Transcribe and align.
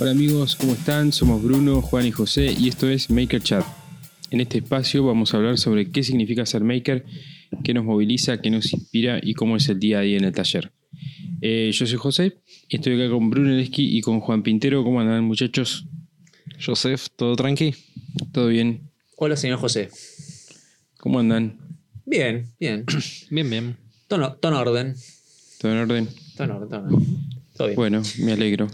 Hola 0.00 0.12
amigos, 0.12 0.54
¿cómo 0.54 0.74
están? 0.74 1.10
Somos 1.10 1.42
Bruno, 1.42 1.82
Juan 1.82 2.06
y 2.06 2.12
José 2.12 2.54
y 2.56 2.68
esto 2.68 2.88
es 2.88 3.10
Maker 3.10 3.42
Chat. 3.42 3.64
En 4.30 4.40
este 4.40 4.58
espacio 4.58 5.04
vamos 5.04 5.34
a 5.34 5.38
hablar 5.38 5.58
sobre 5.58 5.90
qué 5.90 6.04
significa 6.04 6.46
ser 6.46 6.62
maker, 6.62 7.04
qué 7.64 7.74
nos 7.74 7.84
moviliza, 7.84 8.40
qué 8.40 8.48
nos 8.48 8.72
inspira 8.72 9.18
y 9.20 9.34
cómo 9.34 9.56
es 9.56 9.68
el 9.68 9.80
día 9.80 9.98
a 9.98 10.02
día 10.02 10.16
en 10.18 10.22
el 10.22 10.32
taller. 10.32 10.70
Eh, 11.40 11.72
yo 11.72 11.84
soy 11.84 11.98
José, 11.98 12.38
estoy 12.68 12.94
acá 12.94 13.10
con 13.12 13.28
Bruno 13.28 13.50
Lesky 13.50 13.98
y 13.98 14.00
con 14.00 14.20
Juan 14.20 14.44
Pintero. 14.44 14.84
¿Cómo 14.84 15.00
andan 15.00 15.24
muchachos? 15.24 15.84
Joseph, 16.64 17.08
¿todo 17.16 17.34
tranqui? 17.34 17.74
¿Todo 18.30 18.46
bien? 18.46 18.92
Hola, 19.16 19.36
señor 19.36 19.58
José. 19.58 19.88
¿Cómo 20.98 21.18
andan? 21.18 21.58
Bien, 22.06 22.46
bien. 22.60 22.84
Bien, 23.30 23.50
bien. 23.50 23.76
Tono, 24.06 24.34
tono 24.34 24.60
orden. 24.60 24.94
¿Todo 25.60 25.72
en 25.72 25.78
orden? 25.78 26.04
Orden, 26.06 26.16
tono 26.36 26.56
orden. 26.56 27.18
Todo 27.56 27.66
bien. 27.66 27.76
Bueno, 27.76 28.02
me 28.20 28.32
alegro. 28.32 28.68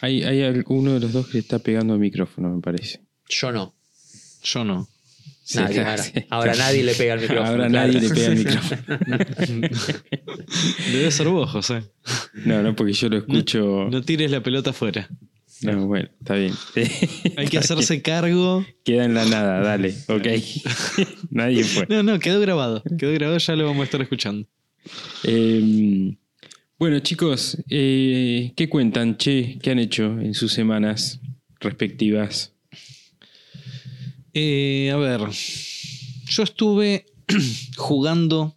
Hay, 0.00 0.22
hay 0.22 0.62
uno 0.66 0.94
de 0.94 1.00
los 1.00 1.12
dos 1.12 1.26
que 1.26 1.34
le 1.34 1.38
está 1.40 1.58
pegando 1.58 1.94
el 1.94 2.00
micrófono, 2.00 2.54
me 2.54 2.60
parece. 2.60 3.00
Yo 3.28 3.52
no. 3.52 3.74
Yo 4.42 4.64
no. 4.64 4.88
Sí, 5.42 5.58
Nadie, 5.58 5.80
ahora, 5.80 5.98
sí. 5.98 6.12
ahora 6.28 6.54
nadie 6.56 6.82
le 6.82 6.94
pega 6.94 7.14
el 7.14 7.20
micrófono. 7.20 7.48
Ahora 7.48 7.68
claro. 7.68 7.86
nadie 7.86 8.00
le 8.00 8.08
pega 8.08 8.26
el 8.26 8.38
micrófono. 8.38 8.82
Debe 10.92 11.10
ser 11.12 11.28
vos, 11.28 11.50
José. 11.50 11.84
No, 12.44 12.62
no, 12.62 12.74
porque 12.74 12.92
yo 12.92 13.08
lo 13.08 13.18
escucho. 13.18 13.88
No 13.88 14.02
tires 14.02 14.30
la 14.32 14.42
pelota 14.42 14.70
afuera. 14.70 15.08
No, 15.62 15.86
bueno, 15.86 16.08
está 16.18 16.34
bien. 16.34 16.52
Hay 17.36 17.46
que 17.46 17.58
hacerse 17.58 18.02
cargo. 18.02 18.66
Queda 18.84 19.04
en 19.04 19.14
la 19.14 19.24
nada, 19.24 19.60
dale, 19.60 19.94
ok. 20.08 20.26
Nadie 21.30 21.64
fue. 21.64 21.86
No, 21.88 22.02
no, 22.02 22.18
quedó 22.18 22.40
grabado. 22.40 22.82
Quedó 22.98 23.12
grabado, 23.12 23.38
ya 23.38 23.56
lo 23.56 23.66
vamos 23.66 23.82
a 23.82 23.84
estar 23.84 24.02
escuchando. 24.02 24.48
Eh, 25.24 26.16
bueno, 26.78 26.98
chicos, 27.00 27.56
eh, 27.70 28.52
¿qué 28.56 28.68
cuentan, 28.68 29.16
che? 29.16 29.58
¿Qué 29.62 29.70
han 29.70 29.78
hecho 29.78 30.04
en 30.20 30.34
sus 30.34 30.52
semanas 30.52 31.20
respectivas? 31.60 32.52
Eh, 34.34 34.90
a 34.92 34.96
ver, 34.96 35.20
yo 36.26 36.42
estuve 36.42 37.06
jugando 37.76 38.54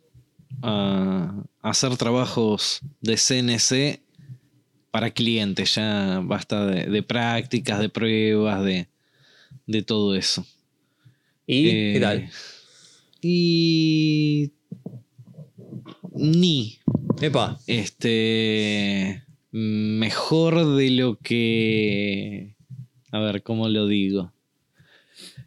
a, 0.61 1.43
hacer 1.61 1.95
trabajos 1.97 2.81
de 3.01 3.15
CNC 3.15 4.01
para 4.91 5.11
clientes. 5.11 5.75
Ya 5.75 6.21
basta 6.23 6.65
de, 6.65 6.85
de 6.89 7.03
prácticas, 7.03 7.79
de 7.79 7.89
pruebas, 7.89 8.63
de, 8.65 8.87
de 9.67 9.81
todo 9.83 10.15
eso. 10.15 10.45
¿Y 11.47 11.69
Eh, 11.69 11.91
qué 11.93 11.99
tal? 11.99 12.29
Y. 13.21 14.51
Ni. 16.13 16.79
Epa. 17.21 17.59
Este. 17.67 19.23
Mejor 19.51 20.75
de 20.75 20.89
lo 20.91 21.17
que. 21.17 22.55
A 23.11 23.19
ver, 23.19 23.41
¿cómo 23.43 23.67
lo 23.69 23.87
digo? 23.87 24.31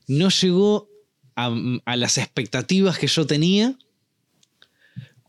No 0.08 0.28
llegó 0.30 0.88
a, 1.36 1.54
a 1.84 1.96
las 1.96 2.18
expectativas 2.18 2.98
que 2.98 3.06
yo 3.06 3.26
tenía. 3.26 3.76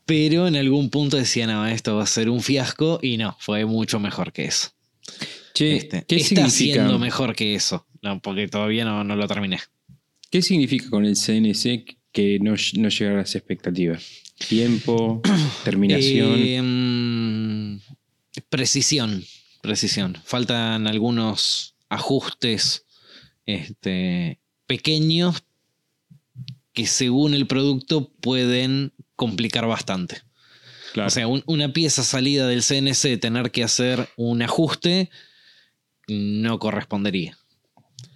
Pero 0.05 0.47
en 0.47 0.57
algún 0.57 0.89
punto 0.89 1.15
decía, 1.15 1.47
no, 1.47 1.65
esto 1.65 1.95
va 1.95 2.03
a 2.03 2.07
ser 2.07 2.29
un 2.29 2.41
fiasco. 2.41 2.99
Y 3.01 3.17
no, 3.17 3.37
fue 3.39 3.65
mucho 3.65 3.99
mejor 3.99 4.33
que 4.33 4.45
eso. 4.45 4.69
Che, 5.53 5.77
Este, 5.77 6.03
¿qué 6.05 6.15
está 6.17 6.49
significa? 6.49 6.73
siendo 6.81 6.99
mejor 6.99 7.35
que 7.35 7.55
eso. 7.55 7.85
No, 8.01 8.19
porque 8.19 8.47
todavía 8.49 8.83
no, 8.83 9.03
no 9.03 9.15
lo 9.15 9.27
terminé. 9.27 9.59
¿Qué 10.29 10.41
significa 10.41 10.89
con 10.89 11.05
el 11.05 11.15
CNC 11.15 11.95
que 12.11 12.39
no, 12.41 12.55
no 12.77 12.89
llega 12.89 13.11
a 13.11 13.17
las 13.17 13.35
expectativas? 13.35 14.22
Tiempo, 14.47 15.21
terminación. 15.63 16.35
Eh, 16.37 16.61
mm, 16.61 17.77
precisión, 18.49 19.23
precisión. 19.61 20.17
Faltan 20.25 20.87
algunos 20.87 21.75
ajustes 21.89 22.85
este, 23.45 24.39
pequeños 24.67 25.43
que 26.73 26.87
según 26.87 27.33
el 27.35 27.45
producto 27.47 28.09
pueden 28.19 28.93
complicar 29.15 29.67
bastante. 29.67 30.21
claro. 30.93 31.07
O 31.07 31.11
sea, 31.11 31.27
un- 31.27 31.43
una 31.45 31.71
pieza 31.71 32.03
salida 32.03 32.47
del 32.47 32.63
CNC, 32.63 33.17
tener 33.19 33.51
que 33.51 33.63
hacer 33.63 34.09
un 34.17 34.41
ajuste, 34.41 35.09
no 36.07 36.57
correspondería. 36.59 37.37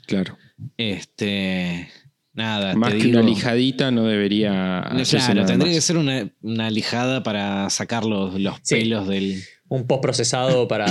claro. 0.08 0.38
Este, 0.78 1.88
nada. 2.38 2.74
Más 2.76 2.92
te 2.94 3.00
que 3.00 3.08
una 3.10 3.22
lijadita 3.22 3.92
no 3.92 4.06
debería 4.06 4.80
hacerse 4.80 5.18
Claro, 5.18 5.34
nada 5.36 5.48
tendría 5.48 5.68
más. 5.72 5.76
que 5.76 5.82
ser 5.82 5.98
una, 5.98 6.32
una 6.42 6.70
lijada 6.70 7.24
para 7.24 7.70
sacar 7.70 8.06
los, 8.06 8.40
los 8.40 8.56
Sí. 8.64 8.76
pelos 8.76 9.08
del. 9.08 9.44
Un 9.68 9.86
post 9.88 10.02
procesado 10.02 10.68
para 10.70 10.86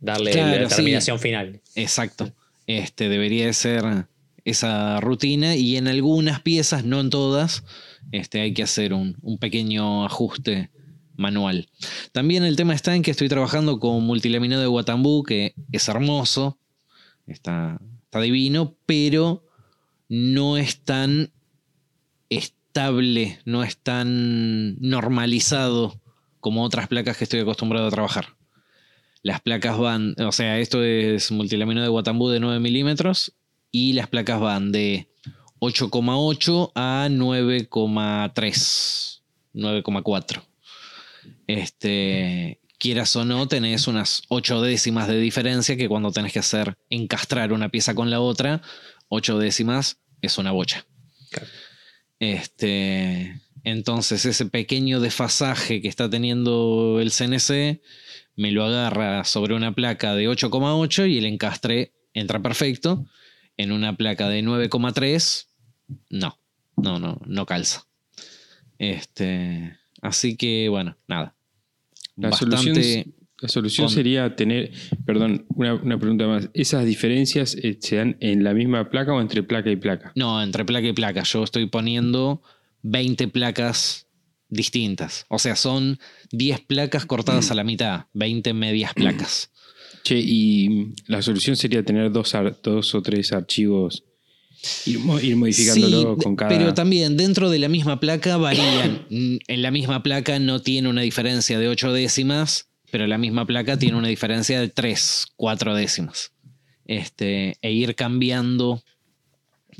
darle 0.00 0.32
Claro, 0.32 0.62
la 0.64 0.68
sí. 0.68 0.76
terminación 0.76 1.18
final. 1.18 1.60
Exacto. 1.74 2.30
Este 2.66 3.08
debería 3.08 3.46
de 3.46 3.54
ser 3.54 3.84
esa 4.44 5.00
rutina. 5.00 5.56
Y 5.56 5.76
en 5.76 5.88
algunas 5.88 6.40
piezas, 6.42 6.84
no 6.84 7.00
en 7.00 7.08
todas, 7.10 7.64
este, 8.12 8.40
hay 8.42 8.52
que 8.52 8.62
hacer 8.62 8.92
un, 8.92 9.16
un 9.22 9.38
pequeño 9.38 10.04
ajuste 10.04 10.70
manual. 11.16 11.68
También 12.12 12.44
el 12.44 12.56
tema 12.56 12.74
está 12.74 12.94
en 12.94 13.02
que 13.02 13.10
estoy 13.10 13.28
trabajando 13.28 13.80
con 13.80 14.04
multilaminado 14.04 14.62
de 14.62 14.68
Watambú, 14.68 15.22
que 15.24 15.54
es 15.72 15.88
hermoso, 15.88 16.58
está, 17.26 17.80
está 18.04 18.20
divino, 18.20 18.76
pero 18.86 19.44
no 20.08 20.56
es 20.56 20.80
tan 20.80 21.30
estable, 22.30 23.38
no 23.44 23.62
es 23.62 23.76
tan 23.76 24.80
normalizado 24.80 26.00
como 26.40 26.64
otras 26.64 26.88
placas 26.88 27.16
que 27.16 27.24
estoy 27.24 27.40
acostumbrado 27.40 27.86
a 27.86 27.90
trabajar. 27.90 28.36
Las 29.22 29.40
placas 29.40 29.78
van, 29.78 30.14
o 30.18 30.32
sea, 30.32 30.58
esto 30.58 30.82
es 30.82 31.30
multilamino 31.30 31.82
de 31.82 31.88
Watambú 31.88 32.28
de 32.28 32.40
9 32.40 32.60
milímetros 32.60 33.34
y 33.70 33.92
las 33.92 34.08
placas 34.08 34.40
van 34.40 34.72
de 34.72 35.08
8,8 35.60 36.72
a 36.74 37.08
9,3, 37.10 39.20
9,4. 39.54 40.42
Este, 41.46 42.60
quieras 42.78 43.14
o 43.16 43.24
no, 43.24 43.48
tenés 43.48 43.88
unas 43.88 44.22
8 44.28 44.62
décimas 44.62 45.08
de 45.08 45.18
diferencia 45.18 45.76
que 45.76 45.88
cuando 45.88 46.12
tenés 46.12 46.32
que 46.32 46.38
hacer 46.38 46.76
encastrar 46.90 47.52
una 47.52 47.70
pieza 47.70 47.94
con 47.94 48.10
la 48.10 48.20
otra, 48.20 48.62
8 49.08 49.38
décimas 49.38 49.98
es 50.22 50.38
una 50.38 50.52
bocha. 50.52 50.86
Claro. 51.30 51.48
Este, 52.20 53.40
entonces 53.64 54.24
ese 54.24 54.46
pequeño 54.46 55.00
desfasaje 55.00 55.80
que 55.80 55.88
está 55.88 56.08
teniendo 56.10 56.98
el 57.00 57.10
CNC 57.10 57.80
me 58.36 58.52
lo 58.52 58.64
agarra 58.64 59.24
sobre 59.24 59.54
una 59.54 59.72
placa 59.74 60.14
de 60.14 60.28
8,8 60.28 61.10
y 61.10 61.18
el 61.18 61.26
encastre 61.26 61.92
entra 62.14 62.40
perfecto. 62.40 63.06
En 63.56 63.72
una 63.72 63.96
placa 63.96 64.28
de 64.28 64.44
9,3, 64.44 65.46
no, 66.10 66.38
no, 66.76 67.00
no, 67.00 67.20
no 67.26 67.46
calza. 67.46 67.86
Este, 68.78 69.76
así 70.00 70.36
que 70.36 70.68
bueno, 70.68 70.96
nada. 71.08 71.34
La 72.16 72.30
solución, 72.32 72.76
Bastante. 72.76 73.17
La 73.40 73.48
solución 73.48 73.86
con- 73.86 73.94
sería 73.94 74.34
tener, 74.36 74.72
perdón, 75.06 75.46
una, 75.50 75.74
una 75.74 75.98
pregunta 75.98 76.26
más. 76.26 76.50
¿Esas 76.54 76.84
diferencias 76.84 77.54
eh, 77.62 77.78
se 77.80 77.96
dan 77.96 78.16
en 78.20 78.42
la 78.44 78.52
misma 78.54 78.90
placa 78.90 79.12
o 79.14 79.20
entre 79.20 79.42
placa 79.42 79.70
y 79.70 79.76
placa? 79.76 80.12
No, 80.16 80.42
entre 80.42 80.64
placa 80.64 80.86
y 80.88 80.92
placa. 80.92 81.22
Yo 81.22 81.44
estoy 81.44 81.66
poniendo 81.66 82.42
20 82.82 83.28
placas 83.28 84.06
distintas. 84.48 85.26
O 85.28 85.38
sea, 85.38 85.56
son 85.56 85.98
10 86.32 86.60
placas 86.60 87.06
cortadas 87.06 87.50
a 87.50 87.54
la 87.54 87.64
mitad, 87.64 88.06
20 88.14 88.52
medias 88.54 88.94
placas. 88.94 89.50
Che, 90.04 90.18
y 90.18 90.94
la 91.06 91.20
solución 91.22 91.56
sería 91.56 91.84
tener 91.84 92.10
dos, 92.10 92.32
dos 92.62 92.94
o 92.94 93.02
tres 93.02 93.32
archivos, 93.32 94.04
ir, 94.86 94.98
ir 95.22 95.36
modificándolo 95.36 96.14
Sí, 96.16 96.22
con 96.24 96.36
cada... 96.36 96.48
Pero 96.56 96.72
también 96.72 97.16
dentro 97.16 97.50
de 97.50 97.58
la 97.58 97.68
misma 97.68 98.00
placa 98.00 98.36
varían. 98.38 99.06
En 99.10 99.62
la 99.62 99.70
misma 99.70 100.02
placa 100.02 100.38
no 100.38 100.60
tiene 100.62 100.88
una 100.88 101.02
diferencia 101.02 101.58
de 101.58 101.68
8 101.68 101.92
décimas, 101.92 102.67
pero 102.90 103.06
la 103.06 103.18
misma 103.18 103.46
placa 103.46 103.76
tiene 103.76 103.96
una 103.96 104.08
diferencia 104.08 104.60
de 104.60 104.68
3, 104.68 105.26
4 105.36 105.74
décimas. 105.74 106.32
Este, 106.86 107.58
e 107.60 107.72
ir 107.72 107.94
cambiando 107.94 108.82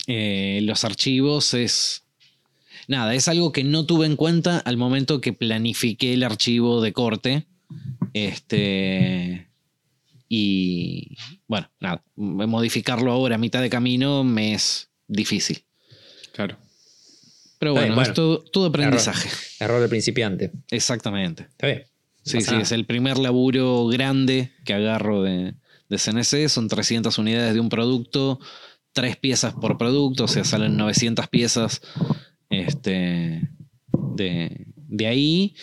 eh, 0.07 0.61
los 0.63 0.85
archivos 0.85 1.55
es. 1.55 2.05
Nada, 2.87 3.15
es 3.15 3.29
algo 3.29 3.53
que 3.53 3.65
no 3.65 3.85
tuve 3.85 4.07
en 4.07 4.17
cuenta 4.17 4.59
al 4.59 4.77
momento 4.77 5.21
que 5.21 5.33
planifiqué 5.33 6.15
el 6.15 6.23
archivo 6.23 6.81
de 6.81 6.93
corte. 6.93 7.47
Este. 8.13 9.49
Y 10.29 11.17
bueno, 11.47 11.71
nada, 11.81 12.05
modificarlo 12.17 13.11
ahora 13.13 13.37
a 13.37 13.39
mitad 13.39 13.63
de 13.63 13.71
camino 13.71 14.25
me 14.25 14.53
es 14.53 14.91
difícil. 15.07 15.65
Claro. 16.33 16.57
Pero 17.59 17.73
bueno, 17.73 17.87
bien, 17.87 17.95
bueno. 17.95 18.11
es 18.11 18.15
todo, 18.15 18.43
todo 18.43 18.67
aprendizaje. 18.67 19.31
Error 19.59 19.81
de 19.81 19.89
principiante. 19.89 20.53
Exactamente. 20.71 21.45
Está 21.45 21.67
bien. 21.67 21.85
Sí, 22.29 22.41
sí, 22.41 22.55
es 22.57 22.73
el 22.73 22.85
primer 22.87 23.19
laburo 23.19 23.87
grande 23.87 24.53
que 24.65 24.75
agarro 24.75 25.23
de, 25.23 25.55
de 25.89 25.99
CNC. 25.99 26.49
Son 26.49 26.69
300 26.69 27.17
unidades 27.19 27.55
de 27.55 27.61
un 27.61 27.69
producto, 27.69 28.39
tres 28.93 29.17
piezas 29.17 29.55
por 29.55 29.79
producto, 29.79 30.25
o 30.25 30.29
sea, 30.29 30.45
salen 30.45 30.77
900 30.77 31.29
piezas 31.29 31.81
este, 32.51 33.49
de, 33.93 34.67
de 34.77 35.07
ahí. 35.07 35.55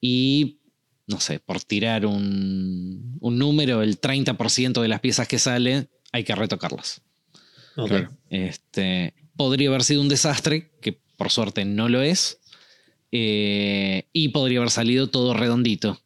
Y 0.00 0.58
no 1.06 1.20
sé, 1.20 1.40
por 1.40 1.60
tirar 1.62 2.06
un, 2.06 3.16
un 3.20 3.38
número, 3.38 3.82
el 3.82 4.00
30% 4.00 4.80
de 4.80 4.88
las 4.88 5.00
piezas 5.00 5.26
que 5.26 5.38
sale, 5.38 5.88
hay 6.12 6.24
que 6.24 6.34
retocarlas. 6.34 7.02
Ok. 7.76 7.88
Claro. 7.88 8.10
Este, 8.28 9.14
podría 9.36 9.68
haber 9.70 9.82
sido 9.84 10.02
un 10.02 10.08
desastre, 10.08 10.70
que 10.80 11.00
por 11.16 11.30
suerte 11.30 11.64
no 11.64 11.88
lo 11.88 12.02
es. 12.02 12.38
eh, 13.12 14.08
y 14.12 14.28
podría 14.28 14.58
haber 14.58 14.70
salido 14.70 15.08
todo 15.08 15.34
redondito, 15.34 16.00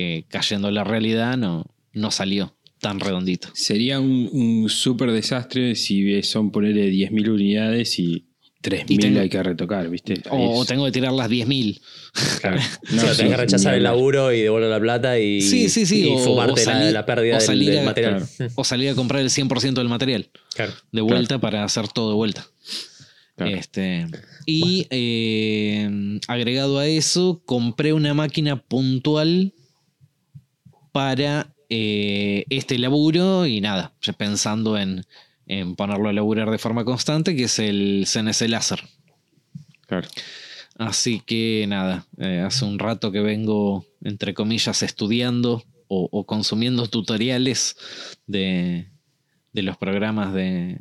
que 0.00 0.24
cayendo 0.28 0.68
en 0.68 0.74
la 0.76 0.84
realidad 0.84 1.36
no, 1.36 1.66
no 1.92 2.10
salió 2.10 2.56
tan 2.80 3.00
redondito. 3.00 3.48
Sería 3.52 4.00
un, 4.00 4.30
un 4.32 4.68
súper 4.70 5.12
desastre 5.12 5.74
si 5.74 6.22
son 6.22 6.50
ponerle 6.50 6.90
10.000 6.90 7.28
unidades 7.28 7.98
y 7.98 8.24
3.000 8.62 8.84
Y 8.88 8.96
tengo- 8.96 9.20
hay 9.20 9.28
que 9.28 9.42
retocar, 9.42 9.90
¿viste? 9.90 10.14
O, 10.30 10.62
Es- 10.62 10.68
tengo 10.68 10.86
que 10.86 10.92
tirar 10.92 11.12
las 11.12 11.28
10.000. 11.28 11.80
claro. 12.40 12.58
Sí, 12.88 12.96
No, 12.96 13.02
o 13.02 13.04
tenés 13.04 13.16
sí, 13.18 13.24
que 13.28 13.36
rechazar 13.36 13.74
el 13.74 13.82
laburo 13.82 14.32
y 14.32 14.40
devolver 14.40 14.70
la 14.70 14.80
plata 14.80 15.18
y, 15.18 15.42
Sí, 15.42 15.68
sí, 15.68 15.84
sí, 15.84 16.08
y 16.08 16.14
o- 16.14 16.18
fumarte 16.18 16.52
o 16.52 16.56
la- 16.56 16.62
salir- 16.72 16.92
la, 16.92 17.04
pérdida 17.04 17.34
o 17.36 17.38
del, 17.38 17.46
salir 17.46 17.68
del 17.70 17.78
a- 17.80 17.84
material. 17.84 18.26
O 18.54 18.64
salir 18.64 18.88
a 18.88 18.94
comprar 18.94 19.20
el 19.20 19.28
100% 19.28 19.74
del 19.74 19.88
material 19.90 20.30
Claro. 20.54 20.72
de 20.92 21.00
vuelta 21.02 21.38
para 21.38 21.62
hacer 21.64 21.88
todo 21.88 22.08
de 22.08 22.14
vuelta. 22.16 22.46
Claro. 23.36 23.56
Este, 23.56 24.06
y 24.46 24.86
eh, 24.90 26.18
agregado 26.28 26.78
a 26.78 26.86
eso, 26.86 27.42
compré 27.46 27.92
una 27.94 28.12
máquina 28.14 28.62
puntual 28.62 29.52
para 30.92 31.52
eh, 31.68 32.44
este 32.50 32.78
laburo 32.78 33.46
y 33.46 33.60
nada, 33.60 33.92
pensando 34.18 34.76
en, 34.78 35.04
en 35.46 35.76
ponerlo 35.76 36.08
a 36.08 36.12
laburar 36.12 36.50
de 36.50 36.58
forma 36.58 36.84
constante, 36.84 37.36
que 37.36 37.44
es 37.44 37.58
el 37.58 38.06
CNC 38.06 38.48
Láser. 38.48 38.82
Claro. 39.86 40.08
Así 40.76 41.20
que 41.20 41.66
nada, 41.68 42.06
eh, 42.18 42.42
hace 42.44 42.64
un 42.64 42.78
rato 42.78 43.12
que 43.12 43.20
vengo, 43.20 43.84
entre 44.02 44.32
comillas, 44.32 44.82
estudiando 44.82 45.62
o, 45.88 46.08
o 46.10 46.24
consumiendo 46.24 46.86
tutoriales 46.86 47.76
de, 48.26 48.88
de 49.52 49.62
los 49.62 49.76
programas 49.76 50.32
de... 50.32 50.78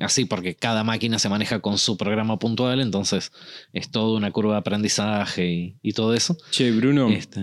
Así, 0.00 0.24
porque 0.24 0.54
cada 0.54 0.84
máquina 0.84 1.18
se 1.18 1.28
maneja 1.28 1.58
con 1.60 1.76
su 1.76 1.96
programa 1.96 2.38
puntual, 2.38 2.80
entonces 2.80 3.32
es 3.72 3.90
toda 3.90 4.16
una 4.16 4.30
curva 4.30 4.52
de 4.52 4.58
aprendizaje 4.58 5.50
y, 5.50 5.76
y 5.82 5.92
todo 5.92 6.14
eso. 6.14 6.36
Che, 6.52 6.70
Bruno, 6.70 7.08
Este, 7.08 7.42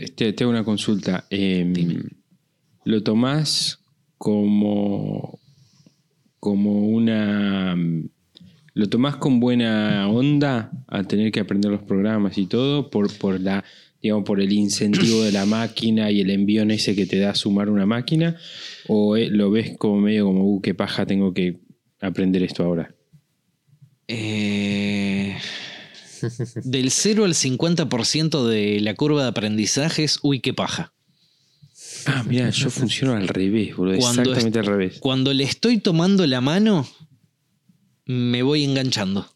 te, 0.00 0.08
te- 0.08 0.32
te 0.32 0.44
hago 0.44 0.50
una 0.50 0.64
consulta. 0.64 1.24
Eh, 1.30 1.64
Dime. 1.68 2.00
¿Lo 2.84 3.02
tomás 3.02 3.78
como, 4.18 5.38
como 6.40 6.88
una... 6.88 7.76
¿Lo 8.74 8.88
tomás 8.88 9.16
con 9.16 9.38
buena 9.38 10.08
onda 10.08 10.70
al 10.88 11.06
tener 11.06 11.30
que 11.30 11.40
aprender 11.40 11.70
los 11.70 11.82
programas 11.82 12.38
y 12.38 12.46
todo 12.46 12.88
por, 12.88 13.12
por 13.18 13.38
la 13.40 13.62
digamos 14.00 14.24
por 14.24 14.40
el 14.40 14.50
incentivo 14.52 15.22
de 15.22 15.30
la 15.30 15.44
máquina 15.46 16.10
y 16.10 16.22
el 16.22 16.30
envío 16.30 16.62
ese 16.64 16.96
que 16.96 17.06
te 17.06 17.18
da 17.18 17.34
sumar 17.36 17.68
una 17.68 17.86
máquina 17.86 18.36
o 18.88 19.16
eh, 19.16 19.28
lo 19.28 19.50
ves 19.52 19.76
como 19.78 20.00
medio 20.00 20.24
como 20.24 20.44
uh, 20.44 20.60
qué 20.60 20.74
paja 20.74 21.06
tengo 21.06 21.32
que 21.32 21.60
aprender 22.00 22.42
esto 22.42 22.64
ahora 22.64 22.92
eh, 24.08 25.36
del 26.64 26.90
0 26.90 27.24
al 27.24 27.34
50% 27.34 28.46
de 28.46 28.80
la 28.80 28.94
curva 28.94 29.22
de 29.22 29.28
aprendizaje 29.28 30.04
es, 30.04 30.18
uy, 30.22 30.40
qué 30.40 30.52
paja. 30.54 30.92
ah 32.06 32.22
mira 32.26 32.50
yo 32.50 32.70
funciono 32.70 33.14
al 33.14 33.28
revés 33.28 33.76
boludo 33.76 33.98
Cuando 33.98 34.22
exactamente 34.22 34.58
al 34.58 34.66
revés 34.66 34.98
Cuando 35.00 35.32
le 35.32 35.44
estoy 35.44 35.78
tomando 35.78 36.26
la 36.26 36.40
mano, 36.40 36.86
me 38.06 38.42
voy 38.42 38.64
enganchando. 38.64 39.28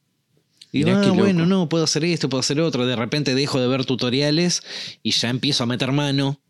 Y 0.73 0.79
Mirá 0.85 1.01
ah, 1.03 1.11
bueno, 1.13 1.47
no, 1.47 1.69
puedo 1.69 1.85
hacer 1.85 2.05
esto, 2.05 2.29
puedo 2.29 2.41
hacer 2.41 2.61
otro. 2.61 2.87
De 2.87 2.97
repente 2.97 3.35
dejo 3.35 3.61
de 3.61 3.69
ver 3.69 3.85
tutoriales 3.87 4.63
y 5.03 5.13
ya 5.13 5.31
empiezo 5.31 5.63
a 5.63 5.67
meter 5.67 5.93
mano. 5.93 6.41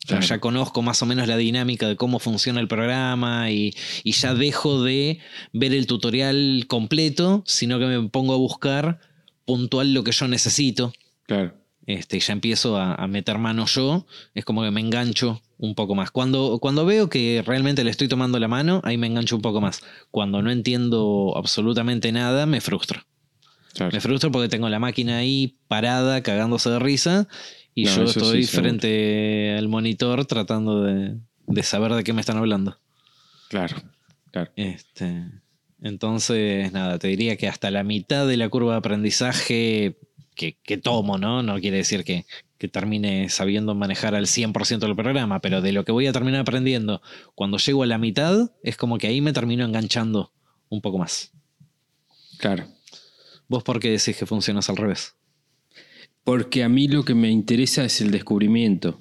Ya- 0.00 0.08
Claro. 0.08 0.26
Ya 0.26 0.40
conozco 0.40 0.80
más 0.80 1.02
o 1.02 1.06
menos 1.06 1.28
la 1.28 1.36
dinámica 1.36 1.86
de 1.86 1.96
cómo 1.96 2.18
funciona 2.18 2.60
el 2.60 2.68
programa 2.68 3.50
y, 3.50 3.74
y 4.04 4.12
ya 4.12 4.32
dejo 4.34 4.82
de 4.82 5.18
ver 5.52 5.74
el 5.74 5.86
tutorial 5.86 6.64
completo, 6.66 7.42
sino 7.46 7.78
que 7.78 7.86
me 7.86 8.08
pongo 8.08 8.32
a 8.32 8.38
buscar 8.38 9.00
puntual 9.48 9.94
lo 9.94 10.04
que 10.04 10.12
yo 10.12 10.28
necesito. 10.28 10.92
claro 11.26 11.54
Este, 11.86 12.18
y 12.18 12.20
ya 12.20 12.34
empiezo 12.34 12.76
a, 12.76 12.94
a 12.94 13.06
meter 13.06 13.38
mano 13.38 13.64
yo, 13.64 14.04
es 14.34 14.44
como 14.44 14.62
que 14.62 14.70
me 14.70 14.80
engancho 14.82 15.40
un 15.56 15.74
poco 15.74 15.94
más. 15.94 16.10
Cuando, 16.10 16.58
cuando 16.60 16.84
veo 16.84 17.08
que 17.08 17.42
realmente 17.46 17.82
le 17.82 17.90
estoy 17.90 18.08
tomando 18.08 18.38
la 18.38 18.46
mano, 18.46 18.82
ahí 18.84 18.98
me 18.98 19.06
engancho 19.06 19.36
un 19.36 19.42
poco 19.42 19.62
más. 19.62 19.80
Cuando 20.10 20.42
no 20.42 20.50
entiendo 20.50 21.32
absolutamente 21.34 22.12
nada, 22.12 22.44
me 22.44 22.60
frustro. 22.60 23.00
claro 23.72 23.90
Me 23.92 24.00
frustro 24.00 24.30
porque 24.30 24.50
tengo 24.50 24.68
la 24.68 24.78
máquina 24.78 25.16
ahí 25.16 25.56
parada, 25.66 26.22
cagándose 26.22 26.68
de 26.68 26.78
risa, 26.78 27.26
y 27.74 27.84
No, 27.84 27.96
yo 27.96 28.04
estoy 28.04 28.42
sí, 28.42 28.50
seguro. 28.50 28.68
frente 28.68 29.56
al 29.56 29.68
monitor 29.68 30.26
tratando 30.26 30.82
de, 30.82 31.16
de 31.46 31.62
saber 31.62 31.94
de 31.94 32.04
qué 32.04 32.12
me 32.12 32.20
están 32.20 32.36
hablando. 32.36 32.78
claro 33.48 33.76
claro 34.30 34.50
Este, 34.56 35.24
entonces, 35.82 36.72
nada, 36.72 36.98
te 36.98 37.08
diría 37.08 37.36
que 37.36 37.48
hasta 37.48 37.70
la 37.70 37.84
mitad 37.84 38.26
de 38.26 38.36
la 38.36 38.48
curva 38.48 38.72
de 38.72 38.78
aprendizaje 38.78 39.98
que, 40.34 40.56
que 40.62 40.78
tomo, 40.78 41.18
¿no? 41.18 41.42
No 41.42 41.58
quiere 41.60 41.78
decir 41.78 42.04
que, 42.04 42.24
que 42.58 42.68
termine 42.68 43.28
sabiendo 43.28 43.74
manejar 43.74 44.14
al 44.14 44.26
100% 44.26 44.80
del 44.80 44.96
programa, 44.96 45.40
pero 45.40 45.62
de 45.62 45.72
lo 45.72 45.84
que 45.84 45.92
voy 45.92 46.06
a 46.06 46.12
terminar 46.12 46.40
aprendiendo, 46.40 47.00
cuando 47.34 47.56
llego 47.58 47.84
a 47.84 47.86
la 47.86 47.98
mitad, 47.98 48.50
es 48.62 48.76
como 48.76 48.98
que 48.98 49.06
ahí 49.06 49.20
me 49.20 49.32
termino 49.32 49.64
enganchando 49.64 50.32
un 50.68 50.80
poco 50.80 50.98
más. 50.98 51.32
claro 52.38 52.66
¿Vos 53.46 53.62
por 53.62 53.80
qué 53.80 53.90
decís 53.90 54.16
que 54.16 54.26
funcionas 54.26 54.68
al 54.68 54.76
revés? 54.76 55.14
Porque 56.22 56.62
a 56.62 56.68
mí 56.68 56.86
lo 56.88 57.04
que 57.04 57.14
me 57.14 57.30
interesa 57.30 57.82
es 57.84 58.02
el 58.02 58.10
descubrimiento. 58.10 59.00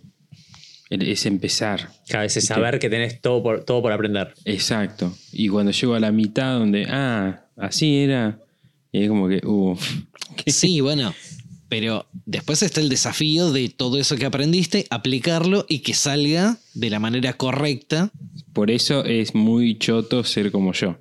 Es 0.89 1.25
empezar. 1.25 1.89
Cada 2.07 2.23
vez 2.23 2.37
es 2.37 2.45
saber 2.45 2.79
que 2.79 2.89
tenés 2.89 3.19
todo 3.21 3.43
por, 3.43 3.63
todo 3.65 3.81
por 3.81 3.91
aprender. 3.91 4.33
Exacto. 4.45 5.13
Y 5.33 5.49
cuando 5.49 5.71
llego 5.71 5.95
a 5.95 5.99
la 5.99 6.11
mitad 6.11 6.57
donde, 6.57 6.85
ah, 6.89 7.43
así 7.57 7.97
era. 7.97 8.39
Y 8.91 9.03
es 9.03 9.09
como 9.09 9.27
que, 9.27 9.41
uh, 9.45 9.75
Sí, 10.47 10.79
bueno, 10.79 11.13
pero 11.67 12.05
después 12.25 12.63
está 12.63 12.79
el 12.79 12.87
desafío 12.87 13.51
de 13.51 13.67
todo 13.67 13.97
eso 13.99 14.15
que 14.15 14.25
aprendiste, 14.25 14.87
aplicarlo 14.89 15.65
y 15.67 15.79
que 15.79 15.93
salga 15.93 16.57
de 16.73 16.89
la 16.89 16.99
manera 16.99 17.33
correcta. 17.33 18.11
por 18.53 18.71
eso 18.71 19.03
es 19.03 19.35
muy 19.35 19.77
choto 19.77 20.23
ser 20.23 20.51
como 20.51 20.71
yo. 20.71 20.97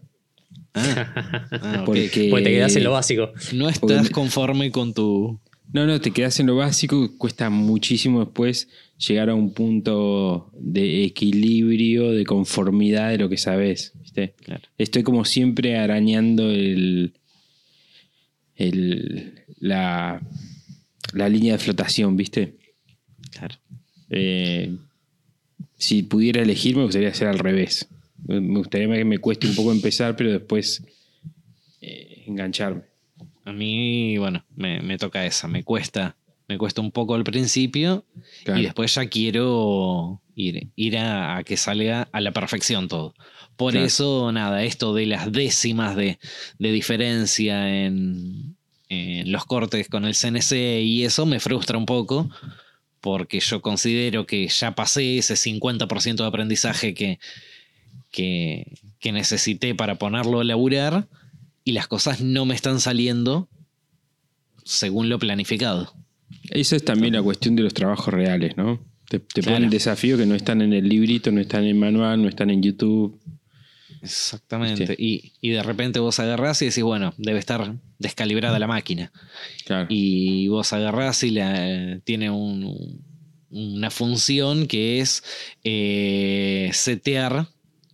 Ah, 0.75 1.47
ah. 1.53 1.83
Porque, 1.87 2.09
te 2.11 2.43
quedás 2.45 2.77
en 2.77 2.85
lo 2.85 2.91
básico. 2.93 3.31
No 3.53 3.69
estás 3.69 4.03
me- 4.05 4.11
conforme 4.11 4.71
con 4.71 4.93
tu. 4.93 5.41
No, 5.73 5.85
no, 5.87 6.01
te 6.01 6.13
quedas 6.13 6.39
en 6.41 6.47
lo 6.47 6.57
básico, 6.57 7.17
cuesta 7.19 7.51
muchísimo 7.51 8.21
después 8.21 8.69
llegar 8.99 9.29
a 9.29 9.35
un 9.35 9.53
punto 9.53 10.51
de 10.55 11.05
equilibrio, 11.05 12.13
de 12.13 12.25
conformidad 12.25 13.11
de 13.11 13.19
lo 13.19 13.29
que 13.29 13.37
sabes. 13.37 13.93
¿viste? 14.01 14.35
Claro. 14.43 14.63
Estoy 14.79 15.03
como 15.03 15.25
siempre 15.25 15.77
arañando 15.77 16.51
el, 16.51 17.13
el, 18.55 19.45
la, 19.59 20.21
la 21.13 21.29
línea 21.29 21.55
de 21.55 21.59
flotación, 21.59 22.17
¿viste? 22.17 22.55
Claro. 23.33 23.57
Eh, 24.11 24.77
si 25.77 26.03
pudiera 26.03 26.43
elegir, 26.43 26.77
me 26.77 26.85
gustaría 26.85 27.09
hacer 27.09 27.29
al 27.29 27.39
revés. 27.39 27.89
Me 28.27 28.41
me 28.41 28.59
gustaría 28.59 28.89
que 28.89 29.05
me 29.05 29.19
cueste 29.19 29.47
un 29.47 29.55
poco 29.55 29.73
empezar, 29.73 30.17
pero 30.17 30.33
después 30.33 30.83
eh, 31.81 32.25
engancharme. 32.27 32.83
A 33.47 33.53
mí, 33.53 34.19
bueno, 34.19 34.45
me, 34.55 34.81
me 34.81 34.99
toca 34.99 35.25
esa. 35.25 35.49
Me 35.49 35.63
cuesta. 35.65 36.17
Me 36.49 36.59
cuesta 36.59 36.81
un 36.81 36.93
poco 36.93 37.15
al 37.15 37.25
principio 37.25 38.05
Claro. 38.45 38.61
y 38.61 38.65
después 38.65 38.95
ya 38.95 39.07
quiero 39.07 40.21
ir, 40.37 40.69
ir 40.77 40.99
a, 40.99 41.39
a 41.39 41.45
que 41.45 41.57
salga 41.57 42.09
a 42.13 42.21
la 42.21 42.33
perfección 42.33 42.87
todo. 42.89 43.15
Por 43.57 43.73
Claro. 43.73 43.87
eso, 43.87 44.31
nada, 44.33 44.63
esto 44.63 44.93
de 44.95 45.07
las 45.07 45.33
décimas 45.33 45.97
de, 45.97 46.19
de 46.59 46.71
diferencia 46.73 47.85
en, 47.85 48.57
en 48.89 49.33
los 49.33 49.45
cortes 49.47 49.89
con 49.89 50.05
el 50.05 50.15
CNC 50.15 50.53
y 50.83 51.05
eso 51.05 51.25
me 51.27 51.41
frustra 51.41 51.79
un 51.79 51.87
poco 51.87 52.29
porque 53.01 53.41
yo 53.41 53.61
considero 53.63 54.27
que 54.27 54.47
ya 54.49 54.75
pasé 54.77 55.19
ese 55.19 55.35
50% 55.35 56.17
de 56.17 56.27
aprendizaje 56.27 56.95
que, 56.95 57.19
que, 58.13 58.73
que 59.01 59.13
necesité 59.13 59.75
para 59.75 59.97
ponerlo 59.97 60.41
a 60.41 60.45
laburar 60.45 61.09
y 61.67 61.73
las 61.73 61.87
cosas 61.89 62.21
no 62.23 62.47
me 62.47 62.55
están 62.55 62.81
saliendo 62.81 63.49
según 64.65 65.09
lo 65.11 65.19
planificado. 65.19 65.93
Esa 66.51 66.77
es 66.77 66.85
también 66.85 67.13
la 67.15 67.23
cuestión 67.23 67.57
de 67.57 67.63
los 67.65 67.75
trabajos 67.75 68.15
reales, 68.15 68.57
¿no? 68.57 68.81
Te, 69.09 69.19
te 69.21 69.43
Claro. 69.43 69.57
ponen 69.57 69.71
desafíos 69.71 70.19
que 70.19 70.27
no 70.27 70.35
están 70.35 70.63
en 70.63 70.73
el 70.73 70.89
librito, 70.89 71.31
no 71.31 71.41
están 71.41 71.63
en 71.65 71.69
el 71.71 71.75
manual, 71.75 72.23
no 72.23 72.29
están 72.29 72.51
en 72.51 72.63
YouTube. 72.63 73.21
Exactamente. 74.03 74.87
Sí. 74.87 74.95
Y, 74.99 75.33
y 75.41 75.51
de 75.51 75.63
repente 75.63 75.99
vos 75.99 76.19
agarrás 76.21 76.63
y 76.63 76.67
decís, 76.67 76.83
bueno, 76.83 77.15
debe 77.17 77.39
estar 77.39 77.75
descalibrada 77.99 78.59
la 78.59 78.67
máquina. 78.67 79.13
Claro. 79.65 79.87
Y 79.91 80.49
vos 80.49 80.73
agarrás 80.73 81.23
y 81.25 81.31
la, 81.31 81.99
tiene 82.05 82.31
un- 82.31 83.05
una 83.51 83.91
función 83.91 84.67
que 84.67 85.01
es 85.01 85.23
eh, 85.65 86.71
setear 86.73 87.49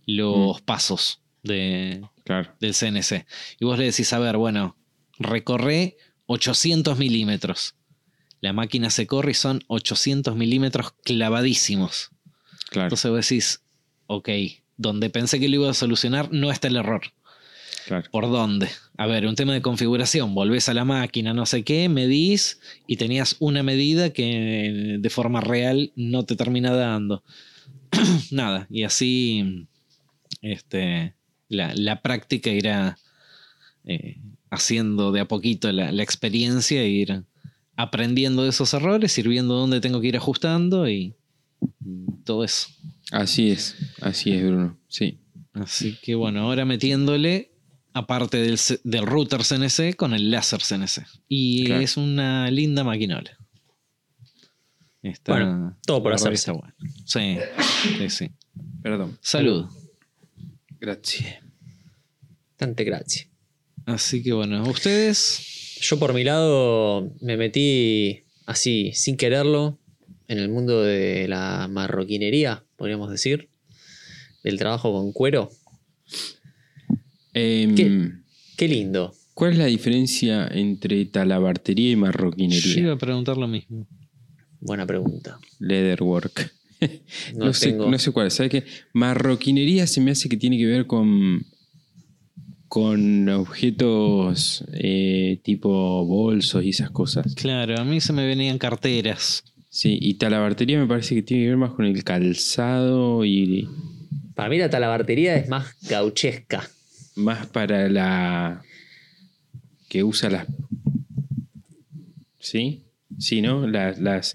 los 0.05 0.61
pasos 0.61 1.21
de, 1.43 2.01
claro. 2.23 2.53
del 2.59 2.73
CNC. 2.73 3.25
Y 3.59 3.65
vos 3.65 3.77
le 3.77 3.85
decís, 3.85 4.11
a 4.13 4.19
ver, 4.19 4.37
bueno, 4.37 4.77
recorre 5.19 5.97
800 6.27 6.97
milímetros. 6.97 7.75
la 8.41 8.53
máquina 8.53 8.89
se 8.89 9.07
corre 9.07 9.31
y 9.31 9.35
son 9.35 9.63
800 9.67 10.35
milímetros 10.35 10.93
clavadísimos. 11.03 12.11
Claro, 12.69 12.87
Entonces 12.87 13.11
vos 13.11 13.29
decís, 13.29 13.63
ok, 14.07 14.29
donde 14.75 15.09
pensé 15.09 15.39
que 15.39 15.47
lo 15.47 15.55
iba 15.55 15.69
a 15.69 15.73
solucionar, 15.73 16.29
no 16.31 16.51
está 16.51 16.67
el 16.67 16.75
error. 16.75 17.13
claro. 17.85 18.09
¿Por 18.11 18.29
dónde? 18.29 18.69
A 18.97 19.07
ver, 19.07 19.25
un 19.25 19.35
tema 19.35 19.53
de 19.53 19.61
configuración. 19.61 20.35
Volvés 20.35 20.69
a 20.69 20.73
la 20.73 20.85
máquina, 20.85 21.33
no 21.33 21.45
sé 21.45 21.63
qué, 21.63 21.87
medís 21.89 22.59
y 22.85 22.97
tenías 22.97 23.37
una 23.39 23.63
medida 23.63 24.11
que 24.11 24.97
de 24.99 25.09
forma 25.09 25.41
real 25.41 25.91
no 25.95 26.25
te 26.25 26.35
termina 26.35 26.73
dando. 26.73 27.23
Nada, 28.31 28.67
y 28.69 28.83
así 28.83 29.67
este, 30.41 31.13
la, 31.53 31.73
la 31.75 32.01
práctica 32.01 32.49
irá 32.49 32.97
eh, 33.85 34.19
haciendo 34.49 35.11
de 35.11 35.21
a 35.21 35.27
poquito 35.27 35.71
la, 35.71 35.91
la 35.91 36.03
experiencia 36.03 36.81
e 36.81 36.89
ir 36.89 37.23
aprendiendo 37.75 38.43
de 38.43 38.49
esos 38.49 38.73
errores, 38.73 39.17
ir 39.17 39.27
viendo 39.27 39.55
dónde 39.55 39.81
tengo 39.81 39.99
que 40.01 40.07
ir 40.07 40.17
ajustando 40.17 40.87
y 40.89 41.15
y 41.85 42.23
todo 42.25 42.43
eso. 42.43 42.67
Así 43.11 43.51
es, 43.51 43.75
así 44.01 44.33
es, 44.33 44.43
Bruno. 44.43 44.77
Sí, 44.87 45.19
Así 45.53 45.97
que 46.01 46.15
bueno, 46.15 46.41
ahora 46.41 46.65
metiéndole, 46.65 47.51
aparte 47.93 48.37
del, 48.37 49.05
router 49.05 49.41
CNC, 49.43 49.95
con 49.95 50.13
el 50.13 50.31
láser 50.31 50.61
CNC. 50.61 51.05
Y 51.29 51.65
Claro. 51.65 51.81
es 51.81 51.95
una 51.95 52.49
linda 52.49 52.83
maquinola. 52.83 53.37
Está, 55.03 55.33
Bueno, 55.33 55.77
todo 55.85 56.01
por 56.01 56.13
está 56.13 56.51
bueno. 56.53 56.73
Sí, 57.05 57.37
sí, 57.99 58.09
sí. 58.09 58.31
perdón. 58.81 59.17
Salud. 59.21 59.67
Gracias. 60.79 61.42
Tante 62.57 62.83
gracias. 62.83 63.27
Así 63.85 64.23
que 64.23 64.33
bueno, 64.33 64.63
ustedes. 64.69 65.77
Yo 65.81 65.99
por 65.99 66.13
mi 66.13 66.23
lado 66.23 67.13
me 67.21 67.35
metí 67.37 68.23
así, 68.45 68.91
sin 68.93 69.17
quererlo, 69.17 69.79
en 70.27 70.37
el 70.39 70.49
mundo 70.49 70.81
de 70.81 71.27
la 71.27 71.67
marroquinería, 71.69 72.63
podríamos 72.77 73.09
decir. 73.11 73.49
Del 74.43 74.57
trabajo 74.57 74.91
con 74.93 75.11
cuero. 75.13 75.49
Em, 77.33 77.75
¿Qué? 77.75 78.11
Qué 78.57 78.67
lindo. 78.67 79.13
¿Cuál 79.33 79.53
es 79.53 79.57
la 79.57 79.65
diferencia 79.65 80.47
entre 80.51 81.05
talabartería 81.05 81.89
y 81.89 81.91
Yo 81.93 81.97
marroquinería? 81.97 82.79
iba 82.79 82.93
a 82.93 82.97
preguntar 82.97 83.37
lo 83.37 83.47
mismo. 83.47 83.87
Buena 84.59 84.85
pregunta. 84.85 85.39
Leatherwork. 85.59 86.51
No, 87.35 87.45
No, 87.45 87.53
sé, 87.53 87.69
tengo. 87.69 87.89
no 87.89 87.97
sé 87.97 88.11
cuál. 88.11 88.29
¿Sabes 88.29 88.51
qué? 88.51 88.65
Marroquinería 88.91 89.87
se 89.87 90.01
me 90.01 90.11
hace 90.11 90.27
que 90.27 90.35
tiene 90.35 90.57
que 90.57 90.65
ver 90.65 90.85
con, 90.85 91.45
con 92.73 93.29
objetos 93.29 94.63
eh, 94.73 95.39
tipo 95.43 96.03
bolsos 96.05 96.63
y 96.63 96.69
esas 96.69 96.89
cosas. 96.89 97.35
Claro, 97.35 97.79
a 97.79 97.83
mí 97.83 98.01
se 98.01 98.13
me 98.13 98.25
venían 98.25 98.57
carteras. 98.57 99.43
Sí, 99.69 99.99
y 100.01 100.15
talabartería 100.15 100.79
me 100.79 100.87
parece 100.87 101.13
que 101.13 101.21
tiene 101.21 101.43
que 101.43 101.49
ver 101.49 101.57
más 101.57 101.73
con 101.73 101.85
el 101.85 102.03
calzado 102.03 103.23
y 103.25 103.69
Para 104.33 104.49
mí 104.49 104.57
la 104.57 104.71
talabartería 104.71 105.35
es 105.35 105.49
más 105.49 105.75
gauchesca. 105.87 106.67
más 107.15 107.45
para 107.45 107.87
la 107.89 108.63
que 109.87 110.03
usa 110.03 110.31
las 110.31 110.47
¿Sí? 112.39 112.81
Sí, 113.19 113.43
¿no? 113.43 113.67
Las, 113.67 113.99
las 113.99 114.33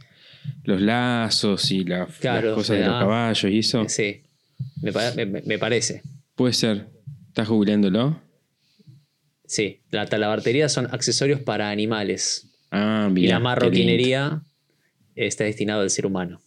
los 0.62 0.80
lazos 0.80 1.72
y 1.72 1.82
la- 1.82 2.06
Claro, 2.20 2.50
las 2.50 2.54
cosas 2.54 2.76
de 2.78 2.84
los 2.84 2.92
da- 2.94 3.00
caballos 3.00 3.50
y 3.52 3.58
eso. 3.58 3.84
Sí, 3.88 4.20
me- 4.80 5.26
me 5.42 5.58
parece. 5.58 6.02
Puede 6.36 6.52
ser. 6.52 6.86
¿Estás 7.26 7.48
googleándolo? 7.48 8.27
Sí, 9.48 9.80
la 9.90 10.04
talabartería 10.06 10.68
son 10.68 10.86
accesorios 10.92 11.40
para 11.40 11.70
animales. 11.70 12.48
Ah, 12.70 13.10
y 13.16 13.26
la 13.26 13.40
marroquinería 13.40 14.42
está 15.16 15.44
destinado 15.44 15.80
al 15.80 15.90
ser 15.90 16.04
humano. 16.06 16.40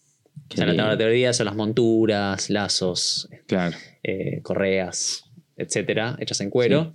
O 0.52 0.56
sea, 0.56 0.66
la 0.68 0.76
talabartería 0.76 1.34
son 1.34 1.48
las 1.48 1.56
monturas, 1.56 2.50
lazos, 2.50 3.28
Claro. 3.48 3.76
eh, 4.04 4.40
correas, 4.44 5.24
etcétera, 5.58 6.16
hechas 6.20 6.40
en 6.42 6.50
cuero. 6.52 6.94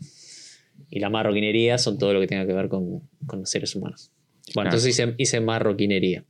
Y 0.91 1.01
la 1.01 1.11
marroquinería 1.11 1.77
son 1.79 1.99
todo 1.99 2.15
lo 2.15 2.21
que 2.21 2.29
tenga 2.29 2.47
que 2.47 2.53
ver 2.53 2.69
con, 2.69 3.01
con 3.27 3.41
los 3.41 3.51
seres 3.51 3.75
humanos. 3.75 4.11
Bueno, 4.55 4.71
Claro. 4.71 4.77
entonces 4.77 4.91
hice, 4.91 5.15
hice 5.19 5.41
marroquinería. 5.41 6.25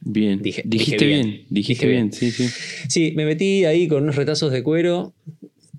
Bien. 0.00 0.42
Dije- 0.42 0.62
dijiste 0.66 0.96
dije 0.96 1.06
bien. 1.06 1.22
bien. 1.26 1.46
Dijiste 1.48 1.86
bien. 1.86 2.12
sí, 2.12 2.30
sí. 2.32 2.48
Sí, 2.88 3.12
me 3.14 3.24
metí 3.24 3.64
ahí 3.64 3.86
con 3.86 4.02
unos 4.02 4.16
retazos 4.16 4.50
de 4.50 4.62
cuero. 4.64 5.14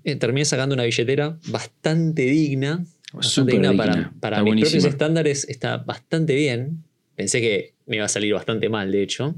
eh, 0.04 0.16
terminé 0.16 0.44
sacando 0.46 0.74
una 0.74 0.84
billetera 0.84 1.38
bastante 1.48 2.22
digna. 2.22 2.84
Bastante 3.12 3.52
digna 3.52 3.72
para, 4.20 4.38
mis 4.38 4.46
buenísima. 4.46 4.70
propios 4.70 4.84
estándares. 4.84 5.48
Está 5.48 5.78
bastante 5.78 6.34
bien. 6.34 6.84
Pensé 7.16 7.40
que 7.40 7.74
me 7.86 7.96
iba 7.96 8.04
a 8.04 8.08
salir 8.08 8.34
bastante 8.34 8.68
mal, 8.68 8.92
de 8.92 9.02
hecho. 9.02 9.34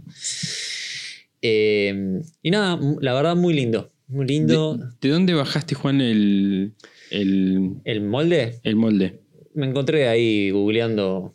Eh, 1.43 2.21
y 2.43 2.51
nada, 2.51 2.79
la 3.01 3.15
verdad, 3.15 3.37
muy 3.37 3.55
lindo. 3.55 3.91
Muy 4.09 4.27
lindo. 4.27 4.77
¿De, 4.77 4.85
de 5.01 5.09
dónde 5.15 5.35
bajaste, 5.35 5.75
Juan, 5.75 6.01
el, 6.01 6.73
el, 7.11 7.71
El 7.85 8.01
molde, 8.03 8.61
el 8.65 8.77
molde? 8.77 9.21
me 9.55 9.67
encontré 9.67 10.09
ahí 10.09 10.51
googleando 10.51 11.35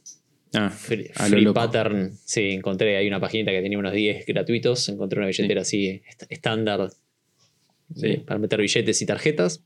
Ah, 0.53 0.69
Free, 0.69 1.09
a 1.15 1.23
lo 1.23 1.29
free 1.31 1.41
loco. 1.41 1.53
pattern. 1.55 2.13
Sí, 2.23 2.51
encontré 2.51 2.95
ahí 2.95 3.07
una 3.09 3.19
paginita 3.19 3.51
que 3.51 3.61
tenía 3.61 3.77
unos 3.77 3.91
10 3.91 4.25
gratuitos. 4.25 4.87
Encontré 4.87 5.19
una 5.19 5.27
billetera 5.27 5.61
así 5.61 6.01
est- 6.07 6.23
estándar 6.29 6.89
Sí. 7.93 8.17
para 8.25 8.39
meter 8.39 8.61
billetes 8.61 9.01
y 9.01 9.05
tarjetas. 9.05 9.61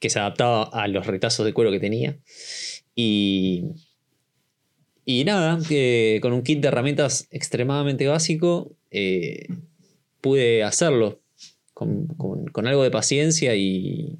Que 0.00 0.10
se 0.10 0.18
adaptaba 0.18 0.64
a 0.64 0.88
los 0.88 1.06
retazos 1.06 1.46
de 1.46 1.52
cuero 1.52 1.70
que 1.70 1.78
tenía. 1.80 2.18
Y. 2.96 3.64
Y 5.04 5.24
nada, 5.24 5.58
que 5.68 6.18
con 6.22 6.32
un 6.32 6.42
kit 6.42 6.60
de 6.60 6.68
herramientas 6.68 7.26
extremadamente 7.30 8.06
básico, 8.06 8.72
eh, 8.90 9.46
pude 10.20 10.62
hacerlo. 10.64 11.20
Con, 11.72 12.06
con- 12.52 12.66
algo 12.66 12.82
de 12.82 12.90
paciencia 12.90 13.56
y, 13.56 14.18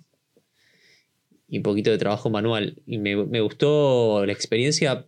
y 1.46 1.58
un 1.58 1.62
poquito 1.62 1.90
de 1.90 1.98
trabajo 1.98 2.30
manual. 2.30 2.80
Y 2.86 2.96
me, 2.96 3.16
me 3.26 3.42
gustó 3.42 4.24
la 4.24 4.32
experiencia 4.32 5.06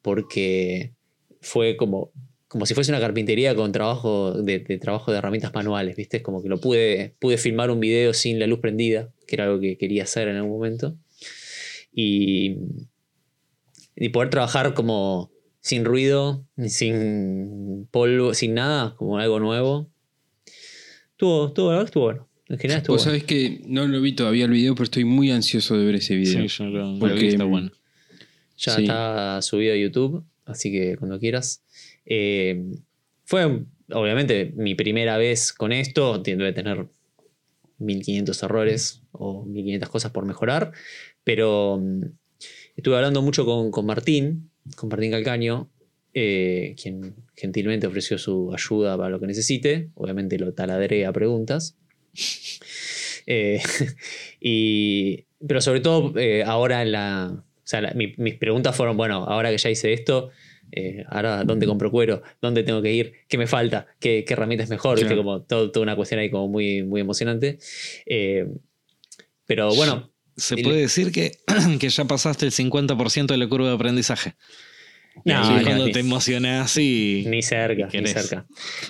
porque 0.00 0.92
fue 1.40 1.76
como, 1.76 2.12
como 2.46 2.66
si 2.66 2.74
fuese 2.74 2.92
una 2.92 3.00
carpintería 3.00 3.56
con 3.56 3.72
trabajo 3.72 4.32
de, 4.32 4.60
de 4.60 4.78
trabajo 4.78 5.10
de 5.10 5.18
herramientas 5.18 5.52
manuales, 5.54 5.96
¿viste? 5.96 6.22
Como 6.22 6.40
que 6.40 6.48
lo 6.48 6.60
pude, 6.60 7.14
pude 7.18 7.36
filmar 7.36 7.70
un 7.72 7.80
video 7.80 8.14
sin 8.14 8.38
la 8.38 8.46
luz 8.46 8.60
prendida, 8.60 9.10
que 9.32 9.36
era 9.36 9.44
algo 9.46 9.60
que 9.60 9.78
quería 9.78 10.02
hacer 10.02 10.28
en 10.28 10.36
algún 10.36 10.52
momento. 10.52 10.94
Y, 11.94 12.56
y 13.96 14.08
poder 14.10 14.28
trabajar 14.28 14.74
como 14.74 15.30
sin 15.60 15.84
ruido, 15.86 16.46
sin 16.66 17.88
polvo, 17.90 18.34
sin 18.34 18.52
nada, 18.54 18.94
como 18.96 19.18
algo 19.18 19.40
nuevo. 19.40 19.90
Estuvo, 21.12 21.46
estuvo, 21.48 21.70
la 21.70 21.78
verdad 21.78 21.84
que 21.84 21.88
estuvo 21.88 22.04
bueno. 22.04 22.28
En 22.48 22.58
general 22.58 22.80
estuvo 22.82 22.96
Vos 22.96 23.04
bueno. 23.06 23.18
sabés 23.18 23.24
que 23.24 23.62
no 23.66 23.86
lo 23.86 24.00
vi 24.02 24.12
todavía 24.12 24.44
el 24.44 24.50
video, 24.50 24.74
pero 24.74 24.84
estoy 24.84 25.04
muy 25.04 25.30
ansioso 25.30 25.78
de 25.78 25.86
ver 25.86 25.94
ese 25.94 26.14
video. 26.16 26.42
Sí, 26.42 26.48
yo 26.48 26.64
lo, 26.66 26.92
lo 26.92 26.98
Porque, 26.98 27.20
vi, 27.20 27.28
está 27.28 27.44
bueno. 27.44 27.70
Ya 28.58 28.74
Sí. 28.76 28.82
está 28.82 29.40
subido 29.40 29.72
a 29.72 29.76
YouTube, 29.76 30.24
así 30.44 30.70
que 30.70 30.96
cuando 30.98 31.18
quieras. 31.18 31.62
Eh, 32.04 32.62
fue, 33.24 33.64
obviamente, 33.92 34.52
mi 34.56 34.74
primera 34.74 35.16
vez 35.16 35.52
con 35.54 35.72
esto. 35.72 36.14
A 36.14 36.22
tener 36.22 36.86
1500 37.78 38.42
errores 38.42 39.01
o 39.12 39.44
1500 39.44 39.88
cosas 39.88 40.10
por 40.10 40.24
mejorar. 40.26 40.72
Pero 41.24 41.78
mm, 41.80 42.02
estuve 42.76 42.96
hablando 42.96 43.22
mucho 43.22 43.44
con, 43.44 43.70
con 43.70 43.86
Martín, 43.86 44.50
con 44.76 44.88
Martín 44.88 45.10
Calcaño, 45.12 45.70
eh, 46.14 46.74
quien 46.80 47.14
gentilmente 47.34 47.86
ofreció 47.86 48.18
su 48.18 48.52
ayuda 48.52 48.96
para 48.96 49.08
lo 49.10 49.20
que 49.20 49.26
necesite. 49.26 49.90
Obviamente 49.94 50.38
lo 50.38 50.52
taladré 50.54 51.06
a 51.06 51.12
preguntas. 51.12 51.76
Eh, 53.26 53.60
y, 54.40 55.26
pero 55.46 55.60
sobre 55.60 55.78
todo 55.80 56.18
eh, 56.18 56.42
ahora 56.44 56.82
en 56.82 56.92
la... 56.92 57.32
O 57.32 57.62
sea, 57.62 57.80
la- 57.80 57.94
mi- 57.94 58.14
mis 58.16 58.34
preguntas 58.34 58.74
fueron, 58.74 58.96
bueno, 58.96 59.24
ahora 59.24 59.50
que 59.50 59.58
ya 59.58 59.70
hice 59.70 59.92
esto, 59.92 60.30
eh, 60.72 61.04
ahora 61.08 61.44
dónde 61.44 61.66
compro 61.66 61.90
cuero, 61.92 62.22
dónde 62.40 62.64
tengo 62.64 62.82
que 62.82 62.92
ir, 62.92 63.12
qué 63.28 63.38
me 63.38 63.46
falta, 63.46 63.86
qué, 64.00 64.24
qué 64.26 64.32
herramienta 64.34 64.64
es 64.64 64.70
mejor, 64.70 64.98
como 65.16 65.42
todo- 65.42 65.70
toda 65.70 65.84
una 65.84 65.94
cuestión 65.94 66.18
ahí 66.18 66.30
como 66.30 66.48
muy, 66.48 66.82
muy 66.82 67.00
emocionante. 67.00 67.58
Eh, 68.06 68.48
pero 69.54 69.74
bueno, 69.74 70.10
Se 70.36 70.54
el- 70.54 70.62
puede 70.62 70.80
decir 70.80 71.12
que, 71.12 71.32
que 71.78 71.88
ya 71.90 72.04
pasaste 72.06 72.46
el 72.46 72.52
50% 72.52 73.26
de 73.26 73.36
la 73.36 73.48
curva 73.48 73.68
de 73.68 73.74
aprendizaje. 73.74 74.34
no, 75.26 75.42
es 75.42 75.58
ni- 75.58 75.64
cuando 75.66 75.86
ni, 75.86 75.92
te 75.92 76.00
emocionás 76.00 76.76
y. 76.78 77.24
ni 77.28 77.42
cerca, 77.42 77.86
ni 77.92 78.06
cerca. 78.06 78.46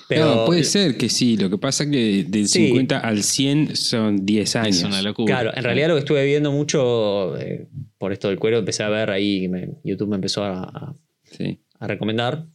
Pero 0.09 0.25
no, 0.37 0.45
puede 0.45 0.63
ser 0.63 0.97
que 0.97 1.09
sí. 1.09 1.37
Lo 1.37 1.51
que 1.51 1.59
pasa 1.59 1.83
es 1.83 1.91
que 1.91 2.25
del 2.29 2.47
Sí. 2.49 2.67
50 2.69 2.99
al 3.01 3.25
100 3.25 3.75
son 3.75 4.25
10 4.25 4.55
años. 4.57 4.77
es 4.77 4.85
una 4.85 5.03
locura. 5.03 5.35
Claro, 5.35 5.51
en 5.57 5.65
realidad 5.65 5.89
lo 5.89 5.95
que 5.95 6.01
estuve 6.01 6.25
viendo 6.25 6.53
mucho 6.53 7.37
eh, 7.39 7.67
por 7.99 8.13
esto 8.13 8.29
del 8.29 8.39
cuero, 8.39 8.59
empecé 8.59 8.85
a 8.85 8.89
ver 8.89 9.11
ahí, 9.11 9.49
me- 9.49 9.71
YouTube 9.83 10.11
me 10.11 10.15
empezó 10.17 10.45
a, 10.45 10.63
a- 10.63 10.95
Sí. 11.25 11.59
a 11.81 11.89
recomendar. 11.89 12.47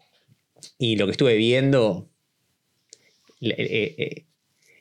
Y 0.79 0.95
lo 0.95 1.05
que 1.05 1.11
estuve 1.11 1.35
viendo, 1.35 2.09
eh, 3.41 3.95
eh, 3.97 4.25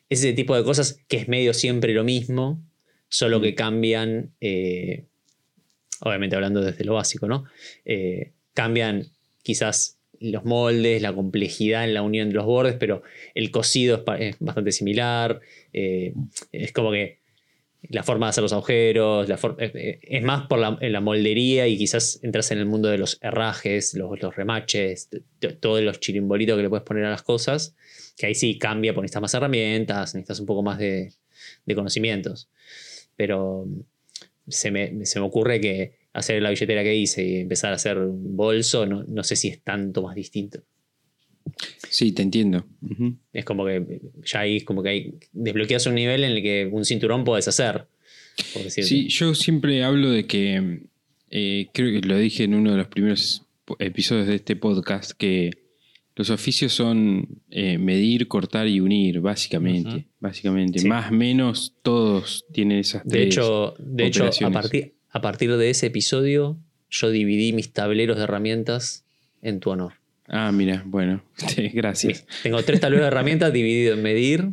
ese 0.09 0.33
tipo 0.33 0.55
de 0.57 0.63
cosas 0.63 0.99
que 1.09 1.17
es 1.17 1.29
medio 1.29 1.53
siempre 1.55 1.93
lo 1.93 2.05
mismo, 2.05 2.63
solo 3.09 3.41
que 3.41 3.55
cambian, 3.55 4.33
eh, 4.41 5.05
obviamente 6.01 6.37
hablando 6.37 6.61
desde 6.61 6.85
lo 6.85 6.95
básico, 6.95 7.29
¿no? 7.29 7.45
Eh, 7.85 8.33
cambian 8.55 9.07
quizás 9.43 9.99
los 10.19 10.45
moldes, 10.45 11.03
la 11.03 11.13
complejidad 11.13 11.85
en 11.85 11.95
la 11.95 12.03
unión 12.03 12.29
de 12.29 12.35
los 12.35 12.47
bordes, 12.47 12.77
pero 12.79 13.03
el 13.35 13.51
cosido 13.51 14.05
es, 14.19 14.37
bastante 14.41 14.73
similar. 14.73 15.41
eh, 15.73 16.15
es 16.53 16.73
como 16.73 16.91
que 16.91 17.19
la 17.89 18.03
forma 18.03 18.27
de 18.27 18.31
hacer 18.31 18.43
los 18.43 18.53
agujeros, 18.53 19.29
la 19.29 19.39
es 19.59 20.23
más 20.23 20.47
por 20.47 20.59
la, 20.59 20.77
en 20.81 20.93
la 20.93 21.01
moldería 21.01 21.69
y 21.69 21.77
quizás 21.77 22.19
entras 22.23 22.51
en 22.51 22.59
el 22.59 22.67
mundo 22.67 22.89
de 22.89 22.99
los 22.99 23.19
herrajes, 23.21 23.95
los, 23.95 24.21
los 24.21 24.35
remaches, 24.35 25.09
todos 25.61 25.83
los 25.83 26.01
chirimbolitos 26.01 26.57
que 26.57 26.63
le 26.63 26.69
puedes 26.69 26.85
poner 26.85 27.05
a 27.05 27.11
las 27.11 27.23
cosas, 27.23 27.77
que 28.17 28.27
ahí 28.27 28.35
sí 28.35 28.59
cambia, 28.59 28.93
porque 28.93 29.05
necesitas 29.05 29.23
más 29.23 29.35
herramientas, 29.35 30.15
necesitas 30.15 30.41
un 30.41 30.47
poco 30.47 30.63
más 30.63 30.79
de, 30.79 31.13
de 31.65 31.75
conocimientos. 31.75 32.49
Pero 33.17 33.67
se 34.49 34.71
me, 34.71 35.05
se 35.07 35.19
me 35.19 35.27
ocurre 35.27 35.61
que 35.61 35.93
hacer 36.13 36.41
la 36.41 36.51
billetera 36.51 36.83
que 36.83 36.95
hice 36.95 37.25
y 37.27 37.37
empezar 37.41 37.73
a 37.73 37.77
hacer 37.77 37.99
un 37.99 38.37
bolso, 38.37 38.87
no, 38.87 39.05
no 39.05 39.25
sé 39.25 39.37
si 39.37 39.49
es 39.49 39.61
tanto 39.63 40.03
más 40.03 40.15
distinto. 40.15 40.63
Sí, 41.89 42.13
te 42.13 42.23
entiendo. 42.23 42.67
Es 43.33 43.45
como 43.45 43.65
que 43.67 44.01
ya 44.25 44.41
ahí 44.41 44.61
como 44.63 44.83
que 44.83 44.89
hay, 44.89 45.15
desbloqueas 45.33 45.87
un 45.87 45.95
nivel 45.95 46.25
en 46.25 46.33
el 46.33 46.43
que 46.43 46.69
un 46.71 46.85
cinturón 46.85 47.25
puedes 47.25 47.49
hacer. 47.49 47.87
por. 48.53 48.71
Sí, 48.71 49.09
yo 49.09 49.35
siempre 49.35 49.83
hablo 49.85 50.11
de 50.11 50.27
que, 50.27 50.81
eh, 51.31 51.69
creo 51.73 52.01
que 52.01 52.07
lo 52.07 52.17
dije 52.19 52.45
en 52.45 52.55
uno 52.55 52.73
de 52.73 52.79
los 52.79 52.89
primeros 52.89 53.45
episodios 53.79 54.27
de 54.27 54.37
este 54.37 54.57
podcast, 54.57 55.13
que 55.13 55.51
los 56.17 56.31
oficios 56.31 56.73
son 56.73 57.43
eh, 57.51 57.77
medir, 57.77 58.27
cortar 58.27 58.67
y 58.69 58.81
unir, 58.81 59.21
básicamente. 59.21 60.07
Básicamente. 60.19 60.79
Sí. 60.79 60.89
Más 60.89 61.11
o 61.11 61.15
menos 61.15 61.75
todos 61.83 62.47
tienen 62.53 62.79
esas 62.79 63.05
De 63.05 63.11
tres. 63.11 63.27
hecho, 63.27 63.75
de 63.79 64.07
hecho 64.07 64.25
a, 64.25 64.51
partir, 64.51 64.95
a 65.11 65.21
partir 65.21 65.55
de 65.55 65.69
ese 65.71 65.87
episodio, 65.87 66.59
yo 66.89 67.11
dividí 67.11 67.53
mis 67.53 67.71
tableros 67.71 68.17
de 68.17 68.25
herramientas 68.25 69.05
en 69.43 69.61
tu 69.61 69.71
honor. 69.71 69.93
Ah, 70.27 70.51
mira, 70.53 70.83
bueno, 70.87 71.23
sí, 71.37 71.69
gracias. 71.69 72.27
Tengo 72.43 72.63
tres 72.63 72.81
tableros 72.81 73.05
de 73.05 73.09
herramientas 73.09 73.53
divididos 73.53 73.99
en 73.99 74.03
medir, 74.03 74.49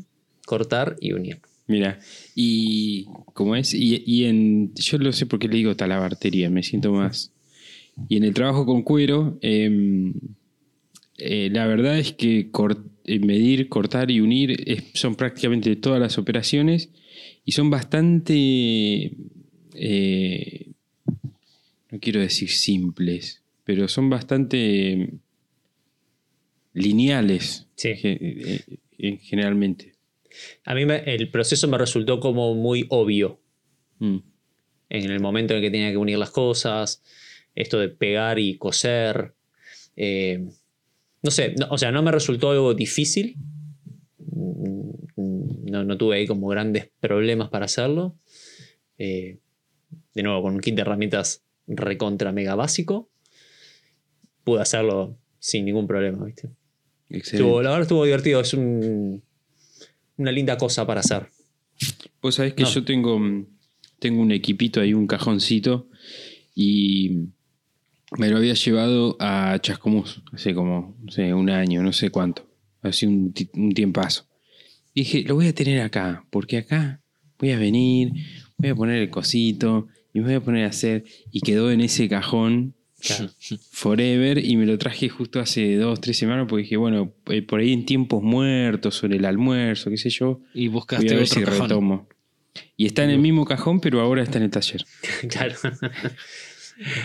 cortar 0.46 0.98
y 1.00 1.13
unir. 1.13 1.39
Mira, 1.67 1.98
y 2.36 3.05
¿cómo 3.34 3.55
es? 3.55 3.74
Y, 3.74 4.03
y 4.05 4.25
en, 4.25 4.74
yo 4.75 4.98
no 5.00 5.13
sé 5.13 5.25
por 5.27 5.39
qué 5.39 5.48
le 5.48 5.55
digo 5.55 5.77
talabartería, 5.77 6.50
me 6.50 6.62
siento 6.62 6.91
más. 6.91 7.32
Y 8.10 8.17
en 8.17 8.25
el 8.25 8.34
trabajo 8.34 8.65
con 8.65 8.82
cuero, 8.82 9.38
em, 9.41 10.13
eh, 11.17 11.50
la 11.51 11.67
verdad 11.67 11.98
es 12.00 12.13
que 12.13 12.50
eh, 13.05 13.20
medir, 13.20 13.70
cortar 13.70 14.10
y 14.12 14.20
unir 14.22 14.63
es- 14.70 14.84
son 14.93 15.15
prácticamente 15.15 15.75
todas 15.75 16.00
las 16.00 16.17
operaciones 16.17 16.89
y 17.46 17.51
son 17.51 17.70
bastante, 17.70 19.12
eh, 19.75 20.67
no 21.91 22.00
quiero 22.00 22.20
decir 22.22 22.50
simples, 22.50 23.41
pero 23.65 23.88
son 23.88 24.10
bastante 24.10 25.12
lineales 26.74 27.67
Sí. 27.75 27.93
generalmente. 29.22 29.93
A 30.65 30.74
mí 30.74 30.86
me- 30.86 31.03
el 31.05 31.29
proceso 31.29 31.67
me 31.67 31.77
resultó 31.77 32.20
como 32.20 32.55
muy 32.55 32.86
obvio 32.89 33.39
Mm. 34.00 34.17
en 34.89 35.12
el 35.12 35.20
momento 35.20 35.53
en 35.53 35.58
el 35.60 35.63
que 35.65 35.72
tenía 35.72 35.91
que 35.91 35.98
unir 35.98 36.17
las 36.17 36.32
cosas, 36.32 37.03
esto 37.55 37.79
de 37.79 37.89
pegar 37.89 38.39
y 38.39 38.58
coser. 38.58 39.34
eh, 39.96 40.48
no 41.24 41.32
sé, 41.32 41.56
no- 41.58 41.68
o 41.72 41.77
sea, 41.77 41.92
no 41.92 42.03
me 42.03 42.12
resultó 42.12 42.51
algo 42.51 42.74
difícil. 42.74 43.36
No, 45.15 45.84
no 45.84 45.98
tuve 45.98 46.18
ahí 46.18 46.27
como 46.27 46.48
grandes 46.48 46.89
problemas 47.00 47.50
para 47.50 47.65
hacerlo. 47.65 48.15
Eh, 48.98 49.39
de 50.13 50.24
nuevo, 50.24 50.42
con 50.44 50.53
un 50.56 50.60
kit 50.62 50.75
de 50.75 50.82
herramientas 50.82 51.44
recontra 51.68 52.32
mega 52.32 52.56
básico, 52.56 53.10
pude 54.44 54.62
hacerlo 54.62 55.18
sin 55.40 55.66
ningún 55.66 55.88
problema, 55.88 56.25
¿viste? 56.25 56.50
Excelente. 57.09 57.38
Estuvo- 57.38 57.62
la 57.62 57.70
verdad 57.70 57.81
estuvo 57.83 58.05
divertido, 58.05 58.42
es 58.42 58.53
un- 58.53 59.24
una 60.18 60.31
linda 60.31 60.57
cosa 60.57 60.86
para 60.86 61.00
hacer. 61.00 61.27
Vos 62.22 62.36
sabés 62.36 62.53
que 62.53 62.64
No. 62.64 62.70
yo 62.70 62.83
tengo, 62.86 63.20
tengo 64.00 64.22
un 64.22 64.31
equipito 64.31 64.79
ahí, 64.81 64.94
un 64.94 65.07
cajoncito, 65.07 65.88
y 66.55 67.29
me 68.17 68.29
lo 68.29 68.37
había 68.37 68.53
llevado 68.53 69.17
a 69.19 69.57
Chascomús 69.61 70.21
hace 70.31 70.53
como, 70.53 70.95
no 71.01 71.11
sé, 71.11 71.33
un 71.33 71.49
año, 71.49 71.81
no 71.83 71.93
sé 71.93 72.09
cuánto, 72.09 72.47
hace 72.81 73.07
un, 73.07 73.33
un 73.53 73.71
tiempazo. 73.73 74.25
Y 74.93 75.01
dije, 75.01 75.23
lo 75.23 75.35
voy 75.35 75.47
a 75.47 75.55
tener 75.55 75.81
acá, 75.81 76.25
porque 76.29 76.57
acá 76.57 77.01
voy 77.39 77.51
a 77.51 77.57
venir, 77.57 78.11
voy 78.57 78.69
a 78.69 78.75
poner 78.75 79.01
el 79.01 79.09
cosito, 79.09 79.87
y 80.13 80.19
me 80.19 80.25
voy 80.25 80.35
a 80.35 80.41
poner 80.41 80.65
a 80.65 80.69
hacer, 80.69 81.03
y 81.31 81.41
quedó 81.41 81.71
en 81.71 81.81
ese 81.81 82.07
cajón 82.07 82.75
Claro. 83.05 83.29
forever, 83.71 84.37
y 84.45 84.55
me 84.55 84.65
lo 84.65 84.77
traje 84.77 85.09
justo 85.09 85.39
hace 85.41 85.75
dos, 85.75 85.99
tres 85.99 86.17
semanas, 86.17 86.45
porque 86.47 86.63
dije, 86.63 86.77
bueno, 86.77 87.13
eh, 87.27 87.41
por 87.41 87.59
ahí 87.59 87.73
en 87.73 87.85
tiempos 87.85 88.21
muertos, 88.23 88.95
sobre 88.95 89.17
el 89.17 89.25
almuerzo, 89.25 89.89
qué 89.89 89.97
sé 89.97 90.09
yo, 90.09 90.39
Y 90.53 90.67
Voy 90.67 90.75
buscaste 90.75 91.07
a 91.09 91.17
ver 91.17 91.23
otro 91.23 91.35
si 91.39 91.43
cajón. 91.43 91.61
retomo. 91.69 92.07
Y 92.77 92.85
está 92.85 93.03
en 93.03 93.09
el 93.09 93.19
mismo 93.19 93.45
cajón, 93.45 93.79
pero 93.81 93.99
ahora 93.99 94.21
está 94.23 94.37
en 94.37 94.43
el 94.45 94.51
taller. 94.51 94.85
Claro. 95.29 95.55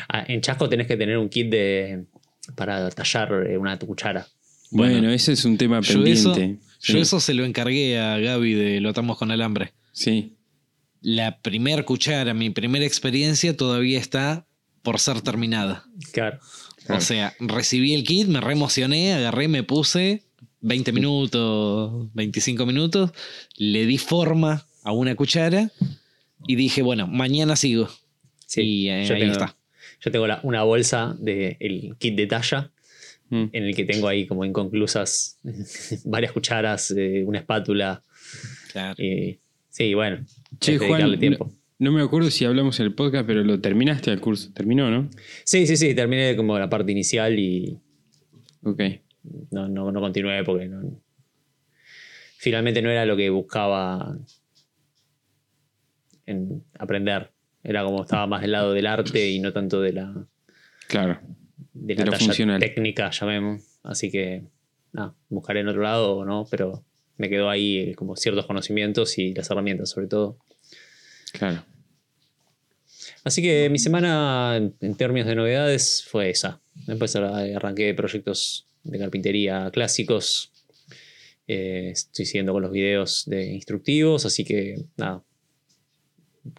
Ah, 0.08 0.24
en 0.26 0.40
Chasco 0.40 0.68
tenés 0.68 0.86
que 0.86 0.96
tener 0.96 1.18
un 1.18 1.28
kit 1.28 1.48
de, 1.50 2.04
para 2.54 2.88
tallar 2.90 3.32
eh, 3.48 3.58
una 3.58 3.78
cuchara. 3.78 4.26
Bueno, 4.70 4.92
Bueno, 4.94 5.10
ese 5.10 5.32
es 5.32 5.44
un 5.44 5.56
tema 5.56 5.80
Yo 5.80 6.04
eso, 6.04 6.32
pendiente. 6.34 6.62
yo 6.82 6.98
eso 6.98 7.20
se 7.20 7.34
lo 7.34 7.44
encargué 7.44 7.98
a 7.98 8.18
Gaby 8.18 8.54
de 8.54 8.80
Lo 8.80 8.90
atamos 8.90 9.16
con 9.18 9.30
alambre. 9.30 9.72
sí. 9.92 10.34
La 11.00 11.40
primer 11.42 11.84
cuchara, 11.84 12.34
mi 12.34 12.50
primera 12.50 12.84
experiencia, 12.84 13.56
todavía 13.56 14.00
está 14.00 14.46
por 14.82 14.98
ser 14.98 15.20
terminada. 15.20 15.84
Claro. 16.12 16.40
Claro. 16.84 16.98
O 16.98 17.00
sea, 17.00 17.34
recibí 17.38 17.94
el 17.94 18.02
kit, 18.02 18.26
me 18.26 18.40
re 18.40 18.52
emocioné, 18.54 19.14
agarré, 19.14 19.46
me 19.46 19.62
puse 19.62 20.24
20 20.60 20.90
minutos, 20.90 22.08
25 22.14 22.66
minutos, 22.66 23.12
le 23.56 23.86
di 23.86 23.96
forma 23.96 24.66
a 24.82 24.90
una 24.90 25.14
cuchara 25.14 25.70
y 26.48 26.56
dije, 26.56 26.82
bueno, 26.82 27.06
mañana 27.06 27.54
sigo. 27.54 27.88
Sí, 28.48 28.62
y 28.62 28.88
eh, 28.88 29.04
yo 29.04 29.14
ahí 29.14 29.20
tengo, 29.20 29.32
está. 29.32 29.56
Yo 30.00 30.10
tengo 30.10 30.26
la- 30.26 30.40
una 30.42 30.62
bolsa 30.62 31.14
del 31.20 31.94
kit 31.98 32.16
de 32.16 32.26
talla 32.26 32.72
Mm. 33.30 33.44
en 33.52 33.64
el 33.64 33.74
que 33.76 33.84
tengo 33.84 34.08
ahí 34.08 34.26
como 34.26 34.42
inconclusas 34.46 35.38
varias 36.06 36.32
cucharas, 36.32 36.90
eh, 36.96 37.24
una 37.26 37.40
espátula. 37.40 38.02
Y, 38.96 39.38
sí, 39.68 39.92
bueno. 39.92 40.24
Che, 40.60 40.72
hay 40.72 40.78
que 40.78 40.84
dedicarle 40.86 41.06
Juan, 41.16 41.20
tiempo. 41.20 41.44
no, 41.78 41.90
no 41.90 41.92
me 41.92 42.02
acuerdo 42.02 42.30
si 42.30 42.46
hablamos 42.46 42.80
en 42.80 42.86
el 42.86 42.94
podcast, 42.94 43.26
pero 43.26 43.44
lo 43.44 43.60
terminaste 43.60 44.10
el 44.10 44.20
curso. 44.20 44.50
Terminó, 44.54 44.90
¿no? 44.90 45.10
Sí, 45.44 45.66
sí, 45.66 45.76
sí, 45.76 45.94
terminé 45.94 46.36
como 46.36 46.58
la 46.58 46.70
parte 46.70 46.90
inicial 46.92 47.38
y 47.38 47.76
Ok. 48.62 48.80
no, 49.50 49.68
no, 49.68 49.92
no 49.92 50.00
continué 50.00 50.42
porque 50.42 50.66
no- 50.66 50.98
finalmente 52.38 52.80
no 52.80 52.88
era 52.90 53.04
lo 53.04 53.14
que 53.16 53.28
buscaba 53.28 54.16
en 56.26 56.64
aprender. 56.78 57.30
Era 57.68 57.84
como 57.84 58.02
estaba 58.02 58.26
más 58.26 58.40
del 58.40 58.52
lado 58.52 58.72
del 58.72 58.86
arte 58.86 59.28
y 59.28 59.40
no 59.40 59.52
tanto 59.52 59.82
de 59.82 59.92
la, 59.92 60.26
Claro. 60.88 61.20
de 61.74 61.94
la 61.94 62.04
talla 62.06 62.18
funcional. 62.18 62.58
técnica, 62.60 63.10
llamemos. 63.10 63.62
Así 63.82 64.10
que, 64.10 64.42
nada, 64.92 65.14
buscaré 65.28 65.60
en 65.60 65.68
otro 65.68 65.82
lado 65.82 66.16
o 66.16 66.24
no, 66.24 66.46
pero 66.50 66.82
me 67.18 67.28
quedó 67.28 67.50
ahí 67.50 67.90
eh, 67.90 67.94
como 67.94 68.16
ciertos 68.16 68.46
conocimientos 68.46 69.18
y 69.18 69.34
las 69.34 69.50
herramientas 69.50 69.90
sobre 69.90 70.06
todo. 70.06 70.38
Claro. 71.32 71.62
Así 73.24 73.42
que 73.42 73.68
mi 73.68 73.78
semana 73.78 74.56
en, 74.80 74.94
términos 74.96 75.28
de 75.28 75.34
novedades 75.34 76.04
fue 76.08 76.30
esa. 76.30 76.60
Después 76.86 77.14
arra- 77.16 77.44
arranqué 77.54 77.92
proyectos 77.92 78.66
de 78.84 78.98
carpintería 78.98 79.70
clásicos. 79.72 80.52
Eh, 81.46 81.90
estoy 81.92 82.24
siguiendo 82.24 82.52
con 82.52 82.62
los 82.62 82.72
videos 82.72 83.24
de 83.26 83.44
instructivos, 83.52 84.24
así 84.24 84.44
que 84.44 84.76
nada. 84.96 85.22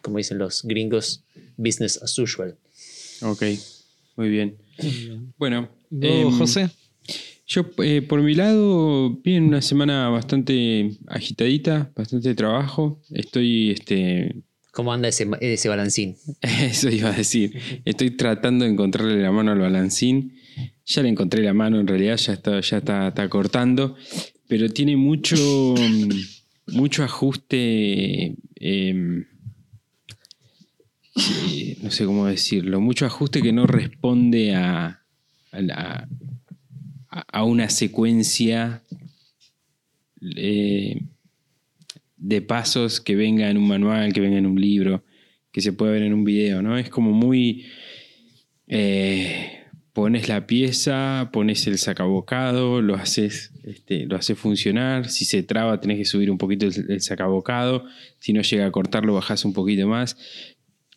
Como 0.02 0.17
dicen 0.17 0.38
los 0.38 0.63
gringos, 0.63 1.23
business 1.58 2.02
as 2.02 2.17
usual. 2.17 2.56
Ok. 3.21 3.43
Muy 4.15 4.30
bien. 4.30 4.58
Bueno. 5.38 5.69
¿Vos, 5.89 6.10
em, 6.10 6.32
José? 6.38 6.69
Yo, 7.47 7.65
eh, 7.84 8.04
por 8.04 8.21
mi 8.21 8.36
lado, 8.36 9.10
bien, 9.23 9.45
una 9.45 9.62
semana 9.62 10.08
bastante 10.10 10.91
agitadita, 11.08 11.91
bastante 11.95 12.36
trabajo. 12.36 13.02
Estoy, 13.12 13.71
este, 13.71 14.43
¿Cómo 14.71 14.93
anda 14.93 15.08
ese, 15.08 15.28
ese 15.41 15.67
balancín? 15.67 16.15
Eso 16.41 16.89
iba 16.89 17.10
a 17.10 17.13
decir. 17.17 17.60
Estoy 17.86 18.12
tratando 18.12 18.65
de 18.65 18.71
encontrarle 18.71 19.21
la 19.21 19.32
mano 19.32 19.52
al 19.52 19.60
balancín. 19.60 20.36
Ya 20.86 21.02
le 21.02 21.10
encontré 21.10 21.43
la 21.43 21.54
mano, 21.54 21.80
en 21.80 21.88
realidad 21.88 22.17
ya 22.17 22.34
está, 22.34 22.60
ya 22.60 22.78
está, 22.78 23.08
está 23.08 23.30
cortando. 23.30 23.95
Pero 24.47 24.69
tiene 24.69 24.95
mucho, 24.95 25.36
mucho 26.67 27.04
ajuste. 27.04 28.36
em, 28.56 29.25
eh, 31.15 31.78
no 31.82 31.91
sé 31.91 32.06
cómo 32.06 32.26
decirlo. 32.28 32.80
Mucho 32.82 33.06
ajuste 33.06 33.41
que 33.41 33.52
no 33.52 33.67
responde 33.67 34.56
a, 34.56 35.02
a, 37.10 37.43
una 37.43 37.69
secuencia 37.69 38.84
eh, 40.36 41.02
de 42.17 42.41
pasos 42.41 43.02
que 43.02 43.15
venga 43.15 43.50
en 43.50 43.58
un 43.58 43.67
manual, 43.67 44.13
que 44.13 44.22
venga 44.22 44.38
en 44.38 44.45
un 44.45 44.60
libro, 44.60 45.04
que 45.52 45.62
se 45.62 45.74
pueda 45.74 45.93
ver 45.93 46.04
en 46.04 46.13
un 46.13 46.24
video, 46.24 46.62
¿no? 46.62 46.78
Es 46.78 46.89
como 46.89 47.12
muy... 47.12 47.65
eh, 48.67 49.56
pones 49.91 50.30
la 50.30 50.48
pieza, 50.48 51.30
pones 51.34 51.67
el 51.67 51.78
sacabocado, 51.78 52.82
lo 52.82 52.95
haces, 52.95 53.52
este, 53.65 54.06
lo 54.06 54.15
haces 54.15 54.38
funcionar. 54.38 55.10
Si 55.10 55.26
se 55.26 55.43
traba, 55.43 55.82
tenés 55.82 55.98
que 55.98 56.06
subir 56.06 56.32
un 56.32 56.38
poquito 56.38 56.67
el, 56.67 56.74
el 56.89 57.02
sacabocado. 57.02 57.84
Si 58.19 58.32
no 58.32 58.41
llega 58.41 58.65
a 58.65 58.72
cortarlo, 58.72 59.13
bajás 59.13 59.43
un 59.43 59.52
poquito 59.52 59.88
más. 59.88 60.15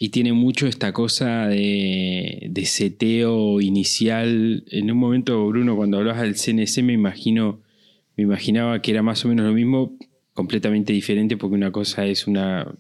Y 0.03 0.09
tiene 0.09 0.33
mucho 0.33 0.67
esta 0.67 0.93
cosa 0.93 1.47
de, 1.47 2.63
seteo 2.67 3.61
inicial. 3.61 4.65
En 4.67 4.91
un 4.91 4.99
momento, 4.99 5.47
Bruno, 5.47 5.77
cuando 5.77 5.99
hablabas 5.99 6.23
del 6.23 6.35
CNC, 6.35 6.83
me 6.83 6.93
imagino, 6.93 7.61
me 8.17 8.25
imaginaba 8.25 8.83
que 8.83 8.91
era 8.91 9.05
más 9.05 9.25
o 9.25 9.29
menos 9.29 9.47
lo 9.47 9.53
mismo, 9.53 9.97
completamente 10.35 10.93
diferente, 10.93 11.37
porque 11.37 11.55
una 11.55 11.71
cosa 11.71 12.05
es 12.05 12.27
una, 12.27 12.75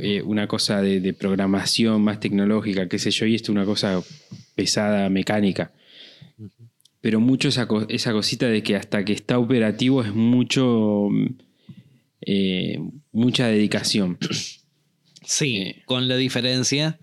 eh, 0.00 0.20
una 0.20 0.46
cosa 0.46 0.82
de, 0.82 1.14
programación 1.14 2.02
más 2.02 2.20
tecnológica, 2.20 2.86
qué 2.86 2.98
sé 2.98 3.10
yo, 3.10 3.24
y 3.24 3.34
esto 3.34 3.50
es 3.50 3.56
una 3.56 3.64
cosa 3.64 4.02
pesada, 4.54 5.08
mecánica. 5.08 5.72
Pero 7.00 7.20
mucho 7.20 7.48
esa, 7.48 7.66
esa 7.88 8.12
cosita 8.12 8.48
de 8.48 8.62
que 8.62 8.76
hasta 8.76 9.02
que 9.02 9.14
está 9.14 9.38
operativo 9.38 10.02
es 10.02 10.14
mucho. 10.14 11.08
eh, 12.20 12.78
mucha 13.12 13.46
dedicación. 13.46 14.18
Sí, 15.30 15.56
Eh. 15.58 15.82
con 15.86 16.08
la 16.08 16.16
diferencia 16.16 16.98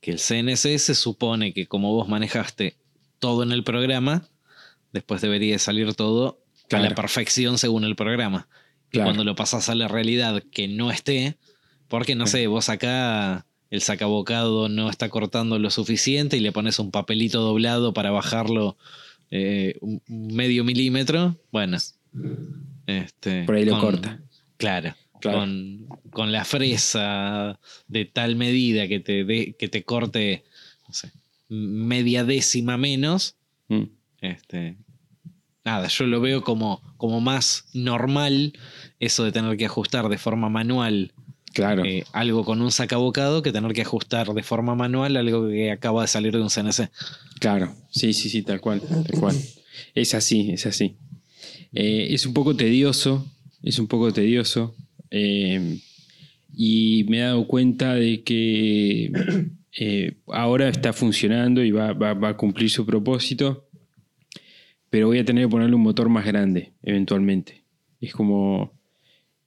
que 0.00 0.10
el 0.10 0.18
CNC 0.18 0.78
se 0.78 0.94
supone 0.94 1.52
que 1.52 1.66
como 1.66 1.92
vos 1.92 2.08
manejaste 2.08 2.76
todo 3.18 3.42
en 3.42 3.52
el 3.52 3.62
programa, 3.64 4.28
después 4.92 5.20
debería 5.20 5.58
salir 5.58 5.94
todo 5.94 6.42
a 6.72 6.78
la 6.78 6.94
perfección 6.94 7.58
según 7.58 7.84
el 7.84 7.94
programa. 7.96 8.48
Y 8.88 8.92
Claro. 8.94 9.06
cuando 9.08 9.24
lo 9.24 9.34
pasas 9.36 9.68
a 9.68 9.74
la 9.74 9.86
realidad 9.88 10.42
que 10.50 10.66
no 10.68 10.90
esté, 10.90 11.36
porque 11.88 12.14
no 12.16 12.26
sé, 12.26 12.46
vos 12.48 12.68
acá 12.68 13.46
el 13.70 13.82
sacabocado 13.82 14.68
no 14.68 14.90
está 14.90 15.08
cortando 15.08 15.58
lo 15.60 15.70
suficiente 15.70 16.36
y 16.36 16.40
le 16.40 16.50
pones 16.50 16.78
un 16.80 16.90
papelito 16.90 17.40
doblado 17.40 17.92
para 17.92 18.10
bajarlo 18.10 18.76
eh, 19.30 19.76
un 19.80 20.02
un 20.08 20.34
medio 20.34 20.64
milímetro, 20.64 21.36
bueno. 21.52 21.76
Este, 22.86 23.44
Por 23.44 23.54
ahí 23.54 23.64
lo 23.64 23.72
con- 23.72 23.80
corta. 23.92 24.20
Claro. 24.56 24.94
Claro. 25.20 25.40
Con, 25.40 25.86
con 26.10 26.32
la 26.32 26.44
fresa 26.44 27.58
de 27.88 28.04
tal 28.06 28.36
medida 28.36 28.88
que 28.88 29.00
te, 29.00 29.54
que 29.58 29.68
te 29.68 29.82
corte, 29.84 30.44
no 30.88 30.94
sé, 30.94 31.10
media 31.48 32.24
décima 32.24 32.76
menos. 32.76 33.36
Mm. 33.68 33.84
Este, 34.20 34.76
nada, 35.64 35.88
yo 35.88 36.06
lo 36.06 36.20
veo 36.20 36.42
como, 36.42 36.82
como 36.96 37.20
más 37.20 37.66
normal 37.72 38.52
eso 38.98 39.24
de 39.24 39.32
tener 39.32 39.56
que 39.56 39.66
ajustar 39.66 40.08
de 40.08 40.18
forma 40.18 40.48
manual 40.48 41.12
Claro. 41.52 41.84
eh, 41.84 42.04
algo 42.12 42.44
con 42.44 42.62
un 42.62 42.70
sacabocado 42.70 43.42
que 43.42 43.50
tener 43.50 43.72
que 43.72 43.82
ajustar 43.82 44.28
de 44.34 44.42
forma 44.42 44.76
manual 44.76 45.16
algo 45.16 45.48
que 45.48 45.72
acaba 45.72 46.02
de 46.02 46.08
salir 46.08 46.32
de 46.32 46.40
un 46.40 46.48
CNC. 46.48 46.90
Claro, 47.40 47.74
sí, 47.90 48.12
sí, 48.12 48.28
sí, 48.30 48.42
tal 48.42 48.60
cual, 48.60 48.80
tal 48.80 49.18
cual. 49.18 49.36
Es 49.94 50.14
así, 50.14 50.52
es 50.52 50.66
así. 50.66 50.96
Eh, 51.72 52.08
es 52.10 52.24
un 52.26 52.34
poco 52.34 52.54
tedioso, 52.54 53.26
es 53.62 53.78
un 53.78 53.88
poco 53.88 54.12
tedioso. 54.12 54.76
Eh, 55.10 55.78
y 56.52 57.04
me 57.08 57.18
he 57.18 57.20
dado 57.20 57.46
cuenta 57.46 57.94
de 57.94 58.22
que 58.22 59.10
eh, 59.78 60.16
ahora 60.26 60.68
está 60.68 60.92
funcionando 60.92 61.62
y 61.62 61.70
va, 61.70 61.92
va- 61.92 62.14
va 62.14 62.28
a 62.30 62.36
cumplir 62.36 62.70
su 62.70 62.84
propósito, 62.84 63.68
pero 64.90 65.06
voy 65.06 65.18
a 65.18 65.24
tener 65.24 65.44
que 65.44 65.50
ponerle 65.50 65.76
un 65.76 65.82
motor 65.82 66.08
más 66.08 66.26
grande 66.26 66.72
eventualmente. 66.82 67.62
Es 68.00 68.12
como, 68.12 68.72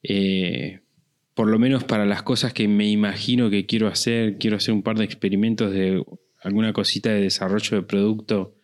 eh, 0.03 0.79
por 1.33 1.47
lo 1.49 1.59
menos 1.59 1.83
para 1.83 2.05
las 2.05 2.23
cosas 2.23 2.53
que 2.53 2.67
me 2.67 2.87
imagino 2.89 3.49
que 3.49 3.65
quiero 3.65 3.87
hacer, 3.87 4.37
quiero 4.37 4.57
hacer 4.57 4.73
un 4.73 4.83
par 4.83 4.97
de 4.97 5.03
experimentos 5.05 5.71
de 5.73 6.03
alguna 6.41 6.71
cosita 6.73 7.09
de 7.11 7.21
desarrollo 7.21 7.77
de 7.77 7.83
producto. 7.83 8.55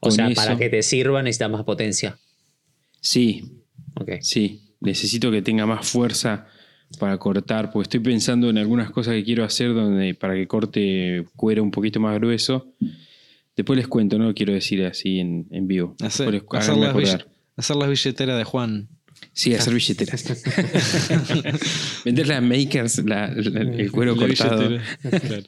O 0.00 0.10
sea, 0.10 0.28
eso. 0.28 0.40
para 0.42 0.56
que 0.58 0.68
te 0.70 0.82
sirva 0.82 1.22
necesitas 1.22 1.50
más 1.50 1.64
potencia. 1.64 2.18
Sí, 3.00 3.42
sí, 4.22 4.60
necesito 4.84 5.30
que 5.30 5.42
tenga 5.42 5.66
más 5.66 5.88
fuerza 5.88 6.46
para 7.00 7.18
cortar, 7.18 7.72
porque 7.72 7.84
estoy 7.84 8.00
pensando 8.00 8.48
en 8.50 8.58
algunas 8.58 8.90
cosas 8.90 9.14
que 9.14 9.24
quiero 9.24 9.44
hacer 9.44 9.74
donde 9.74 10.14
para 10.14 10.34
que 10.34 10.46
corte 10.46 11.24
cuero 11.34 11.62
un 11.62 11.70
poquito 11.70 11.98
más 12.00 12.16
grueso. 12.18 12.72
Después 13.56 13.76
les 13.76 13.88
cuento, 13.88 14.18
no 14.18 14.26
lo 14.26 14.34
quiero 14.34 14.52
decir 14.52 14.84
así 14.84 15.18
en, 15.20 15.46
en 15.50 15.66
vivo. 15.66 15.96
Hacer, 16.02 16.30
les- 16.32 16.42
las 16.52 16.68
bill- 16.76 16.84
acordar. 16.88 17.26
hacer 17.56 17.76
las 17.76 17.88
billeteras 17.88 18.38
de 18.38 18.44
Juan. 18.44 18.88
Sí, 19.32 19.54
hacer 19.54 19.72
billeteras. 19.74 20.24
Vender 22.04 22.26
las 22.28 22.42
makers, 22.42 22.98
la- 23.04 23.28
la- 23.28 23.60
el 23.60 23.90
cuero 23.90 24.14
La 24.14 24.26
cortado. 24.26 24.78
Claro. 25.02 25.42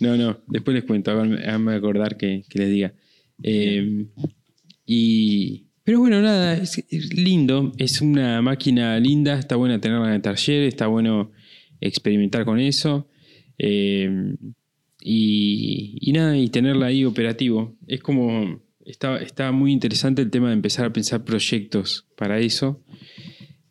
No, 0.00 0.16
no, 0.16 0.38
después 0.46 0.74
les 0.74 0.84
cuento, 0.84 1.10
háganme, 1.10 1.38
háganme 1.42 1.74
acordar 1.74 2.16
que, 2.16 2.44
que 2.48 2.58
les 2.58 2.70
diga. 2.70 2.92
Eh, 3.42 4.06
y, 4.84 5.67
pero 5.88 6.00
bueno, 6.00 6.20
nada, 6.20 6.52
es, 6.58 6.84
es 6.90 7.14
lindo, 7.14 7.72
es 7.78 8.02
una 8.02 8.42
máquina 8.42 9.00
linda, 9.00 9.38
está 9.38 9.56
buena 9.56 9.80
tenerla 9.80 10.08
en 10.08 10.14
el 10.16 10.20
taller, 10.20 10.64
está 10.64 10.86
bueno 10.86 11.32
experimentar 11.80 12.44
con 12.44 12.60
eso. 12.60 13.08
eh, 13.56 14.34
y, 15.00 15.96
y 16.02 16.12
nada, 16.12 16.36
y 16.36 16.50
tenerla 16.50 16.86
ahí 16.86 17.06
operativo. 17.06 17.74
Es 17.86 18.00
como, 18.02 18.60
está, 18.84 19.16
está 19.22 19.50
muy 19.50 19.72
interesante 19.72 20.20
el 20.20 20.30
tema 20.30 20.48
de 20.48 20.54
empezar 20.54 20.84
a 20.84 20.92
pensar 20.92 21.24
proyectos 21.24 22.06
para 22.18 22.38
eso. 22.38 22.82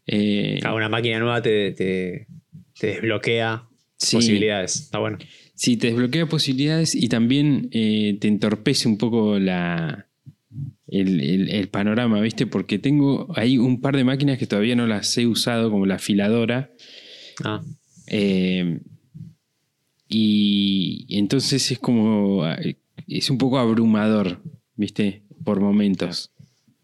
Eh, 0.08 0.60
Ah, 0.64 0.74
una 0.74 0.90
máquina 0.90 1.20
nueva 1.20 1.42
te, 1.44 1.72
te- 1.74 2.26
te 2.80 2.88
desbloquea 2.88 3.68
Sí. 3.98 4.16
posibilidades. 4.16 4.76
Está 4.78 4.98
bueno. 5.00 5.20
Sí, 5.54 5.78
te 5.78 5.88
desbloquea 5.88 6.26
posibilidades 6.28 6.96
y 6.96 7.10
también 7.10 7.70
eh, 7.72 8.18
te 8.20 8.28
entorpece 8.28 8.88
un 8.88 8.98
poco 8.98 9.38
la, 9.38 10.08
el, 10.88 11.20
el- 11.22 11.50
el 11.50 11.68
panorama, 11.70 12.22
¿viste? 12.22 12.48
Porque 12.48 12.80
tengo 12.80 13.28
ahí 13.36 13.58
un 13.58 13.82
par 13.82 13.96
de 13.98 14.04
máquinas 14.04 14.38
que 14.38 14.48
todavía 14.48 14.76
no 14.76 14.88
las 14.88 15.18
he 15.18 15.28
usado, 15.28 15.70
como 15.72 15.86
la 15.86 15.96
afiladora. 15.96 16.72
Ah, 17.44 17.62
eh, 18.08 18.80
y 20.10 21.06
entonces 21.10 21.72
es 21.72 21.80
como. 21.80 22.44
Es 23.08 23.30
un 23.30 23.38
poco 23.38 23.58
abrumador, 23.60 24.42
¿viste? 24.76 25.24
Por 25.44 25.60
momentos. 25.60 26.32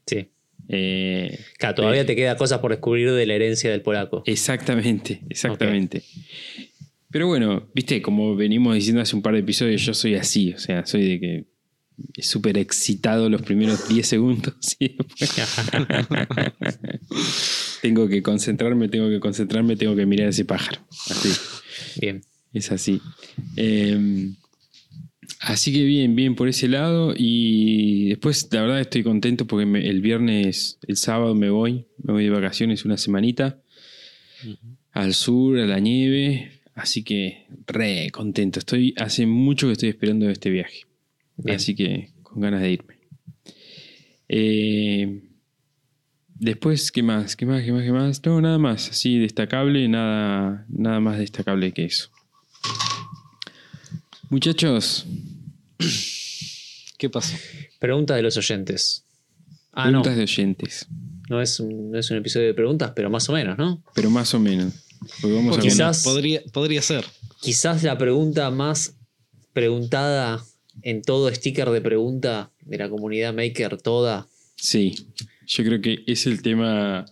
sí. 0.06 0.28
Eh, 0.70 1.40
Claro, 1.60 1.76
todavía 1.76 2.02
Eh. 2.02 2.06
te 2.06 2.16
queda 2.16 2.38
cosas 2.38 2.60
por 2.60 2.72
descubrir 2.72 3.12
de 3.12 3.26
la 3.26 3.34
herencia 3.36 3.70
del 3.70 3.82
polaco. 3.82 4.24
Exactamente, 4.26 5.22
exactamente. 5.30 6.04
Pero 7.12 7.28
bueno, 7.28 7.68
viste, 7.76 8.02
como 8.02 8.34
venimos 8.36 8.74
diciendo 8.74 9.02
hace 9.02 9.16
un 9.16 9.22
par 9.22 9.34
de 9.34 9.42
episodios, 9.42 9.82
yo 9.86 9.94
soy 9.94 10.16
así, 10.16 10.54
o 10.54 10.58
sea, 10.58 10.86
soy 10.86 11.04
de 11.08 11.20
que 11.20 11.46
súper 12.20 12.58
excitado 12.58 13.30
los 13.30 13.42
primeros 13.42 13.88
10 13.88 14.08
segundos 14.08 14.54
tengo 17.82 18.08
que 18.08 18.22
concentrarme, 18.22 18.88
tengo 18.90 19.10
que 19.10 19.20
concentrarme, 19.20 19.76
tengo 19.76 19.96
que 19.96 20.06
mirar 20.06 20.30
ese 20.30 20.46
pájaro. 20.46 20.82
Así, 21.10 21.30
Bien. 22.00 22.22
es 22.54 22.72
así. 22.72 23.02
Eh, 23.58 24.32
así 25.42 25.74
que 25.74 25.84
bien, 25.84 26.16
bien 26.16 26.36
por 26.36 26.48
ese 26.48 26.68
lado 26.68 27.14
y 27.18 28.10
después 28.10 28.48
la 28.52 28.62
verdad 28.62 28.82
estoy 28.82 29.04
contento 29.04 29.46
porque 29.48 29.66
me- 29.66 29.88
el 29.90 30.02
viernes, 30.02 30.78
el 30.88 30.98
sábado 30.98 31.36
me 31.36 31.50
voy, 31.50 31.86
me 32.04 32.14
voy 32.14 32.24
de 32.26 32.30
vacaciones 32.30 32.86
una 32.86 32.98
semanita 32.98 33.62
al 34.92 35.14
sur, 35.14 35.60
a 35.60 35.66
la 35.66 35.80
nieve. 35.80 36.60
Así 36.76 37.04
que 37.04 37.46
re 37.68 38.10
contento. 38.12 38.60
Estoy, 38.60 38.94
hace 38.98 39.26
mucho 39.28 39.68
que 39.68 39.74
estoy 39.74 39.90
esperando 39.90 40.30
este 40.30 40.50
viaje. 40.50 40.82
Bien. 41.38 41.56
Así 41.58 41.76
que 41.76 42.12
con 42.24 42.42
ganas 42.42 42.62
de 42.62 42.72
irme. 42.72 42.98
Eh, 44.30 45.22
después, 46.28 46.92
¿qué 46.92 47.04
más? 47.04 47.36
¿Qué 47.36 47.46
más? 47.46 47.64
¿Qué 47.64 47.72
más? 47.72 47.84
¿Qué 47.84 47.92
más? 47.92 48.26
No, 48.26 48.42
nada 48.42 48.58
más. 48.58 48.90
Así 48.90 49.18
destacable, 49.20 49.88
nada, 49.88 50.66
nada 50.70 51.00
más 51.00 51.18
destacable 51.20 51.72
que 51.74 51.86
eso. 51.86 52.10
Muchachos, 54.30 55.06
¿Qué 56.98 57.10
pasó? 57.10 57.36
Preguntas 57.80 58.16
de 58.16 58.24
los 58.24 58.38
oyentes. 58.38 59.06
Ah, 59.74 59.84
preguntas 59.86 60.14
no. 60.14 60.18
de 60.18 60.24
oyentes. 60.24 60.88
No 61.30 61.42
es, 61.42 61.60
un, 61.60 61.92
no 61.92 62.00
es 62.00 62.10
un 62.12 62.18
episodio 62.18 62.48
de 62.48 62.54
preguntas, 62.54 62.94
pero 62.96 63.10
más 63.10 63.28
o 63.30 63.34
menos, 63.34 63.58
¿no? 63.58 63.84
Pero 63.94 64.10
más 64.10 64.34
o 64.34 64.40
menos. 64.40 64.74
A 65.22 65.60
quizás- 65.60 66.04
Podría, 66.04 66.42
podría 66.54 66.82
ser. 66.82 67.06
Quizás 67.42 67.84
la 67.84 67.98
pregunta 67.98 68.50
más 68.52 68.96
preguntada 69.52 70.42
en 70.82 71.02
todo 71.02 71.34
sticker 71.34 71.70
de 71.70 71.82
pregunta 71.82 72.52
de 72.62 72.78
la 72.78 72.90
comunidad 72.90 73.34
maker 73.34 73.78
toda. 73.82 74.28
Sí, 74.56 74.96
yo 75.48 75.64
creo 75.64 75.82
que 75.82 76.04
es 76.08 76.26
el 76.26 76.42
tema. 76.42 77.06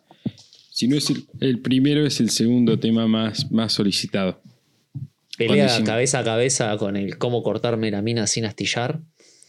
Si 0.71 0.87
no 0.87 0.95
es 0.97 1.09
el, 1.09 1.25
el 1.41 1.59
primero, 1.59 2.05
es 2.05 2.19
el 2.19 2.29
segundo 2.31 2.79
tema 2.79 3.07
más, 3.07 3.51
más 3.51 3.73
solicitado. 3.73 4.41
Pelea 5.37 5.47
Cuando 5.55 5.65
hicimos- 5.73 5.89
cabeza 5.89 6.19
a 6.19 6.23
cabeza 6.23 6.77
con 6.77 6.95
el 6.97 7.17
cómo 7.17 7.43
cortarme 7.43 7.91
la 7.91 8.01
mina 8.01 8.27
sin 8.27 8.45
astillar. 8.45 9.01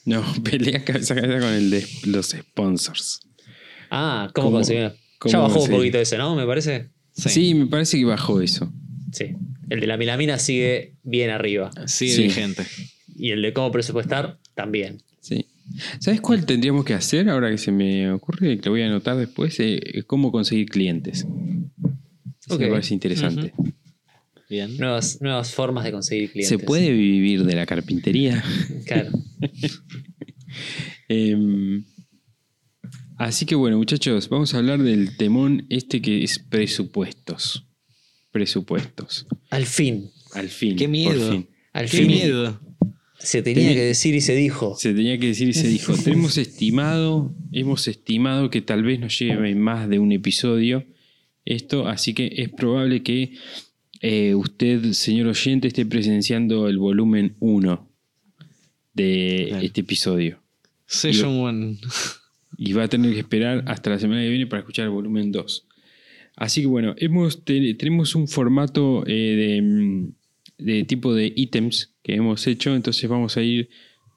No, 0.04 0.22
pelea 0.44 0.84
cabeza 0.84 1.14
a 1.14 1.20
cabeza 1.20 1.40
con 1.40 1.54
el 1.54 1.70
de 1.70 1.86
los 2.06 2.30
sponsors. 2.30 3.20
Ah, 3.90 4.30
¿cómo, 4.34 4.46
¿Cómo- 4.48 4.56
conseguir? 4.58 4.92
cómo 5.18 5.32
Ya 5.32 5.38
bajó 5.38 5.62
un 5.62 5.70
poquito 5.70 5.98
ese, 5.98 6.18
¿no? 6.18 6.34
Me 6.34 6.46
parece. 6.46 6.90
Sí. 7.12 7.28
Sí. 7.28 7.54
me 7.54 7.66
parece 7.66 7.98
que 7.98 8.04
bajó 8.04 8.40
eso. 8.40 8.72
Sí. 9.12 9.36
El 9.70 9.80
de 9.80 9.86
la 9.86 9.96
milamina 9.96 10.38
sigue 10.38 10.96
bien 11.02 11.30
arriba. 11.30 11.70
Sigue 11.86 12.12
Sí. 12.14 12.22
vigente. 12.24 12.64
Y 13.16 13.30
el 13.30 13.42
de 13.42 13.52
cómo 13.52 13.70
presupuestar 13.72 14.38
también. 14.54 15.02
Sí. 15.20 15.46
¿Sabes 16.00 16.20
cuál 16.20 16.44
tendríamos 16.44 16.84
que 16.84 16.94
hacer 16.94 17.28
ahora 17.28 17.50
que 17.50 17.58
se 17.58 17.70
me 17.72 18.10
ocurre? 18.10 18.58
Que 18.58 18.66
lo 18.66 18.72
voy 18.72 18.82
a 18.82 18.86
anotar 18.86 19.16
después. 19.16 19.56
eh, 19.60 20.02
cómo 20.06 20.32
conseguir 20.32 20.66
clientes. 20.68 21.26
Eso 22.44 22.54
Ok. 22.54 22.60
Me 22.60 22.68
parece 22.68 22.94
interesante. 22.94 23.52
Bien. 24.50 24.76
Nuevas, 24.76 25.18
nuevas 25.22 25.54
formas 25.54 25.84
de 25.84 25.92
conseguir 25.92 26.30
clientes. 26.32 26.48
¿Se 26.48 26.58
puede 26.58 26.90
vivir 26.92 27.44
de 27.44 27.54
la 27.54 27.64
carpintería? 27.66 28.42
Claro. 28.86 29.10
Em, 31.08 31.84
así 33.16 33.46
que 33.46 33.54
bueno, 33.54 33.76
muchachos, 33.78 34.28
vamos 34.28 34.54
a 34.54 34.58
hablar 34.58 34.82
del 34.82 35.16
temón 35.16 35.66
este 35.68 36.00
que 36.02 36.22
es 36.24 36.38
presupuestos. 36.38 37.66
Presupuestos. 38.30 39.26
Al 39.50 39.66
fin. 39.66 40.10
Al 40.34 40.48
fin. 40.48 40.76
Qué 40.76 40.88
miedo. 40.88 41.20
por 41.26 41.30
fin. 41.32 41.48
Al 41.72 41.90
Qué 41.90 41.96
fin. 41.98 42.06
miedo. 42.06 42.60
Se 43.22 43.42
tenía 43.42 43.62
Tenía- 43.62 43.74
que 43.76 43.84
decir 43.86 44.14
y 44.14 44.20
se 44.20 44.34
dijo. 44.34 44.74
Se 44.76 44.92
tenía 44.94 45.18
que 45.18 45.28
decir 45.28 45.48
y 45.48 45.52
se 45.52 45.68
dijo. 45.68 45.94
Tenemos 46.04 46.36
estimado, 46.38 47.34
hemos 47.52 47.86
estimado 47.88 48.50
que 48.50 48.60
tal 48.62 48.82
vez 48.82 48.98
nos 49.00 49.18
lleve 49.18 49.54
más 49.54 49.88
de 49.88 49.98
un 49.98 50.12
episodio 50.12 50.84
esto, 51.44 51.88
así 51.88 52.14
que 52.14 52.32
es 52.36 52.48
probable 52.50 53.02
que 53.02 53.32
eh, 54.00 54.34
usted, 54.34 54.92
señor 54.92 55.28
oyente, 55.28 55.68
esté 55.68 55.86
presenciando 55.86 56.68
el 56.68 56.78
volumen 56.78 57.36
1 57.40 57.88
de 58.94 59.64
este 59.64 59.80
episodio. 59.82 60.40
Session 60.86 61.40
One. 61.40 61.78
y 62.58 62.72
va 62.74 62.84
a 62.84 62.88
tener 62.88 63.12
que 63.12 63.20
esperar 63.20 63.64
hasta 63.66 63.90
la 63.90 63.98
semana 63.98 64.22
que 64.22 64.28
viene 64.28 64.46
para 64.46 64.60
escuchar 64.60 64.84
el 64.86 64.90
volumen 64.90 65.32
2. 65.32 65.66
Así 66.36 66.60
que 66.62 66.66
bueno, 66.66 66.94
hemos, 66.98 67.44
te- 67.44 67.74
tenemos 67.74 68.14
un 68.14 68.28
formato 68.28 69.04
eh, 69.06 69.12
de, 69.36 69.62
mm, 69.62 70.12
de 70.58 70.84
tipo 70.84 71.14
de 71.14 71.32
ítems 71.34 71.94
que 72.02 72.14
hemos 72.14 72.46
hecho, 72.46 72.74
entonces 72.74 73.08
vamos 73.08 73.36
a 73.36 73.42
ir 73.42 73.68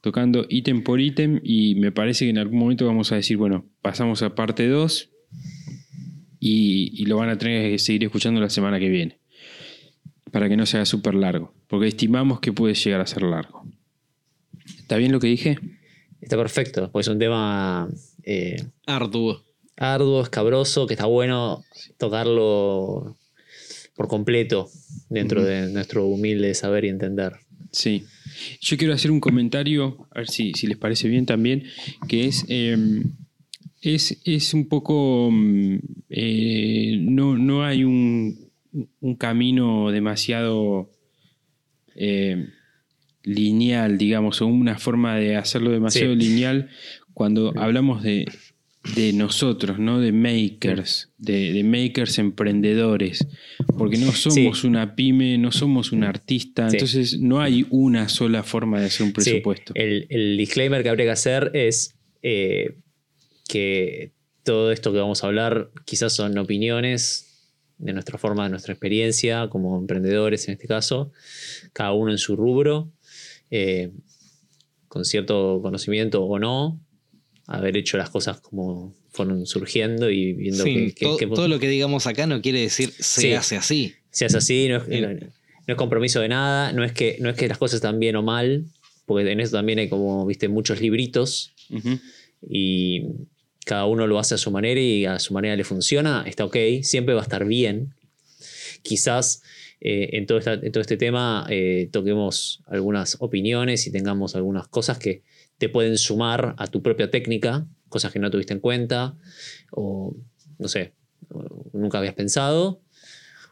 tocando 0.02 0.46
ítem 0.50 0.84
por 0.84 1.02
ítem 1.02 1.40
y 1.44 1.76
me 1.76 1.92
parece 1.92 2.26
que 2.26 2.30
en 2.30 2.38
algún 2.38 2.60
momento 2.60 2.86
vamos 2.86 3.12
a 3.12 3.16
decir, 3.16 3.38
bueno, 3.38 3.66
pasamos 3.82 4.22
a 4.22 4.36
parte 4.36 4.68
2 4.68 5.10
y, 6.40 7.02
y 7.02 7.06
lo 7.06 7.18
van 7.18 7.30
a 7.30 7.38
tener 7.38 7.72
que 7.72 7.80
seguir 7.80 8.04
escuchando 8.04 8.40
la 8.40 8.50
semana 8.50 8.80
que 8.80 8.90
viene, 8.90 9.20
para 10.32 10.48
que 10.48 10.58
no 10.58 10.66
sea 10.66 10.86
súper 10.86 11.16
largo, 11.16 11.54
porque 11.68 11.88
estimamos 11.88 12.40
que 12.40 12.54
puede 12.54 12.76
llegar 12.76 13.02
a 13.02 13.08
ser 13.08 13.24
largo. 13.24 13.64
¿Está 14.78 14.98
bien 14.98 15.12
lo 15.12 15.20
que 15.20 15.28
dije? 15.28 15.58
Está 16.22 16.38
perfecto, 16.38 16.92
porque 16.92 17.02
es 17.02 17.08
un 17.08 17.20
tema 17.20 17.88
eh, 18.24 18.58
Arduo. 18.86 19.44
arduo, 19.78 20.22
escabroso, 20.24 20.88
que 20.88 20.94
está 20.94 21.06
bueno 21.06 21.64
tocarlo 21.98 23.16
por 23.96 24.08
completo 24.08 24.70
dentro 25.10 25.44
de 25.44 25.72
nuestro 25.72 26.06
humilde 26.08 26.54
saber 26.54 26.86
y 26.86 26.90
entender. 26.90 27.34
Sí. 27.72 28.04
Yo 28.62 28.78
quiero 28.78 28.94
hacer 28.94 29.12
un 29.12 29.20
comentario, 29.20 30.08
a 30.12 30.20
ver 30.20 30.30
si, 30.30 30.54
si 30.54 30.68
les 30.68 30.78
parece 30.78 31.08
bien 31.08 31.26
también, 31.26 31.64
que 32.08 32.26
es, 32.26 32.46
eh, 32.50 32.78
es, 33.82 34.20
es 34.26 34.54
un 34.54 34.68
poco, 34.68 35.30
mm, 35.32 35.78
eh, 36.10 36.98
no, 37.02 37.38
no 37.38 37.64
hay 37.66 37.84
un, 37.84 38.50
un 39.00 39.16
camino 39.16 39.92
demasiado 39.92 40.90
eh, 41.96 42.48
lineal, 43.24 43.98
digamos, 43.98 44.42
o 44.42 44.48
una 44.48 44.78
forma 44.78 45.16
de 45.16 45.36
hacerlo 45.38 45.72
demasiado 45.72 46.14
Sí. 46.14 46.20
lineal 46.20 46.70
cuando 47.14 47.54
hablamos 47.58 48.04
de, 48.04 48.26
de 48.94 49.14
nosotros, 49.14 49.80
¿no? 49.80 50.00
De 50.00 50.12
makers, 50.12 51.10
de, 51.18 51.52
de 51.54 51.64
makers 51.64 52.20
emprendedores, 52.20 53.26
porque 53.78 53.98
no 53.98 54.12
somos 54.12 54.64
una 54.64 54.96
pyme, 54.96 55.38
no 55.40 55.52
somos 55.52 55.92
un 55.92 56.04
artista, 56.04 56.70
Sí. 56.70 56.76
entonces 56.78 57.20
no 57.20 57.42
hay 57.42 57.66
una 57.72 58.08
sola 58.10 58.44
forma 58.44 58.80
de 58.80 58.86
hacer 58.86 59.02
un 59.04 59.10
Sí, 59.10 59.14
presupuesto. 59.14 59.74
el, 59.76 60.06
el 60.10 60.38
disclaimer 60.38 60.84
que 60.84 60.90
habría 60.90 61.06
que 61.06 61.12
hacer 61.12 61.50
es 61.56 61.96
eh, 62.22 62.78
que 63.48 64.12
todo 64.44 64.72
esto 64.72 64.92
que 64.94 65.00
vamos 65.00 65.24
a 65.24 65.28
hablar 65.28 65.72
quizás 65.86 66.14
son 66.14 66.38
opiniones 66.38 67.24
de 67.80 67.92
nuestra 67.92 68.18
forma, 68.18 68.44
de 68.44 68.52
nuestra 68.52 68.74
experiencia 68.74 69.50
como 69.50 69.78
emprendedores 69.78 70.48
en 70.48 70.54
este 70.54 70.68
caso, 70.68 71.12
cada 71.74 71.92
uno 71.94 72.12
en 72.12 72.18
su 72.20 72.36
rubro, 72.36 72.92
eh, 73.52 73.92
con 74.88 75.04
cierto 75.04 75.60
conocimiento 75.62 76.24
o 76.24 76.40
no, 76.40 76.80
haber 77.48 77.78
hecho 77.78 77.98
las 77.98 78.10
cosas 78.10 78.40
como 78.42 78.96
fueron 79.12 79.46
surgiendo 79.46 80.10
y 80.10 80.34
viendo 80.34 80.64
Sí, 80.64 80.74
que, 80.74 80.94
que- 80.96 81.06
todo, 81.06 81.18
que- 81.18 81.28
todo 81.28 81.48
lo 81.48 81.60
que 81.60 81.68
digamos 81.70 82.08
acá 82.08 82.26
no 82.28 82.42
quiere 82.42 82.60
decir 82.62 82.92
se 82.92 83.22
Sí. 83.22 83.34
hace 83.34 83.56
así. 83.58 83.94
si 84.12 84.24
es 84.26 84.34
así, 84.34 84.68
no 84.70 84.78
es, 84.78 84.84
Sí. 84.90 85.02
no- 85.02 85.10
no 85.14 85.74
es 85.74 85.76
compromiso 85.76 86.22
de 86.22 86.30
nada, 86.30 86.72
no 86.72 86.84
es, 86.86 86.92
que, 86.94 87.18
no 87.20 87.30
es 87.30 87.36
que 87.36 87.48
las 87.50 87.58
cosas 87.58 87.76
están 87.76 88.00
bien 88.00 88.16
o 88.16 88.24
mal, 88.24 88.66
porque 89.06 89.30
en 89.30 89.40
eso 89.42 89.52
también 89.58 89.78
hay 89.80 89.90
como, 89.90 90.26
viste, 90.26 90.48
muchos 90.48 90.80
libritos 90.80 91.54
Ujú. 91.70 92.00
y 92.48 93.04
cada 93.66 93.86
uno 93.86 94.08
lo 94.08 94.18
hace 94.20 94.36
a 94.36 94.38
su 94.38 94.52
manera 94.52 94.80
y 94.80 95.06
a 95.06 95.20
su 95.20 95.34
manera 95.34 95.56
le 95.56 95.64
funciona, 95.64 96.24
está 96.28 96.46
ok, 96.46 96.56
siempre 96.84 97.14
va 97.14 97.22
a 97.22 97.24
estar 97.24 97.46
bien. 97.46 97.94
Quizás 98.84 99.42
eh, 99.82 100.12
en, 100.18 100.26
todo 100.26 100.38
esta- 100.40 100.54
en 100.54 100.72
todo 100.72 100.82
este 100.82 100.98
tema 100.98 101.46
eh, 101.50 101.90
toquemos 101.92 102.62
algunas 102.68 103.18
opiniones 103.20 103.86
y 103.88 103.92
tengamos 103.92 104.36
algunas 104.36 104.68
cosas 104.68 104.98
que 104.98 105.22
te 105.58 105.70
pueden 105.70 105.98
sumar 105.98 106.56
a 106.58 106.68
tu 106.68 106.82
propia 106.82 107.10
técnica, 107.10 107.66
cosas 107.90 108.12
que 108.12 108.20
no 108.20 108.30
tuviste 108.30 108.54
en 108.54 108.60
cuenta 108.60 109.18
o 109.72 110.16
no 110.58 110.68
sé, 110.68 110.94
nunca 111.74 111.98
habías 111.98 112.14
pensado, 112.14 112.82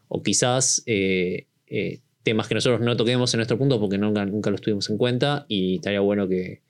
o 0.07 0.21
quizás 0.23 0.83
eh, 0.85 1.47
eh, 1.67 1.99
temas 2.23 2.47
que 2.47 2.55
nosotros 2.55 2.81
no 2.81 2.95
toquemos 2.95 3.33
en 3.33 3.39
nuestro 3.39 3.57
punto 3.57 3.79
porque 3.79 3.97
nunca, 3.97 4.25
nunca 4.25 4.49
los 4.51 4.61
tuvimos 4.61 4.89
en 4.89 4.97
cuenta 4.97 5.45
y 5.47 5.75
estaría 5.75 5.99
bueno 5.99 6.27
que 6.27 6.61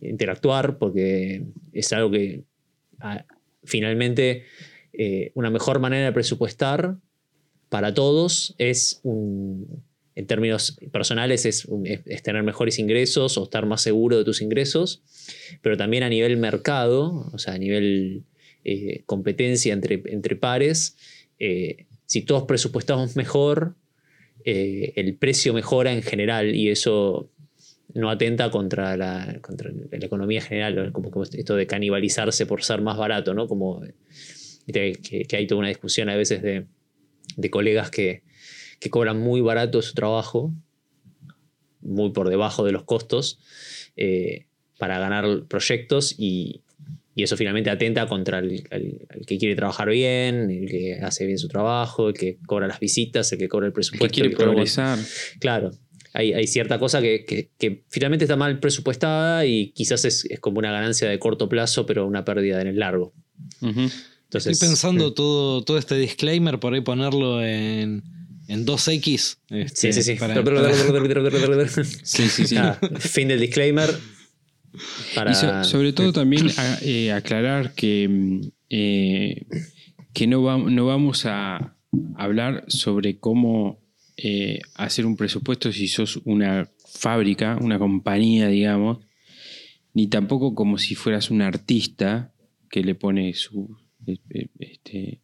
interactuar 0.00 0.78
porque 0.78 1.44
es 1.72 1.92
algo 1.92 2.10
que 2.10 2.44
finalmente 3.64 4.44
eh, 4.92 5.32
una 5.34 5.50
mejor 5.50 5.78
manera 5.80 6.06
de 6.06 6.12
presupuestar 6.12 6.96
para 7.68 7.92
todos 7.94 8.54
es 8.58 9.00
un- 9.02 9.82
en 10.16 10.26
términos 10.26 10.78
personales 10.92 11.44
es, 11.44 11.68
tener 12.22 12.42
mejores 12.42 12.78
ingresos 12.78 13.36
o 13.36 13.44
estar 13.44 13.66
más 13.66 13.82
seguro 13.82 14.16
de 14.16 14.24
tus 14.24 14.42
ingresos, 14.42 15.02
pero 15.60 15.76
también 15.76 16.02
a 16.04 16.08
nivel 16.08 16.36
mercado, 16.36 17.30
o 17.32 17.38
sea, 17.38 17.54
a 17.54 17.58
nivel 17.58 18.24
eh, 18.64 19.02
competencia 19.06 19.72
entre, 19.72 20.02
entre 20.06 20.36
pares, 20.36 20.96
eh, 21.38 21.86
si 22.06 22.22
todos 22.22 22.44
presupuestamos 22.44 23.16
mejor, 23.16 23.74
eh, 24.44 24.92
el 24.96 25.16
precio 25.16 25.52
mejora 25.52 25.92
en 25.92 26.02
general 26.02 26.54
y 26.54 26.68
eso 26.68 27.30
no 27.92 28.10
atenta 28.10 28.50
contra 28.50 28.96
la, 28.96 29.38
contra 29.40 29.70
la 29.70 30.06
economía 30.06 30.40
general, 30.40 30.92
como, 30.92 31.10
como 31.10 31.24
esto 31.24 31.56
de 31.56 31.66
canibalizarse 31.66 32.46
por 32.46 32.62
ser 32.62 32.82
más 32.82 32.96
barato, 32.98 33.34
¿no? 33.34 33.46
Como 33.46 33.82
que, 34.66 35.26
que 35.28 35.36
hay 35.36 35.46
toda 35.46 35.60
una 35.60 35.68
discusión 35.68 36.08
a 36.08 36.16
veces 36.16 36.42
de, 36.42 36.66
de 37.36 37.50
colegas 37.50 37.90
que, 37.90 38.23
que 38.80 38.90
cobran 38.90 39.20
muy 39.20 39.40
barato 39.40 39.80
su 39.82 39.94
trabajo, 39.94 40.52
muy 41.80 42.10
por 42.12 42.28
debajo 42.28 42.64
de 42.64 42.72
los 42.72 42.84
costos, 42.84 43.38
eh, 43.96 44.46
para 44.78 44.98
ganar 44.98 45.44
proyectos 45.48 46.14
y, 46.18 46.62
y 47.14 47.22
eso 47.22 47.36
finalmente 47.36 47.70
atenta 47.70 48.06
contra 48.08 48.38
el, 48.38 48.64
el- 48.70 49.06
el 49.10 49.26
que 49.26 49.38
quiere 49.38 49.54
trabajar 49.54 49.88
bien, 49.90 50.50
el 50.50 50.68
que 50.68 50.94
hace 51.02 51.26
bien 51.26 51.38
su 51.38 51.48
trabajo, 51.48 52.08
el 52.08 52.14
que 52.14 52.38
cobra 52.46 52.66
las 52.66 52.80
visitas, 52.80 53.30
el 53.32 53.38
que 53.38 53.48
cobra 53.48 53.66
el 53.66 53.72
Que 53.72 53.74
presupuesto. 53.76 54.14
quiere 54.14 54.28
el 54.28 54.32
que 54.32 54.36
cobra- 54.36 54.52
progresar. 54.52 54.98
Claro, 55.38 55.70
hay, 56.12 56.32
hay 56.32 56.46
cierta 56.46 56.78
cosa 56.78 57.00
que, 57.00 57.24
que- 57.24 57.50
que 57.58 57.84
finalmente 57.88 58.24
está 58.24 58.36
mal 58.36 58.58
presupuestada 58.60 59.44
y 59.46 59.70
quizás 59.72 60.04
es, 60.04 60.24
es 60.24 60.40
como 60.40 60.58
una 60.58 60.72
ganancia 60.72 61.08
de 61.08 61.18
corto 61.18 61.48
plazo, 61.48 61.86
pero 61.86 62.06
una 62.06 62.24
pérdida 62.24 62.60
en 62.60 62.66
el 62.68 62.78
largo. 62.78 63.12
Entonces, 63.60 64.52
Estoy 64.52 64.68
pensando 64.68 65.12
todo, 65.14 65.62
todo 65.62 65.78
este 65.78 65.96
disclaimer 65.96 66.58
por 66.58 66.74
ahí 66.74 66.80
ponerlo 66.80 67.42
en, 67.44 68.02
en 68.48 68.66
2X. 68.66 69.18
Sí, 69.18 69.36
este, 69.50 69.92
sí, 69.92 70.02
sí. 70.02 70.14
para- 70.16 70.34
para- 70.62 70.68
Sí, 72.02 72.28
sí, 72.28 72.46
sí. 72.46 72.56
Ah, 72.56 72.78
fin 72.98 73.28
del 73.28 73.40
disclaimer. 73.40 73.90
Para... 75.14 75.30
Y 75.30 75.34
so- 75.34 75.64
sobre 75.64 75.92
todo 75.92 76.12
también 76.12 76.48
a- 76.56 76.78
eh, 76.82 77.12
aclarar 77.12 77.74
que, 77.74 78.08
mm, 78.08 78.40
eh, 78.70 79.46
que 80.12 80.26
no, 80.26 80.42
va- 80.42 80.58
no 80.58 80.86
vamos 80.86 81.26
a 81.26 81.76
hablar 82.16 82.64
sobre 82.68 83.18
cómo 83.18 83.80
eh, 84.16 84.60
hacer 84.74 85.06
un 85.06 85.16
presupuesto 85.16 85.72
si 85.72 85.88
sos 85.88 86.20
una 86.24 86.70
fábrica, 86.92 87.56
una 87.60 87.78
compañía, 87.78 88.48
digamos, 88.48 88.98
ni 89.92 90.06
tampoco 90.08 90.54
como 90.54 90.78
si 90.78 90.94
fueras 90.94 91.30
un 91.30 91.42
artista 91.42 92.32
que 92.70 92.82
le 92.82 92.94
pone 92.96 93.32
su 93.34 93.76
este, 94.06 95.20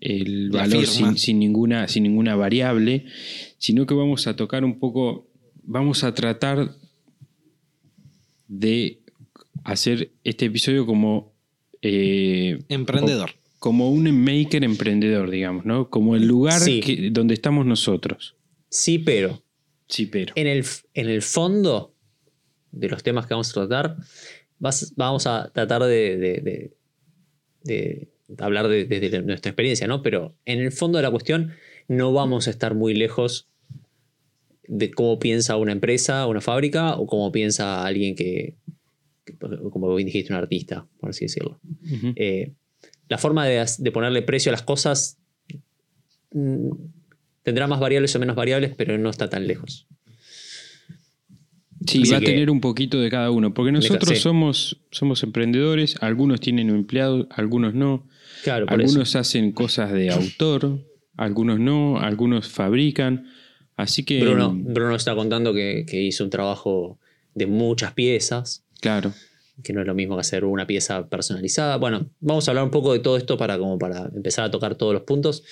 el 0.00 0.50
valor 0.50 0.86
sin, 0.86 1.16
sin 1.18 1.38
ninguna, 1.38 1.88
sin 1.88 2.02
ninguna 2.04 2.34
variable, 2.36 3.06
sino 3.58 3.86
que 3.86 3.94
vamos 3.94 4.26
a 4.26 4.36
tocar 4.36 4.64
un 4.64 4.78
poco, 4.78 5.28
vamos 5.62 6.04
a 6.04 6.14
tratar 6.14 6.74
de 8.48 9.00
hacer 9.64 10.10
este 10.24 10.46
episodio 10.46 10.86
como, 10.86 11.32
eh, 11.82 12.58
Emprendedor. 12.68 13.30
como 13.58 13.90
un 13.90 14.04
maker 14.24 14.62
emprendedor, 14.64 15.30
digamos, 15.30 15.64
¿no? 15.64 15.90
Como 15.90 16.14
el 16.16 16.26
lugar 16.26 16.60
Sí. 16.60 16.80
que- 16.80 17.10
donde 17.10 17.34
estamos 17.34 17.66
nosotros. 17.66 18.36
Sí, 18.68 18.98
pero 18.98 19.42
Sí, 19.88 20.06
pero. 20.06 20.32
en 20.36 20.46
el, 20.46 20.64
en 20.94 21.08
el 21.08 21.22
fondo 21.22 21.94
de 22.70 22.88
los 22.88 23.02
temas 23.02 23.26
que 23.26 23.34
vamos 23.34 23.50
a 23.50 23.52
tratar, 23.66 23.96
vas- 24.58 24.92
vamos 24.96 25.26
a 25.26 25.50
tratar 25.52 25.82
de, 25.84 26.16
de- 26.16 26.40
de- 26.40 26.76
de 27.64 28.08
hablar 28.38 28.68
de- 28.68 28.84
desde 28.84 29.22
nuestra 29.22 29.50
experiencia, 29.50 29.86
¿no? 29.86 30.02
Pero 30.02 30.34
en 30.44 30.60
el 30.60 30.72
fondo 30.72 30.98
de 30.98 31.02
la 31.02 31.10
cuestión 31.10 31.52
no 31.88 32.12
vamos 32.12 32.46
a 32.46 32.50
estar 32.50 32.74
muy 32.74 32.94
lejos 32.94 33.48
de 34.68 34.90
cómo 34.90 35.18
piensa 35.18 35.56
una 35.56 35.72
empresa, 35.72 36.26
una 36.26 36.40
fábrica, 36.40 36.96
o 36.96 37.06
cómo 37.06 37.30
piensa 37.30 37.86
alguien 37.86 38.16
que, 38.16 38.54
que, 39.24 39.34
como 39.36 39.94
bien 39.94 40.06
dijiste, 40.06 40.32
un 40.32 40.38
artista, 40.38 40.86
por 40.98 41.10
así 41.10 41.26
decirlo. 41.26 41.60
Eh, 42.16 42.52
la 43.08 43.18
forma 43.18 43.46
de, 43.46 43.64
ponerle 43.92 44.22
precio 44.22 44.50
a 44.50 44.52
las 44.52 44.62
cosas 44.62 45.18
mm, 46.32 46.70
tendrá 47.44 47.68
más 47.68 47.78
variables 47.78 48.14
o 48.16 48.18
menos 48.18 48.34
variables, 48.34 48.74
pero 48.76 48.98
no 48.98 49.10
está 49.10 49.30
tan 49.30 49.46
lejos. 49.46 49.86
Sí, 51.86 52.02
Así 52.02 52.10
va 52.10 52.16
a 52.16 52.20
tener 52.20 52.50
un 52.50 52.60
poquito 52.60 52.98
de 53.00 53.08
cada 53.10 53.30
uno, 53.30 53.54
porque 53.54 53.70
nosotros 53.70 54.16
sí. 54.16 54.16
somos, 54.16 54.80
somos 54.90 55.22
emprendedores, 55.22 55.96
algunos 56.00 56.40
tienen 56.40 56.70
empleados, 56.70 57.28
algunos 57.30 57.74
no, 57.74 58.08
Claro, 58.46 58.66
por 58.66 58.80
eso. 58.80 58.90
algunos 58.90 59.16
hacen 59.16 59.50
cosas 59.50 59.92
de 59.92 60.10
autor, 60.10 60.78
algunos 61.16 61.58
no, 61.58 61.98
algunos 61.98 62.48
fabrican, 62.48 63.26
así 63.74 64.04
que... 64.04 64.20
Bruno, 64.20 64.54
Bruno 64.56 64.94
está 64.94 65.16
contando 65.16 65.52
que, 65.52 65.84
que 65.84 66.00
hizo 66.00 66.22
un 66.22 66.30
trabajo 66.30 67.00
de 67.34 67.46
muchas 67.48 67.92
piezas, 67.94 68.64
Claro, 68.80 69.12
que 69.64 69.72
no 69.72 69.80
es 69.80 69.86
lo 69.88 69.94
mismo 69.94 70.14
que 70.14 70.20
hacer 70.20 70.44
una 70.44 70.64
pieza 70.64 71.08
personalizada. 71.08 71.76
Bueno, 71.76 72.08
vamos 72.20 72.46
a 72.46 72.52
hablar 72.52 72.62
un 72.62 72.70
poco 72.70 72.92
de 72.92 73.00
todo 73.00 73.16
esto 73.16 73.36
para, 73.36 73.58
como 73.58 73.80
para 73.80 74.10
empezar 74.14 74.44
a 74.44 74.50
tocar 74.52 74.76
todos 74.76 74.92
los 74.92 75.02
puntos, 75.02 75.42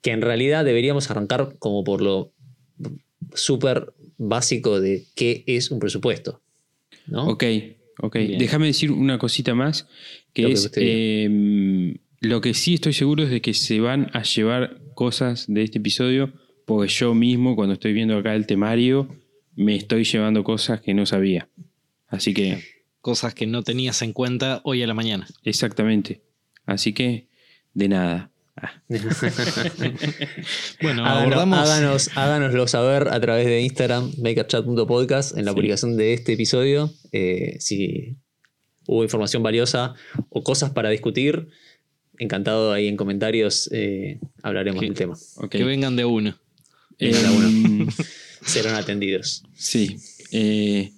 que 0.00 0.12
en 0.12 0.22
realidad 0.22 0.64
deberíamos 0.64 1.10
arrancar 1.10 1.56
como 1.58 1.84
por 1.84 2.00
lo 2.00 2.32
súper 3.34 3.92
básico 4.16 4.80
de 4.80 5.04
qué 5.14 5.44
es 5.46 5.70
un 5.70 5.78
presupuesto. 5.78 6.40
¿no? 7.06 7.26
ok, 7.26 7.44
ok. 8.00 8.16
Déjame 8.38 8.68
decir 8.68 8.92
una 8.92 9.18
cosita 9.18 9.54
más, 9.54 9.88
que 10.32 10.52
es... 10.52 10.70
eh, 10.76 11.98
lo 12.24 12.40
que 12.40 12.54
sí 12.54 12.74
estoy 12.74 12.92
seguro 12.92 13.22
es 13.24 13.30
de 13.30 13.40
que 13.40 13.54
se 13.54 13.80
van 13.80 14.10
a 14.12 14.22
llevar 14.22 14.80
cosas 14.94 15.46
de 15.48 15.62
este 15.62 15.78
episodio, 15.78 16.32
porque 16.66 16.88
yo 16.92 17.14
mismo 17.14 17.54
cuando 17.56 17.74
estoy 17.74 17.92
viendo 17.92 18.16
acá 18.16 18.34
el 18.34 18.46
temario, 18.46 19.08
me 19.56 19.76
estoy 19.76 20.04
llevando 20.04 20.42
cosas 20.44 20.80
que 20.80 20.94
no 20.94 21.06
sabía. 21.06 21.48
Así 22.08 22.34
que... 22.34 22.62
Cosas 23.00 23.34
que 23.34 23.46
no 23.46 23.62
tenías 23.62 24.00
en 24.02 24.12
cuenta 24.14 24.60
hoy 24.64 24.82
a 24.82 24.86
la 24.86 24.94
mañana. 24.94 25.26
Exactamente. 25.42 26.22
Así 26.64 26.94
que, 26.94 27.28
de 27.74 27.88
nada. 27.88 28.30
Ah, 28.56 28.72
Bueno, 30.80 31.04
Háganos, 31.04 31.22
abordamos. 31.22 31.58
háganos- 31.68 32.10
háganoslo 32.16 32.66
saber 32.68 33.08
a 33.08 33.20
través 33.20 33.46
de 33.46 33.60
Instagram, 33.62 34.12
makerchat.podcast, 34.22 35.36
en 35.36 35.44
la 35.44 35.50
Sí. 35.50 35.56
publicación 35.56 35.96
de 35.96 36.14
este 36.14 36.32
episodio. 36.34 36.90
eh, 37.12 37.56
si 37.60 38.16
hubo 38.86 39.02
información 39.02 39.42
valiosa 39.42 39.94
o 40.30 40.42
cosas 40.42 40.70
para 40.70 40.90
discutir, 40.90 41.48
encantado 42.18 42.72
ahí 42.72 42.88
en 42.88 42.96
comentarios 42.96 43.68
eh, 43.72 44.18
hablaremos 44.42 44.80
del 44.80 44.94
tema. 44.94 45.16
Que 45.50 45.64
vengan 45.64 45.96
de 45.96 46.04
uno. 46.04 46.36
Venga, 46.98 47.18
Em, 47.18 47.86
Serán 48.46 48.74
atendidos. 48.76 49.42
sí. 49.54 49.96
Eh, 50.32 50.92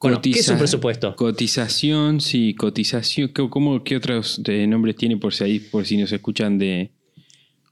Bueno, 0.00 0.20
¿qué 0.22 0.30
es 0.30 0.48
un 0.48 0.58
presupuesto? 0.58 1.14
Cotización, 1.16 2.20
sí, 2.20 2.54
cotización. 2.54 3.28
¿Qué, 3.32 3.48
cómo- 3.50 3.82
qué 3.84 3.96
otros 3.96 4.40
eh, 4.46 4.66
nombres 4.66 4.96
tiene 4.96 5.16
por 5.16 5.34
si, 5.34 5.44
ahí, 5.44 5.58
por 5.60 5.84
si 5.86 5.96
nos 5.96 6.12
escuchan 6.12 6.58
de 6.58 6.90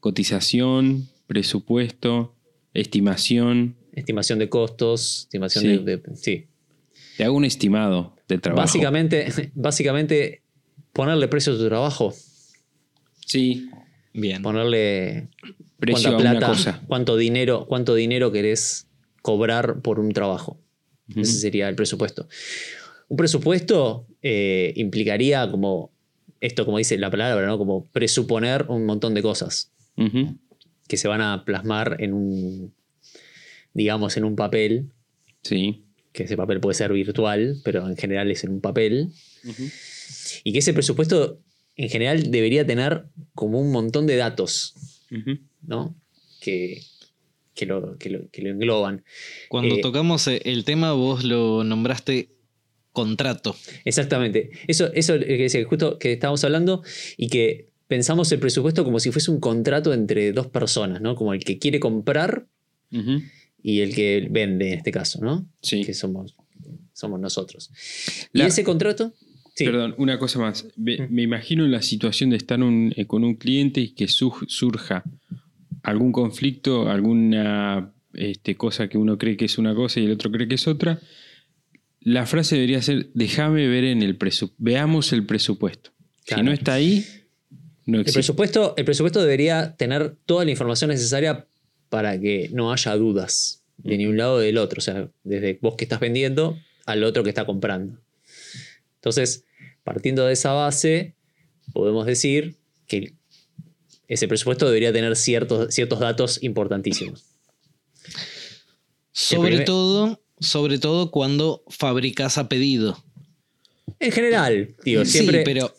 cotización, 0.01 1.09
presupuesto, 1.27 2.35
estimación? 2.75 3.77
Estimación 3.92 4.38
de 4.38 4.49
costos, 4.49 5.22
estimación 5.25 5.62
Sí. 5.64 5.68
de, 5.68 5.96
de- 5.96 6.16
Sí. 6.16 6.46
Te 7.16 7.25
hago 7.25 7.37
un 7.37 7.44
estimado 7.44 8.14
del 8.29 8.40
trabajo. 8.40 8.62
Básicamente, 8.66 9.27
básicamente, 9.55 10.42
ponerle 10.92 11.29
precio 11.29 11.55
a 11.55 11.57
tu 11.57 11.66
trabajo, 11.66 12.14
Sí, 13.27 13.69
Bien. 14.15 14.41
ponerle 14.43 15.29
precio 15.79 16.11
a 16.11 16.17
una 16.17 16.41
cosa. 16.41 16.83
cuánto 16.87 17.17
dinero, 17.17 17.67
cuánto 17.69 17.95
dinero 17.95 18.33
querés 18.33 18.87
cobrar 19.21 19.81
por 19.83 19.99
un 20.01 20.12
trabajo. 20.12 20.59
Ese 21.15 21.33
sería 21.41 21.69
el 21.69 21.75
presupuesto. 21.77 22.29
Un 23.09 23.17
presupuesto 23.17 24.07
eh, 24.23 24.73
implicaría 24.77 25.49
como 25.51 25.91
esto, 26.41 26.65
como 26.65 26.79
dice 26.79 26.97
la 26.99 27.11
palabra, 27.11 27.47
¿no? 27.47 27.59
Como 27.59 27.85
presuponer 27.93 28.67
un 28.69 28.87
montón 28.87 29.15
de 29.15 29.23
cosas 29.23 29.73
que 30.89 30.97
se 30.97 31.09
van 31.09 31.21
a 31.21 31.45
plasmar 31.45 31.97
en 32.01 32.12
un, 32.12 32.75
digamos, 33.75 34.17
en 34.17 34.25
un 34.25 34.37
papel, 34.37 34.91
Sí. 35.43 35.85
que 36.12 36.25
ese 36.25 36.37
papel 36.37 36.61
puede 36.61 36.75
ser 36.75 36.93
virtual, 36.93 37.57
pero 37.65 37.87
en 37.89 37.97
general 37.97 38.31
es 38.31 38.43
en 38.45 38.51
un 38.51 38.61
papel, 38.61 39.11
y 40.45 40.53
que 40.53 40.59
ese 40.59 40.73
presupuesto 40.75 41.41
en 41.77 41.89
general 41.89 42.31
debería 42.31 42.67
tener 42.67 43.05
como 43.35 43.61
un 43.61 43.71
montón 43.71 44.07
de 44.07 44.17
datos. 44.17 44.75
¿no? 45.62 45.95
Que, 46.41 46.83
que, 47.55 47.67
lo, 47.67 47.97
que, 47.99 48.11
lo, 48.11 48.29
que 48.31 48.43
lo 48.43 48.51
engloban. 48.51 49.05
Cuando 49.49 49.77
Eh, 49.77 49.81
tocamos 49.81 50.27
eh, 50.29 50.41
el 50.45 50.65
tema, 50.65 50.93
vos 50.93 51.25
lo 51.25 51.65
nombraste 51.65 52.31
contrato. 52.93 53.55
Exactamente. 53.85 54.51
Eso, 54.67 54.91
eso 54.95 55.15
es 55.17 55.53
que 55.53 55.65
justo 55.65 55.99
que 55.99 56.12
estábamos 56.12 56.43
hablando 56.45 56.83
y 57.17 57.29
que 57.29 57.69
pensamos 57.89 58.33
el 58.33 58.39
presupuesto 58.41 58.85
como 58.85 58.99
si 59.01 59.12
fuese 59.12 59.31
un 59.31 59.39
contrato 59.41 59.93
entre 59.93 60.33
dos 60.33 60.47
personas, 60.49 61.01
¿no? 61.01 61.15
Como 61.15 61.35
el 61.35 61.45
que 61.45 61.59
quiere 61.59 61.79
comprar 61.79 62.47
Ujú. 62.93 63.21
y 63.62 63.81
el 63.81 63.95
que 63.95 64.27
vende 64.31 64.69
en 64.73 64.79
este 64.79 64.93
caso, 64.93 65.21
¿no? 65.23 65.47
Sí. 65.62 65.85
Que 65.85 65.95
somos, 65.95 66.35
somos 66.93 67.21
nosotros. 67.21 67.71
¿Y 68.33 68.41
ese 68.43 68.65
contrato? 68.65 69.12
Sí. 69.57 69.64
Perdón, 69.64 69.95
una 69.99 70.19
cosa 70.19 70.38
más. 70.38 70.66
Me, 70.77 71.09
me 71.09 71.23
imagino 71.23 71.64
en 71.64 71.73
la 71.73 71.81
situación 71.83 72.31
de 72.31 72.37
estar 72.37 72.62
un- 72.62 72.92
eh, 72.97 73.07
con 73.07 73.25
un 73.25 73.35
cliente 73.37 73.81
y 73.81 73.88
que 73.95 74.07
su- 74.07 74.45
surja 74.49 75.03
algún 75.83 76.12
conflicto, 76.12 76.88
alguna 76.90 77.92
este, 78.12 78.55
cosa 78.57 78.88
que 78.88 78.99
uno 78.99 79.16
cree 79.19 79.37
que 79.37 79.47
es 79.47 79.57
una 79.59 79.75
cosa 79.75 79.99
y 80.01 80.05
el 80.05 80.12
otro 80.12 80.31
cree 80.31 80.47
que 80.47 80.57
es 80.57 80.66
otra. 80.69 81.01
La 82.01 82.27
frase 82.27 82.55
debería 82.57 82.81
ser, 82.83 83.09
déjame 83.14 83.66
ver 83.66 83.85
en 83.85 84.03
el 84.03 84.16
presupuesto, 84.16 84.62
veamos 84.62 85.12
el 85.12 85.25
presupuesto. 85.27 85.90
Claro. 86.27 86.42
Si 86.42 86.47
no 86.47 86.53
está 86.53 86.75
ahí, 86.75 87.05
no 87.87 87.97
El 87.97 88.01
existe. 88.03 88.19
presupuesto, 88.19 88.75
el 88.77 88.85
presupuesto 88.85 89.21
debería 89.21 89.75
tener 89.77 90.16
toda 90.27 90.45
la 90.45 90.51
información 90.51 90.90
necesaria 90.90 91.47
para 91.88 92.21
que 92.21 92.51
no 92.53 92.73
haya 92.73 92.95
dudas 92.97 93.62
de 93.79 93.97
ni 93.97 94.07
un 94.07 94.16
lado 94.19 94.35
o 94.35 94.38
del 94.38 94.59
otro. 94.59 94.79
O 94.79 94.83
sea, 94.83 95.09
desde 95.25 95.59
vos 95.62 95.77
que 95.77 95.85
estás 95.85 96.01
vendiendo 96.01 96.59
al 96.85 97.05
otro 97.05 97.23
que 97.23 97.31
está 97.31 97.45
comprando. 97.47 97.99
Entonces, 98.97 99.45
partiendo 99.87 100.27
de 100.27 100.33
esa 100.33 100.53
base, 100.53 101.14
podemos 101.72 102.05
decir 102.07 102.57
que 102.88 103.14
ese 104.09 104.27
presupuesto 104.27 104.66
debería 104.66 104.92
tener 104.92 105.14
ciertos, 105.16 105.72
ciertos 105.72 106.01
datos 106.01 106.42
importantísimos. 106.42 107.25
Sobre 109.12 109.49
primer- 109.51 109.64
todo, 109.64 110.20
sobre 110.40 110.79
todo 110.79 111.11
cuando 111.11 111.62
fabricas 111.68 112.37
a 112.37 112.49
pedido. 112.49 113.03
En 114.01 114.11
general, 114.12 114.75
digo, 114.85 115.05
siempre. 115.05 115.38
Sí, 115.38 115.42
pero 115.44 115.72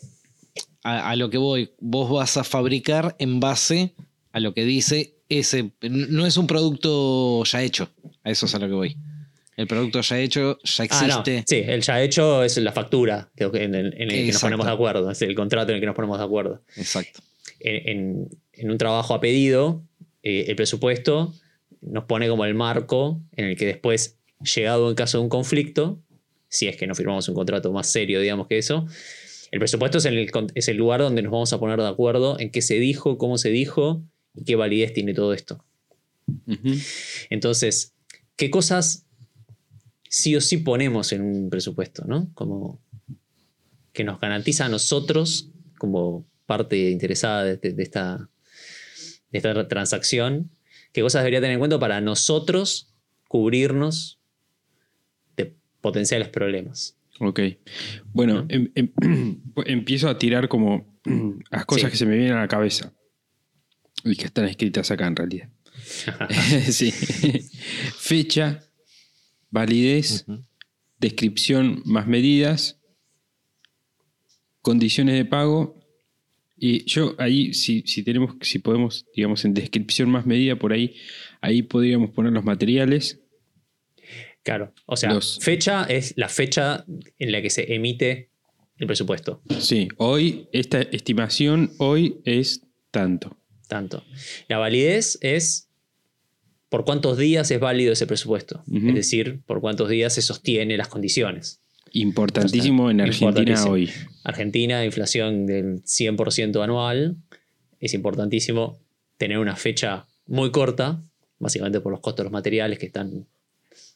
a, 0.82 1.10
a 1.10 1.16
lo 1.16 1.28
que 1.30 1.38
voy, 1.38 1.70
vos 1.78 2.10
vas 2.10 2.36
a 2.38 2.44
fabricar 2.44 3.14
en 3.18 3.40
base 3.40 3.94
a 4.32 4.40
lo 4.40 4.54
que 4.54 4.64
dice 4.64 5.14
ese. 5.28 5.70
No 5.82 6.26
es 6.26 6.36
un 6.38 6.46
producto 6.46 7.44
ya 7.44 7.62
hecho. 7.62 7.90
A 8.24 8.30
eso 8.30 8.46
es 8.46 8.54
a 8.54 8.58
lo 8.58 8.66
que 8.68 8.74
voy. 8.74 8.96
El 9.58 9.66
producto 9.66 10.00
ya 10.00 10.18
hecho 10.20 10.58
ya 10.62 10.84
Ah, 10.90 11.06
no. 11.08 11.18
existe. 11.20 11.44
Sí, 11.46 11.64
el 11.70 11.82
ya 11.82 12.00
hecho 12.02 12.42
es 12.44 12.56
la 12.58 12.72
factura 12.72 13.30
en 13.36 13.74
el, 13.74 13.92
en 13.94 14.02
el 14.02 14.08
que 14.26 14.32
nos 14.32 14.40
ponemos 14.40 14.64
de 14.66 14.72
acuerdo, 14.72 15.10
es 15.10 15.20
el 15.20 15.34
contrato 15.34 15.70
en 15.72 15.74
el 15.76 15.80
que 15.80 15.86
nos 15.86 15.96
ponemos 15.96 16.16
de 16.18 16.24
acuerdo. 16.24 16.62
Exacto. 16.76 17.20
en, 17.60 17.88
en- 17.88 18.28
en 18.52 18.70
un 18.70 18.78
trabajo 18.78 19.14
a 19.14 19.20
pedido, 19.20 19.82
eh, 20.22 20.46
el 20.48 20.56
presupuesto 20.56 21.32
nos 21.80 22.04
pone 22.04 22.28
como 22.28 22.44
el 22.44 22.54
marco 22.54 23.20
en 23.36 23.44
el 23.46 23.56
que 23.56 23.66
después, 23.66 24.16
llegado 24.54 24.88
en 24.88 24.94
caso 24.96 25.18
de 25.18 25.22
un 25.24 25.28
conflicto, 25.28 26.00
si 26.48 26.66
es 26.68 26.76
que 26.76 26.86
no 26.86 26.94
firmamos 26.94 27.28
un 27.28 27.34
contrato 27.34 27.72
más 27.72 27.88
serio, 27.90 28.20
digamos 28.20 28.46
que 28.46 28.58
eso, 28.58 28.86
el 29.50 29.58
presupuesto 29.58 29.98
es 29.98 30.04
el, 30.06 30.30
con- 30.30 30.50
es 30.54 30.68
el 30.68 30.76
lugar 30.76 31.00
donde 31.00 31.22
nos 31.22 31.32
vamos 31.32 31.52
a 31.52 31.58
poner 31.58 31.78
de 31.80 31.88
acuerdo 31.88 32.38
en 32.38 32.50
qué 32.50 32.62
se 32.62 32.74
dijo, 32.78 33.18
cómo 33.18 33.38
se 33.38 33.50
dijo 33.50 34.02
y 34.34 34.44
qué 34.44 34.54
validez 34.56 34.92
tiene 34.92 35.14
todo 35.14 35.32
esto. 35.32 35.64
Entonces, 37.30 37.94
¿qué 38.36 38.50
cosas 38.50 39.04
sí 40.08 40.34
o 40.36 40.40
sí 40.40 40.58
ponemos 40.58 41.12
en 41.12 41.22
un 41.22 41.50
presupuesto? 41.50 42.04
¿no? 42.06 42.30
Como 42.34 42.80
que 43.92 44.04
nos 44.04 44.20
garantiza 44.20 44.66
a 44.66 44.68
nosotros, 44.68 45.50
como 45.78 46.26
parte 46.46 46.90
interesada 46.90 47.44
de, 47.44 47.56
de- 47.56 47.72
de 47.72 47.82
esta, 47.82 48.28
de 49.30 49.38
esta 49.38 49.68
transacción, 49.68 50.50
qué 50.92 51.02
cosas 51.02 51.20
debería 51.22 51.40
tener 51.40 51.54
en 51.54 51.58
cuenta 51.58 51.78
para 51.78 52.00
nosotros 52.00 52.94
cubrirnos 53.28 54.18
de 55.36 55.54
potenciales 55.80 56.28
problemas. 56.28 56.96
Ok. 57.20 57.40
Bueno, 58.12 58.46
em- 58.48 58.70
em- 58.74 59.42
empiezo 59.66 60.08
a 60.08 60.18
tirar 60.18 60.48
como 60.48 60.98
las 61.50 61.66
cosas 61.66 61.84
Sí. 61.86 61.90
que 61.90 61.96
se 61.96 62.06
me 62.06 62.16
vienen 62.16 62.36
a 62.36 62.40
la 62.42 62.48
cabeza. 62.48 62.92
Y 64.04 64.14
que 64.14 64.26
están 64.26 64.44
escritas 64.46 64.90
acá 64.92 65.06
en 65.08 65.16
realidad. 65.16 65.48
sí. 66.70 66.92
Fecha, 67.96 68.62
validez, 69.50 70.26
descripción 70.98 71.82
más 71.84 72.06
medidas, 72.06 72.80
condiciones 74.62 75.14
de 75.16 75.24
pago. 75.24 75.78
Y 76.60 76.84
yo 76.86 77.14
ahí, 77.18 77.54
si, 77.54 77.82
si 77.86 78.02
tenemos, 78.02 78.34
si 78.40 78.58
podemos, 78.58 79.06
digamos, 79.14 79.44
en 79.44 79.54
descripción 79.54 80.10
más 80.10 80.26
medida, 80.26 80.56
por 80.56 80.72
ahí, 80.72 80.94
ahí 81.40 81.62
podríamos 81.62 82.10
poner 82.10 82.32
los 82.32 82.44
materiales. 82.44 83.20
Claro. 84.42 84.74
O 84.86 84.96
sea, 84.96 85.12
Los- 85.14 85.38
fecha 85.40 85.84
es 85.84 86.14
la 86.16 86.28
fecha 86.28 86.84
en 87.18 87.32
la 87.32 87.42
que 87.42 87.50
se 87.50 87.74
emite 87.74 88.30
el 88.76 88.86
presupuesto. 88.86 89.40
Sí, 89.60 89.88
hoy, 89.98 90.48
esta 90.52 90.80
estimación 90.82 91.72
hoy 91.78 92.20
es 92.24 92.62
tanto. 92.90 93.36
Tanto. 93.68 94.04
La 94.48 94.58
validez 94.58 95.18
es 95.20 95.67
por 96.68 96.84
cuántos 96.84 97.16
días 97.16 97.50
es 97.50 97.60
válido 97.60 97.92
ese 97.92 98.06
presupuesto. 98.06 98.62
Es 98.72 98.94
decir, 98.94 99.40
por 99.46 99.60
cuántos 99.60 99.88
días 99.88 100.12
se 100.12 100.22
sostiene 100.22 100.76
las 100.76 100.88
condiciones. 100.88 101.60
Importantísimo 101.92 102.90
en 102.90 103.00
Argentina 103.00 103.28
Importantísimo. 103.28 103.72
hoy. 103.72 103.90
Argentina, 104.24 104.84
inflación 104.84 105.46
del 105.46 105.82
100% 105.82 106.62
anual. 106.62 107.16
Es 107.80 107.94
importantísimo 107.94 108.78
tener 109.16 109.38
una 109.38 109.56
fecha 109.56 110.06
muy 110.26 110.50
corta, 110.50 111.02
básicamente 111.38 111.80
por 111.80 111.92
los 111.92 112.00
costos 112.00 112.18
de 112.18 112.24
los 112.24 112.32
materiales 112.32 112.78
que 112.78 112.86
están 112.86 113.26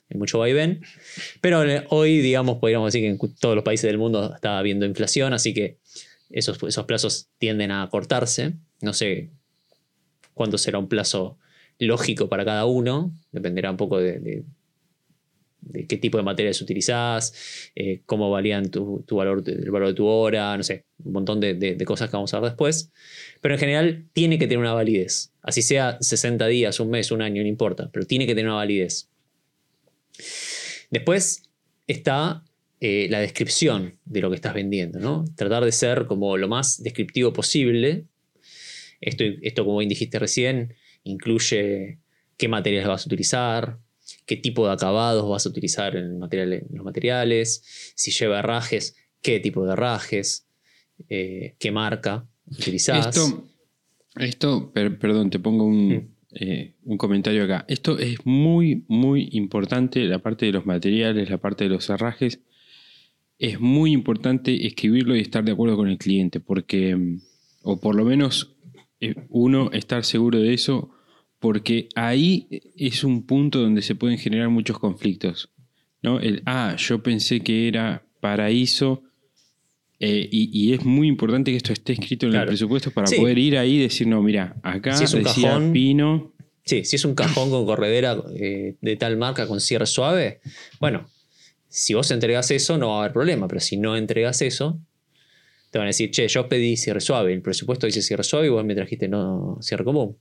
en 0.08 0.18
mucho 0.18 0.38
vaivén. 0.38 0.80
Pero 1.40 1.68
eh, 1.68 1.84
hoy, 1.90 2.20
digamos, 2.20 2.58
podríamos 2.58 2.92
decir 2.92 3.02
que 3.02 3.24
en 3.24 3.34
todos 3.34 3.54
los 3.54 3.64
países 3.64 3.88
del 3.88 3.98
mundo 3.98 4.34
está 4.34 4.58
habiendo 4.58 4.86
inflación, 4.86 5.34
así 5.34 5.52
que 5.52 5.76
esos, 6.30 6.62
esos 6.62 6.86
plazos 6.86 7.28
tienden 7.38 7.70
a 7.70 7.86
cortarse. 7.90 8.54
No 8.80 8.94
sé 8.94 9.30
cuánto 10.32 10.56
será 10.56 10.78
un 10.78 10.88
plazo 10.88 11.38
lógico 11.86 12.28
para 12.28 12.44
cada 12.44 12.66
uno, 12.66 13.12
dependerá 13.32 13.70
un 13.70 13.76
poco 13.76 13.98
de, 13.98 14.44
qué 15.88 15.96
tipo 15.96 16.18
de 16.18 16.24
materiales 16.24 16.60
utilizás, 16.60 17.70
eh, 17.74 18.02
cómo 18.06 18.30
varían 18.30 18.70
tu, 18.70 19.04
tu 19.06 19.16
valor, 19.16 19.42
el 19.46 19.70
valor 19.70 19.88
de 19.88 19.94
tu 19.94 20.06
hora, 20.06 20.56
no 20.56 20.62
sé, 20.62 20.84
un 21.04 21.12
montón 21.12 21.40
de 21.40 21.84
cosas 21.84 22.10
que 22.10 22.16
vamos 22.16 22.32
a 22.34 22.40
ver 22.40 22.50
después. 22.50 22.90
Pero 23.40 23.54
en 23.54 23.60
general 23.60 24.04
tiene 24.12 24.38
que 24.38 24.46
tener 24.46 24.58
una 24.58 24.74
validez. 24.74 25.32
Así 25.42 25.62
sea 25.62 25.98
60 26.00 26.46
días, 26.46 26.78
un 26.80 26.90
mes, 26.90 27.10
un 27.10 27.22
año, 27.22 27.42
no 27.42 27.48
importa, 27.48 27.90
pero 27.92 28.06
tiene 28.06 28.26
que 28.26 28.34
tener 28.34 28.46
una 28.46 28.56
validez. 28.56 29.08
Después 30.90 31.42
está 31.86 32.44
eh, 32.80 33.06
la 33.10 33.20
descripción 33.20 33.98
de 34.04 34.20
lo 34.20 34.30
que 34.30 34.36
estás 34.36 34.54
vendiendo, 34.54 35.00
¿no? 35.00 35.24
Tratar 35.36 35.64
de 35.64 35.72
ser 35.72 36.06
como 36.06 36.36
lo 36.36 36.48
más 36.48 36.82
descriptivo 36.82 37.32
posible. 37.32 38.04
Esto, 39.00 39.24
esto 39.42 39.64
como 39.64 39.78
bien 39.78 39.88
dijiste 39.88 40.18
recién, 40.18 40.74
incluye 41.04 41.98
qué 42.36 42.48
materiales 42.48 42.88
vas 42.88 43.04
a 43.04 43.08
utilizar, 43.08 43.78
qué 44.26 44.36
tipo 44.36 44.66
de 44.66 44.72
acabados 44.72 45.28
vas 45.28 45.46
a 45.46 45.48
utilizar 45.48 45.96
en, 45.96 46.04
el 46.04 46.14
material- 46.18 46.52
en 46.54 46.66
los 46.76 46.84
materiales, 46.84 47.92
si 47.94 48.10
lleva 48.10 48.38
herrajes, 48.40 48.96
qué 49.20 49.40
tipo 49.40 49.64
de 49.66 49.72
herrajes, 49.72 50.46
eh, 51.08 51.54
qué 51.58 51.70
marca 51.72 52.26
utilizás. 52.46 53.16
Esto, 53.16 53.48
esto 54.16 54.72
per- 54.72 54.98
perdón, 54.98 55.30
te 55.30 55.38
pongo 55.38 55.64
un, 55.64 55.88
Mm. 55.88 56.08
eh, 56.32 56.74
un 56.84 56.96
comentario 56.98 57.44
acá. 57.44 57.64
Esto 57.68 57.98
es 57.98 58.18
muy, 58.24 58.84
muy 58.88 59.28
importante, 59.32 60.04
la 60.04 60.18
parte 60.20 60.46
de 60.46 60.52
los 60.52 60.66
materiales, 60.66 61.28
la 61.30 61.38
parte 61.38 61.64
de 61.64 61.70
los 61.70 61.88
herrajes. 61.90 62.40
Es 63.38 63.58
muy 63.60 63.92
importante 63.92 64.66
escribirlo 64.66 65.16
y 65.16 65.20
estar 65.20 65.44
de 65.44 65.52
acuerdo 65.52 65.76
con 65.76 65.88
el 65.88 65.98
cliente, 65.98 66.38
porque, 66.40 67.18
o 67.62 67.78
por 67.80 67.94
lo 67.96 68.04
menos 68.04 68.51
uno 69.28 69.70
estar 69.72 70.04
seguro 70.04 70.38
de 70.40 70.54
eso, 70.54 70.90
porque 71.38 71.88
ahí 71.94 72.46
es 72.76 73.02
un 73.04 73.26
punto 73.26 73.60
donde 73.60 73.82
se 73.82 73.94
pueden 73.94 74.18
generar 74.18 74.48
muchos 74.48 74.78
conflictos. 74.78 75.50
¿no? 76.02 76.20
El, 76.20 76.42
ah, 76.46 76.76
yo 76.78 77.02
pensé 77.02 77.40
que 77.40 77.68
era 77.68 78.04
paraíso. 78.20 79.02
eh, 80.00 80.28
y, 80.32 80.50
y 80.52 80.72
es 80.72 80.84
muy 80.84 81.06
importante 81.06 81.50
que 81.52 81.56
esto 81.56 81.72
esté 81.72 81.92
escrito 81.92 82.26
en 82.26 82.34
el 82.34 82.46
presupuesto 82.46 82.90
para 82.90 83.06
Sí. 83.06 83.16
poder 83.16 83.38
ir 83.38 83.56
ahí 83.56 83.76
y 83.76 83.82
decir, 83.82 84.06
no, 84.08 84.20
mira, 84.20 84.56
acá 84.62 84.96
Si 84.96 85.04
es 85.04 85.14
un 85.14 85.22
decía 85.22 85.50
cajón, 85.50 85.72
Pino. 85.72 86.32
Sí, 86.64 86.84
si 86.84 86.96
es 86.96 87.04
un 87.04 87.14
cajón 87.14 87.50
con 87.50 87.64
corredera 87.66 88.16
eh, 88.34 88.74
de 88.80 88.96
tal 88.96 89.16
marca 89.16 89.46
con 89.46 89.60
cierre 89.60 89.86
suave, 89.86 90.40
bueno, 90.80 91.08
si 91.68 91.94
vos 91.94 92.10
entregas 92.10 92.50
eso 92.50 92.78
no 92.78 92.88
va 92.90 92.96
a 92.96 92.98
haber 93.00 93.12
problema, 93.12 93.46
pero 93.48 93.60
si 93.60 93.76
no 93.76 93.96
entregas 93.96 94.42
eso, 94.42 94.78
te 95.72 95.78
van 95.78 95.86
a 95.86 95.88
decir, 95.88 96.10
che, 96.10 96.28
yo 96.28 96.46
pedí 96.48 96.76
cierre 96.76 97.00
suave, 97.00 97.32
el 97.32 97.40
presupuesto 97.40 97.86
dice 97.86 98.02
cierre 98.02 98.22
suave 98.24 98.46
y 98.46 98.50
vos 98.50 98.62
me 98.64 98.74
trajiste 98.74 99.08
no 99.08 99.56
cierre 99.62 99.84
común. 99.84 100.18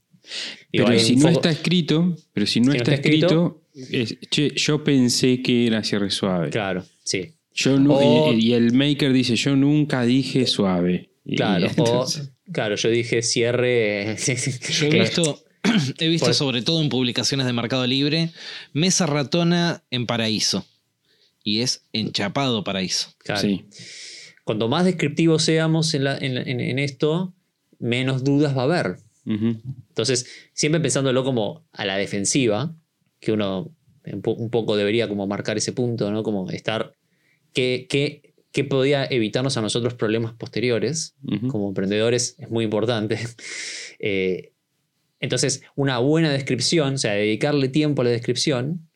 Digo, 0.72 0.86
Pero 0.86 0.98
si 0.98 1.14
no 1.16 1.28
está 1.28 1.50
escrito, 1.50 2.16
pero 2.32 2.46
si 2.46 2.60
no, 2.60 2.68
no 2.68 2.72
está, 2.74 2.94
está 2.94 3.08
escrito, 3.08 3.62
escrito, 3.74 4.14
es, 4.22 4.30
che, 4.30 4.50
yo 4.56 4.82
pensé 4.82 5.42
que 5.42 5.66
era 5.66 5.84
cierre 5.84 6.10
suave. 6.10 6.48
Claro, 6.48 6.84
sí. 7.04 7.32
Yo 7.54 7.78
nu- 7.78 7.92
O- 7.94 8.32
y, 8.32 8.48
y 8.48 8.52
el 8.54 8.72
maker 8.72 9.12
dice, 9.12 9.36
yo 9.36 9.54
nunca 9.54 10.02
dije 10.04 10.46
suave. 10.46 11.10
Claro, 11.36 11.66
entonces- 11.76 12.30
o, 12.48 12.52
claro, 12.52 12.76
yo 12.76 12.88
dije 12.88 13.20
cierre. 13.22 14.16
Yo 14.80 14.86
he 14.86 15.00
visto, 15.00 15.44
he 15.98 16.08
visto 16.08 16.26
Por- 16.28 16.34
sobre 16.34 16.62
todo 16.62 16.80
en 16.80 16.88
publicaciones 16.88 17.44
de 17.46 17.52
Mercado 17.52 17.86
Libre, 17.86 18.30
mesa 18.72 19.04
ratona 19.06 19.82
en 19.90 20.06
paraíso. 20.06 20.64
Y 21.44 21.60
es 21.60 21.82
enchapado 21.92 22.64
paraíso. 22.64 23.12
Claro. 23.18 23.40
sí. 23.42 23.64
Cuanto 24.52 24.68
más 24.68 24.84
descriptivos 24.84 25.42
seamos 25.44 25.94
en, 25.94 26.04
la- 26.04 26.18
en 26.18 26.34
la- 26.34 26.42
en- 26.42 26.60
en 26.60 26.78
esto, 26.78 27.32
menos 27.78 28.22
dudas 28.22 28.54
va 28.54 28.60
a 28.62 28.64
haber. 28.64 28.96
Entonces, 29.88 30.26
siempre 30.52 30.78
pensándolo 30.80 31.24
como 31.24 31.64
a 31.72 31.86
la 31.86 31.96
defensiva, 31.96 32.74
que 33.18 33.32
uno 33.32 33.70
un, 34.04 34.20
po- 34.20 34.34
un 34.34 34.50
poco 34.50 34.76
debería 34.76 35.08
como 35.08 35.26
marcar 35.26 35.56
ese 35.56 35.72
punto, 35.72 36.10
¿no? 36.10 36.22
Como 36.22 36.50
estar, 36.50 36.92
¿qué, 37.54 37.86
qué, 37.88 38.34
qué 38.50 38.64
podía 38.64 39.06
evitarnos 39.06 39.56
a 39.56 39.62
nosotros 39.62 39.94
problemas 39.94 40.34
posteriores? 40.34 41.14
Como 41.48 41.68
emprendedores 41.68 42.36
es 42.38 42.50
muy 42.50 42.64
importante. 42.64 43.18
Eh, 44.04 44.52
entonces, 45.20 45.62
una 45.76 45.98
buena 45.98 46.30
descripción, 46.32 46.94
o 46.94 46.98
sea, 46.98 47.12
dedicarle 47.12 47.68
tiempo 47.68 48.02
a 48.02 48.04
la 48.04 48.10
descripción, 48.10 48.88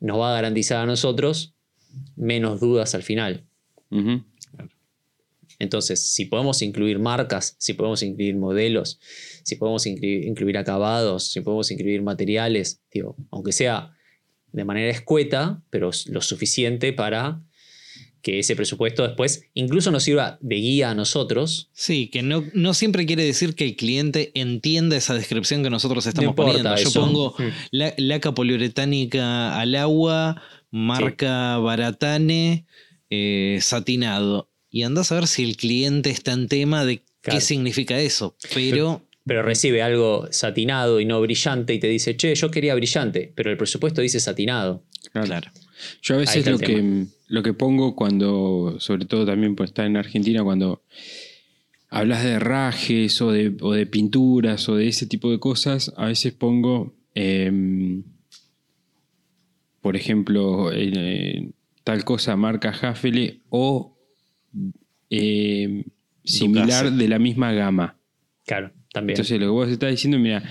nos 0.00 0.18
va 0.18 0.32
a 0.32 0.34
garantizar 0.34 0.78
a 0.82 0.86
nosotros 0.86 1.54
menos 2.16 2.58
dudas 2.60 2.94
al 2.96 3.04
final. 3.04 3.44
Entonces, 5.60 6.12
si 6.12 6.24
podemos 6.24 6.60
incluir 6.62 6.98
marcas, 6.98 7.54
si 7.58 7.74
podemos 7.74 8.02
incluir 8.02 8.34
modelos, 8.34 8.98
si 9.44 9.54
podemos 9.54 9.86
incluir, 9.86 10.24
incluir 10.24 10.58
acabados, 10.58 11.30
si 11.30 11.40
podemos 11.42 11.70
incluir 11.70 12.02
materiales, 12.02 12.80
digo, 12.92 13.16
aunque 13.30 13.52
sea 13.52 13.92
de 14.52 14.64
manera 14.64 14.90
escueta, 14.90 15.62
pero 15.70 15.90
lo 16.06 16.20
suficiente 16.22 16.92
para 16.92 17.40
que 18.22 18.38
ese 18.38 18.54
presupuesto 18.54 19.02
después 19.06 19.44
incluso 19.54 19.90
nos 19.90 20.02
sirva 20.02 20.36
de 20.42 20.56
guía 20.56 20.90
a 20.90 20.94
nosotros. 20.94 21.70
Sí, 21.72 22.08
que 22.08 22.22
no, 22.22 22.44
no 22.52 22.74
siempre 22.74 23.06
quiere 23.06 23.24
decir 23.24 23.54
que 23.54 23.64
el 23.64 23.76
cliente 23.76 24.30
entienda 24.34 24.96
esa 24.96 25.14
descripción 25.14 25.62
que 25.62 25.70
nosotros 25.70 26.04
estamos 26.06 26.34
poniendo. 26.34 26.76
Yo 26.76 26.90
pongo 26.92 27.34
Mm. 27.38 27.42
la- 27.70 27.94
laca 27.96 28.34
poliuretánica 28.34 29.58
al 29.58 29.74
agua, 29.74 30.42
marca 30.70 31.56
baratane, 31.58 32.66
eh, 33.08 33.58
satinado. 33.62 34.49
Y 34.70 34.82
andás 34.84 35.12
a 35.12 35.16
ver 35.16 35.26
si 35.26 35.42
el 35.42 35.56
cliente 35.56 36.10
está 36.10 36.32
en 36.32 36.48
tema 36.48 36.84
de 36.84 37.02
Claro. 37.20 37.38
qué 37.38 37.44
significa 37.44 38.00
eso. 38.00 38.34
Pero 38.54 39.02
Pero 39.26 39.42
recibe 39.42 39.82
algo 39.82 40.26
satinado 40.30 41.00
y 41.00 41.04
no 41.04 41.20
brillante 41.20 41.74
y 41.74 41.78
te 41.78 41.86
dice, 41.86 42.16
che, 42.16 42.34
yo 42.34 42.50
quería 42.50 42.74
brillante, 42.74 43.32
pero 43.34 43.50
el 43.50 43.58
presupuesto 43.58 44.00
dice 44.00 44.20
satinado. 44.20 44.82
Claro. 45.12 45.26
claro. 45.26 45.50
Yo 46.02 46.14
a 46.14 46.18
veces 46.18 46.36
está 46.36 46.50
lo 46.50 46.58
que, 46.58 47.06
lo 47.28 47.42
que 47.42 47.52
pongo 47.52 47.94
cuando, 47.94 48.76
sobre 48.80 49.04
todo 49.04 49.26
también 49.26 49.54
por 49.54 49.66
estar 49.66 49.86
en 49.86 49.96
Argentina, 49.96 50.42
cuando 50.42 50.82
hablas 51.90 52.24
de 52.24 52.30
herrajes 52.30 53.20
o 53.20 53.30
de, 53.30 53.54
o 53.60 53.72
de 53.72 53.86
pinturas 53.86 54.68
o 54.68 54.76
de 54.76 54.88
ese 54.88 55.06
tipo 55.06 55.30
de 55.30 55.38
cosas, 55.38 55.92
a 55.96 56.06
veces 56.06 56.32
pongo, 56.32 56.94
em, 57.14 58.02
por 59.82 59.96
ejemplo, 59.96 60.70
eh, 60.72 61.50
tal 61.84 62.04
cosa 62.04 62.36
marca 62.36 62.70
Hafele 62.70 63.40
o 63.50 63.99
em, 65.10 65.84
similar 66.24 66.92
de 66.92 67.08
la 67.08 67.18
misma 67.18 67.52
gama. 67.52 67.96
Claro, 68.46 68.70
también. 68.92 69.14
Entonces 69.16 69.38
lo 69.40 69.46
que 69.46 69.50
vos 69.50 69.68
estás 69.68 69.90
diciendo, 69.90 70.18
mira, 70.18 70.42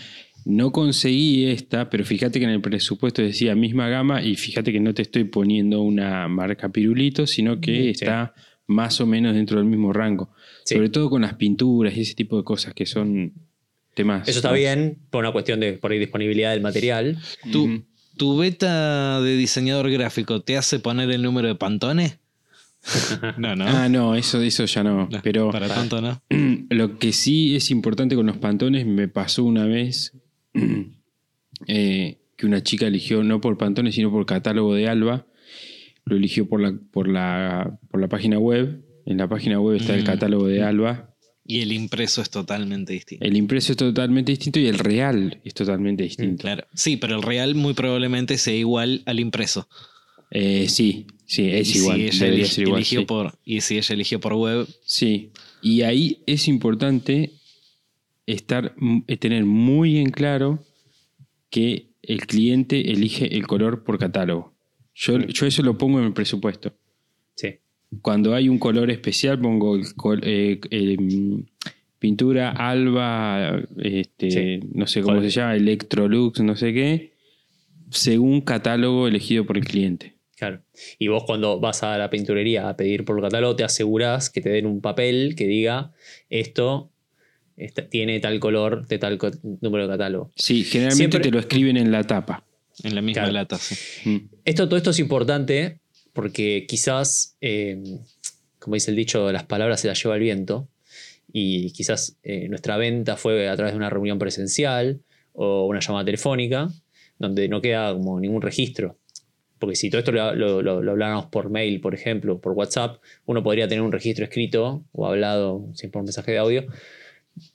no 0.46 0.72
conseguí 0.72 1.46
esta, 1.46 1.90
pero 1.90 2.04
fíjate 2.06 2.40
que 2.40 2.46
en 2.46 2.52
el 2.52 2.62
presupuesto 2.62 3.22
decía 3.22 3.56
misma 3.56 3.90
gama 3.90 4.24
y 4.24 4.36
fíjate 4.36 4.72
que 4.72 4.80
no 4.80 4.94
te 4.94 5.02
estoy 5.02 5.26
poniendo 5.26 5.82
una 5.82 6.28
marca 6.28 6.70
pirulito, 6.70 7.28
sino 7.28 7.60
que 7.60 7.82
Sí. 7.84 7.90
está 7.90 8.34
más 8.68 9.02
o 9.02 9.06
menos 9.06 9.36
dentro 9.36 9.58
del 9.58 9.68
mismo 9.68 9.92
rango. 9.94 10.32
Sí. 10.64 10.76
Sobre 10.76 10.90
todo 10.90 11.10
con 11.10 11.22
las 11.24 11.34
pinturas 11.36 11.96
y 11.98 12.02
ese 12.02 12.14
tipo 12.16 12.38
de 12.38 12.44
cosas 12.44 12.74
que 12.74 12.86
son 12.86 13.34
temas. 13.96 14.28
Eso 14.28 14.40
está 14.40 14.52
bien 14.54 15.00
por 15.10 15.24
una 15.24 15.32
cuestión 15.34 15.60
de 15.60 15.74
por 15.74 15.92
ahí, 15.92 16.00
disponibilidad 16.00 16.52
del 16.52 16.62
material. 16.62 17.18
¿Tu. 17.52 17.84
¿Tu 18.18 18.38
beta 18.38 19.22
de 19.22 19.38
diseñador 19.38 19.90
gráfico 19.90 20.42
te 20.42 20.58
hace 20.58 20.80
poner 20.80 21.10
el 21.10 21.22
número 21.22 21.48
de 21.48 21.56
Pantone? 21.56 22.18
no, 23.38 23.56
no. 23.56 23.66
Ah, 23.68 23.90
no, 23.90 24.16
eso, 24.16 24.42
eso 24.42 24.66
ya 24.66 24.84
no. 24.84 25.08
No, 25.12 25.20
Pero 25.24 25.52
para 25.52 25.68
tanto 25.74 26.02
no. 26.02 26.22
lo 26.70 26.98
que 26.98 27.12
sí 27.14 27.56
es 27.56 27.72
importante 27.72 28.16
con 28.16 28.26
los 28.26 28.38
pantones, 28.38 28.86
me 28.86 29.08
pasó 29.08 29.44
una 29.44 29.66
vez 29.66 30.14
eh, 31.68 32.18
que 32.38 32.46
una 32.46 32.64
chica 32.64 32.88
eligió 32.88 33.24
no 33.24 33.42
por 33.42 33.58
pantones, 33.58 33.96
sino 33.96 34.12
por 34.12 34.26
catálogo 34.26 34.74
de 34.74 34.88
Alba. 34.88 35.26
lo 36.06 36.16
eligió 36.16 36.48
por 36.48 36.62
la, 36.62 36.74
por 36.92 37.08
la, 37.08 37.78
por 37.92 38.02
la 38.02 38.08
página 38.08 38.40
web. 38.40 38.84
En 39.06 39.18
la 39.18 39.28
página 39.28 39.60
web 39.60 39.76
está 39.78 39.94
el 39.96 40.04
Mm. 40.04 40.06
catálogo 40.06 40.48
de 40.48 40.64
Alba. 40.64 41.14
Y 41.46 41.62
el 41.62 41.72
impreso 41.72 42.22
es 42.22 42.30
totalmente 42.30 42.94
distinto. 42.94 43.26
El 43.26 43.36
impreso 43.36 43.74
es 43.74 43.78
totalmente 43.78 44.32
distinto 44.32 44.60
y 44.60 44.68
el 44.68 44.78
real 44.78 45.42
es 45.44 45.54
totalmente 45.56 46.04
distinto. 46.04 46.42
Claro. 46.44 46.66
Sí, 46.76 46.98
pero 46.98 47.16
el 47.16 47.24
real 47.24 47.56
muy 47.56 47.74
probablemente 47.74 48.38
sea 48.38 48.54
igual 48.54 49.02
al 49.08 49.20
impreso. 49.20 49.68
Eh, 50.32 50.68
sí, 50.70 51.08
sí, 51.30 51.50
es 51.52 51.76
y 51.76 51.80
igual. 51.80 51.98
Si 51.98 52.04
ella 52.26 52.46
ser 52.46 52.64
igual. 52.64 52.78
eligió 52.80 53.00
sí. 53.02 53.06
por, 53.06 53.38
y 53.46 53.62
si 53.62 53.78
ella 53.78 53.94
eligió 53.94 54.20
por 54.20 54.34
web, 54.34 54.68
Sí, 54.84 55.30
y 55.62 55.82
ahí 55.84 56.18
es 56.26 56.48
importante 56.48 57.32
estar, 58.26 58.76
eh, 59.08 59.18
tener 59.18 59.46
muy 59.46 59.98
en 59.98 60.10
claro 60.10 60.60
que 61.50 61.88
el 62.02 62.26
cliente 62.28 62.92
elige 62.92 63.36
el 63.36 63.46
color 63.48 63.84
por 63.84 63.98
catálogo. 64.00 64.54
Yo, 64.96 65.20
yo 65.20 65.46
eso 65.46 65.62
lo 65.64 65.78
pongo 65.78 66.00
en 66.00 66.06
el 66.06 66.14
presupuesto. 66.14 66.74
Sí. 67.36 67.56
Cuando 68.02 68.34
hay 68.36 68.50
un 68.50 68.60
color 68.60 68.92
especial, 68.92 69.40
pongo 69.40 69.76
el 69.76 69.94
col- 69.96 70.22
eh, 70.24 70.60
eh, 70.72 70.98
pintura 72.00 72.52
alba, 72.52 73.62
este, 73.78 74.32
Sí. 74.32 74.68
no 74.74 74.88
sé 74.88 75.02
cómo 75.02 75.22
se 75.22 75.30
llama, 75.30 75.56
Electrolux, 75.56 76.40
no 76.42 76.56
sé 76.56 76.74
qué, 76.74 77.14
según 77.90 78.42
catálogo 78.42 79.08
elegido 79.08 79.46
por 79.46 79.58
el 79.58 79.66
cliente. 79.66 80.14
Claro. 80.40 80.62
Y 80.98 81.10
vos 81.10 81.26
cuando 81.26 81.60
vas 81.60 81.84
a 81.84 81.98
la 81.98 82.10
pinturería 82.10 82.70
a 82.70 82.78
pedir 82.78 83.04
por 83.04 83.18
el 83.18 83.24
catálogo, 83.24 83.56
te 83.58 83.66
asegurás 83.66 84.30
que 84.30 84.40
te 84.42 84.50
den 84.50 84.66
un 84.66 84.80
papel 84.82 85.36
que 85.36 85.46
diga 85.46 85.92
esto 86.30 86.90
esta- 87.58 87.90
tiene 87.90 88.22
tal 88.22 88.40
color 88.40 88.88
de 88.88 88.98
tal 89.00 89.20
número 89.60 89.86
de 89.86 89.94
catálogo. 89.94 90.32
Sí, 90.38 90.64
generalmente 90.64 90.96
Siempre- 90.98 91.20
te 91.20 91.32
lo 91.32 91.40
escriben 91.40 91.76
en 91.76 91.92
la 91.92 92.04
tapa. 92.06 92.46
en 92.82 92.96
la 92.96 93.02
misma 93.02 93.24
Claro. 93.24 93.34
lata. 93.34 93.58
sí. 93.58 94.10
Mm. 94.10 94.30
Esto, 94.46 94.70
todo 94.70 94.78
esto 94.78 94.92
es 94.92 95.00
importante 95.00 95.80
porque 96.14 96.66
quizás, 96.66 97.36
eh, 97.42 97.84
como 98.60 98.76
dice 98.76 98.92
el 98.92 98.96
dicho, 98.96 99.30
las 99.34 99.44
palabras 99.44 99.82
se 99.82 99.90
las 99.90 100.02
lleva 100.02 100.16
el 100.16 100.22
viento 100.22 100.70
y 101.34 101.72
quizás 101.74 102.16
eh, 102.24 102.48
nuestra 102.48 102.78
venta 102.78 103.18
fue 103.18 103.50
a 103.50 103.56
través 103.58 103.74
de 103.74 103.78
una 103.78 103.90
reunión 103.90 104.18
presencial 104.18 105.02
o 105.34 105.66
una 105.68 105.82
llamada 105.82 106.06
telefónica 106.06 106.70
donde 107.18 107.50
no 107.50 107.60
queda 107.60 107.92
como 107.94 108.18
ningún 108.22 108.42
registro. 108.42 108.98
Porque 109.60 109.76
si 109.76 109.90
todo 109.90 110.00
esto 110.00 110.12
lo, 110.12 110.62
lo, 110.62 110.92
habláramos 110.92 111.26
por 111.28 111.50
mail, 111.50 111.82
por 111.82 111.94
ejemplo, 111.94 112.40
por 112.40 112.54
WhatsApp, 112.54 113.02
uno 113.26 113.44
podría 113.44 113.68
tener 113.68 113.82
un 113.82 113.92
registro 113.92 114.24
escrito 114.24 114.84
o 114.92 115.06
hablado, 115.06 115.68
sin 115.74 115.92
por 115.92 116.04
mensaje 116.04 116.32
de 116.32 116.38
audio, 116.38 116.66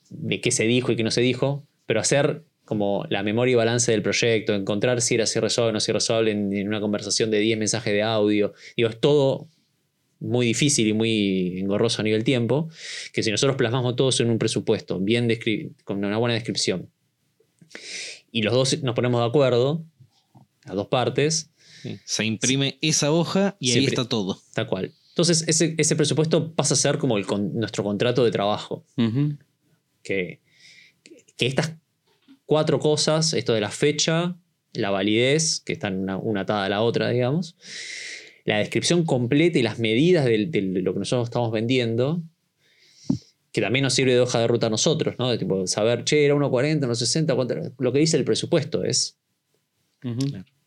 de 0.09 0.39
qué 0.39 0.51
se 0.51 0.65
dijo 0.65 0.91
y 0.91 0.95
qué 0.95 1.03
no 1.03 1.11
se 1.11 1.21
dijo, 1.21 1.65
pero 1.85 1.99
hacer 1.99 2.43
como 2.63 3.05
la 3.09 3.21
memoria 3.21 3.53
y 3.53 3.55
balance 3.55 3.91
del 3.91 4.01
proyecto, 4.01 4.53
encontrar 4.53 5.01
si 5.01 5.15
era 5.15 5.25
cierre 5.25 5.49
o 5.57 5.71
no 5.71 5.79
cierre 5.79 5.99
en, 6.31 6.51
en 6.53 6.67
una 6.67 6.81
conversación 6.81 7.29
de 7.29 7.39
10 7.39 7.59
mensajes 7.59 7.93
de 7.93 8.01
audio. 8.01 8.53
Digo, 8.75 8.89
es 8.89 8.99
todo 8.99 9.47
muy 10.19 10.47
difícil 10.47 10.87
y 10.87 10.93
muy 10.93 11.59
engorroso 11.59 12.01
a 12.01 12.03
nivel 12.03 12.23
tiempo, 12.23 12.69
que 13.13 13.23
si 13.23 13.31
nosotros 13.31 13.57
plasmamos 13.57 13.95
todo 13.95 14.09
eso 14.09 14.23
en 14.23 14.31
un 14.31 14.39
presupuesto, 14.39 14.99
bien 14.99 15.29
con 15.83 16.03
una 16.03 16.17
buena 16.17 16.33
descripción, 16.33 16.89
y 18.31 18.41
los 18.41 18.53
dos 18.53 18.83
nos 18.83 18.95
ponemos 18.95 19.21
de 19.21 19.27
acuerdo, 19.27 19.83
las 20.65 20.75
dos 20.75 20.87
partes, 20.87 21.51
Sí. 21.85 21.99
Se 22.03 22.25
imprime 22.25 22.77
esa 22.81 23.11
hoja 23.11 23.55
y 23.59 23.71
ahí 23.71 23.85
está 23.85 24.07
todo. 24.09 24.41
tal 24.53 24.67
cual. 24.67 24.91
Entonces 25.09 25.43
ese, 25.47 25.75
ese 25.77 25.95
presupuesto 25.95 26.53
pasa 26.53 26.73
a 26.73 26.77
ser 26.77 26.97
como 26.97 27.17
el 27.17 27.25
con- 27.25 27.53
nuestro 27.55 27.83
contrato 27.83 28.23
de 28.25 28.31
trabajo. 28.31 28.85
Que, 30.03 30.39
que 31.37 31.45
estas 31.45 31.73
cuatro 32.45 32.79
cosas, 32.79 33.33
esto 33.33 33.53
de 33.53 33.61
la 33.61 33.69
fecha, 33.71 34.35
la 34.73 34.89
validez, 34.91 35.61
que 35.61 35.73
están 35.73 35.99
una, 35.99 36.17
una 36.17 36.41
atada 36.41 36.65
a 36.65 36.69
la 36.69 36.81
otra, 36.81 37.09
digamos, 37.09 37.55
la 38.43 38.57
descripción 38.59 39.05
completa 39.05 39.57
y 39.57 39.63
las 39.63 39.79
medidas 39.79 40.25
de, 40.25 40.37
lo 40.83 40.93
que 40.93 40.99
nosotros 40.99 41.29
estamos 41.29 41.51
vendiendo, 41.51 42.21
que 43.51 43.61
también 43.61 43.83
nos 43.83 43.93
sirve 43.93 44.13
de 44.13 44.19
hoja 44.19 44.39
de 44.39 44.47
ruta 44.47 44.67
a 44.67 44.69
nosotros, 44.69 45.15
¿no? 45.17 45.29
De 45.31 45.37
tipo, 45.37 45.65
saber, 45.65 46.03
che, 46.03 46.25
era 46.25 46.35
1.40, 46.35 46.81
1.60, 46.81 47.35
cuánto 47.35 47.53
era? 47.53 47.71
lo 47.79 47.93
que 47.93 47.99
dice 47.99 48.17
el 48.17 48.25
presupuesto 48.25 48.83
es. 48.83 49.17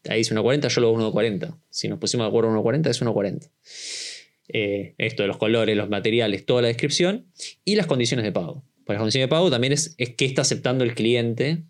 Ahí 0.09 0.19
dice 0.19 0.35
1.40, 0.35 0.69
yo 0.69 0.81
lo 0.81 0.89
hago 0.89 1.13
1.40. 1.13 1.59
Si 1.71 1.89
nos 1.89 1.99
pusimos 1.99 2.25
de 2.25 2.29
acuerdo 2.29 2.51
en 2.51 2.57
1.40, 2.57 2.91
es 2.91 3.03
1.40. 3.03 3.51
Eh, 4.51 4.95
esto 4.99 5.23
de 5.23 5.27
los 5.29 5.37
colores, 5.37 5.77
los 5.77 5.89
materiales, 5.89 6.47
toda 6.47 6.63
la 6.63 6.69
descripción 6.69 7.27
y 7.65 7.77
las 7.77 7.87
condiciones 7.87 8.25
de 8.25 8.33
pago. 8.33 8.65
Pues 8.85 8.95
las 8.95 9.01
condiciones 9.01 9.27
de 9.27 9.31
pago 9.31 9.51
también 9.51 9.73
es, 9.73 9.95
es 9.99 10.15
qué 10.15 10.25
está 10.25 10.43
aceptando 10.43 10.85
el 10.85 10.95
cliente 10.95 11.65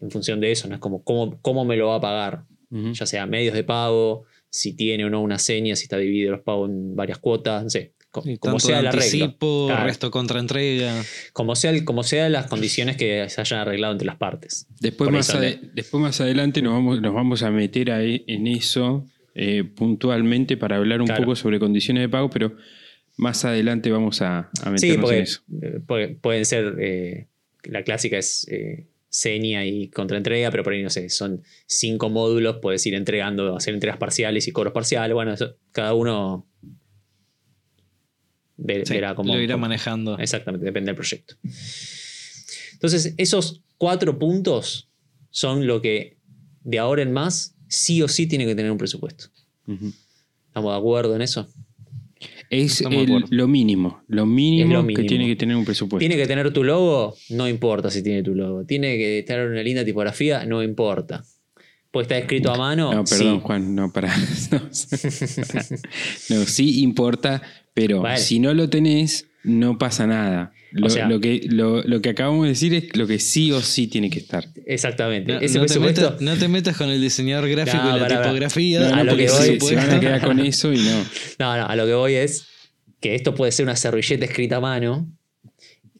en 0.00 0.10
función 0.10 0.40
de 0.40 0.52
eso, 0.52 0.68
no 0.68 0.74
es 0.74 0.80
como 0.80 1.04
cómo, 1.04 1.38
cómo 1.42 1.64
me 1.64 1.76
lo 1.76 1.88
va 1.88 1.96
a 1.96 2.00
pagar, 2.00 2.44
ya 2.70 3.04
sea 3.04 3.26
medios 3.26 3.54
de 3.54 3.64
pago, 3.64 4.24
si 4.48 4.74
tiene 4.74 5.04
o 5.04 5.10
no 5.10 5.20
una 5.20 5.38
seña, 5.38 5.76
si 5.76 5.84
está 5.84 5.98
dividido 5.98 6.32
los 6.32 6.40
pagos 6.40 6.70
en 6.70 6.96
varias 6.96 7.18
cuotas, 7.18 7.64
no 7.64 7.70
sé, 7.70 7.92
como 8.10 8.36
tanto 8.38 8.58
sea 8.60 8.80
el 8.80 8.86
arreglo. 8.88 9.04
anticipo, 9.24 9.66
Claro. 9.68 9.84
resto 9.86 10.10
contra 10.10 10.40
entrega. 10.40 11.02
Como 11.32 11.54
sea, 11.56 11.72
como 11.84 12.02
sea 12.02 12.28
las 12.28 12.46
condiciones 12.46 12.96
que 12.96 13.28
se 13.28 13.40
hayan 13.40 13.60
arreglado 13.60 13.92
entre 13.92 14.06
las 14.06 14.16
partes. 14.16 14.66
Después 14.80 15.10
más, 15.10 15.34
ade- 15.34 15.60
después 15.74 16.02
más 16.02 16.20
adelante 16.20 16.60
nos 16.62 16.72
vamos, 16.74 17.00
nos 17.00 17.14
vamos 17.14 17.42
a 17.42 17.50
meter 17.50 17.90
ahí 17.92 18.24
en 18.26 18.46
eso 18.46 19.04
eh, 19.34 19.62
puntualmente 19.64 20.56
para 20.56 20.76
hablar 20.76 21.00
un 21.00 21.06
Claro. 21.06 21.22
poco 21.22 21.36
sobre 21.36 21.58
condiciones 21.60 22.02
de 22.02 22.08
pago, 22.08 22.28
pero 22.30 22.56
más 23.16 23.44
adelante 23.44 23.90
vamos 23.90 24.22
a, 24.22 24.50
a 24.62 24.70
meternos 24.70 24.80
Sí, 24.80 24.88
en 24.90 25.00
porque, 25.00 25.18
eso. 25.20 25.42
eh, 25.62 26.16
pueden 26.20 26.44
ser. 26.44 26.74
eh, 26.80 27.26
la 27.64 27.82
clásica 27.84 28.16
es 28.18 28.46
eh, 28.50 28.86
seña 29.08 29.64
y 29.66 29.88
contraentrega, 29.88 30.50
pero 30.50 30.62
por 30.64 30.72
ahí 30.72 30.82
no 30.82 30.90
sé, 30.90 31.08
son 31.10 31.42
cinco 31.66 32.08
módulos, 32.10 32.56
puedes 32.62 32.84
ir 32.86 32.94
entregando, 32.94 33.54
hacer 33.56 33.74
entregas 33.74 33.98
parciales 33.98 34.48
y 34.48 34.52
cobros 34.52 34.72
parciales. 34.72 35.14
Bueno, 35.14 35.32
eso, 35.34 35.56
cada 35.72 35.94
uno 35.94 36.46
ve- 38.60 38.84
Sí, 38.86 38.94
verá 38.94 39.14
cómo. 39.14 39.34
lo 39.34 39.40
irá 39.40 39.54
cómo- 39.54 39.62
manejando. 39.62 40.18
Exactamente, 40.18 40.64
depende 40.66 40.88
del 40.88 40.96
proyecto. 40.96 41.34
Entonces, 42.74 43.14
esos 43.16 43.62
cuatro 43.78 44.18
puntos 44.18 44.88
son 45.30 45.66
lo 45.66 45.80
que 45.82 46.16
de 46.64 46.78
ahora 46.78 47.02
en 47.02 47.12
más 47.12 47.54
sí 47.68 48.02
o 48.02 48.08
sí 48.08 48.26
tiene 48.26 48.46
que 48.46 48.54
tener 48.54 48.70
un 48.70 48.78
presupuesto. 48.78 49.26
Ujú. 49.66 49.92
¿Estamos 50.48 50.72
de 50.72 50.78
acuerdo 50.78 51.14
en 51.16 51.22
eso? 51.22 51.48
Es 52.50 52.80
el- 52.80 53.24
lo 53.30 53.46
mínimo, 53.48 54.02
lo 54.08 54.26
mínimo, 54.26 54.64
Es 54.64 54.72
lo 54.74 54.80
que 54.80 54.86
mínimo. 54.88 55.06
tiene 55.08 55.26
que 55.26 55.36
tener 55.36 55.56
un 55.56 55.64
presupuesto. 55.64 56.00
¿Tiene 56.00 56.16
que 56.16 56.26
tener 56.26 56.52
tu 56.52 56.64
logo? 56.64 57.16
No 57.30 57.48
importa 57.48 57.90
si 57.90 58.02
tiene 58.02 58.22
tu 58.24 58.34
logo. 58.34 58.64
¿Tiene 58.64 58.98
que 58.98 59.22
tener 59.26 59.46
una 59.48 59.62
linda 59.62 59.84
tipografía? 59.84 60.44
No 60.44 60.62
importa. 60.62 61.24
¿Puede 61.92 62.02
estar 62.04 62.18
escrito 62.18 62.52
a 62.52 62.56
mano? 62.56 62.92
No, 62.92 63.04
perdón, 63.04 63.36
Sí. 63.36 63.40
Juan, 63.42 63.74
no, 63.74 63.92
para. 63.92 64.08
No, 64.50 64.58
No, 66.30 66.44
sí 66.46 66.82
importa, 66.82 67.42
pero 67.80 68.00
Vale. 68.02 68.18
si 68.18 68.38
no 68.40 68.52
lo 68.54 68.68
tenés, 68.68 69.26
no 69.44 69.78
pasa 69.78 70.06
nada. 70.06 70.52
Lo, 70.72 70.86
O 70.86 70.90
sea- 70.90 71.08
lo 71.08 71.20
que, 71.20 71.40
lo, 71.48 71.82
lo 71.82 72.00
que 72.00 72.10
acabamos 72.10 72.44
de 72.44 72.50
decir 72.50 72.74
es 72.74 72.96
lo 72.96 73.06
que 73.06 73.18
sí 73.18 73.50
o 73.50 73.60
sí 73.60 73.88
tiene 73.88 74.08
que 74.10 74.20
estar. 74.20 74.46
Exactamente. 74.66 75.32
No, 75.32 75.40
Ese 75.40 75.58
no 75.58 75.66
te 75.66 75.80
metas, 75.80 76.20
no 76.20 76.36
te 76.36 76.46
metas 76.46 76.76
con 76.76 76.88
el 76.90 77.00
diseñador 77.00 77.48
gráfico 77.48 77.82
No, 77.82 77.96
y 77.96 78.00
la 78.00 78.08
tipografía. 78.22 78.80
No, 78.80 78.86
a 78.94 78.96
No, 78.98 79.04
lo 79.04 79.16
que 79.16 79.28
voy- 79.28 79.58
se, 79.60 79.74
van 79.74 79.90
a 79.90 79.98
quedar 80.00 80.20
con 80.24 80.38
eso 80.46 80.72
y 80.72 80.78
no. 80.78 80.98
No, 81.40 81.56
no, 81.56 81.66
a 81.66 81.74
lo 81.74 81.86
que 81.86 81.94
voy 81.94 82.14
es 82.14 82.46
que 83.00 83.14
esto 83.16 83.34
puede 83.34 83.50
ser 83.50 83.64
una 83.64 83.74
servilleta 83.76 84.24
escrita 84.26 84.56
a 84.56 84.60
mano 84.60 85.10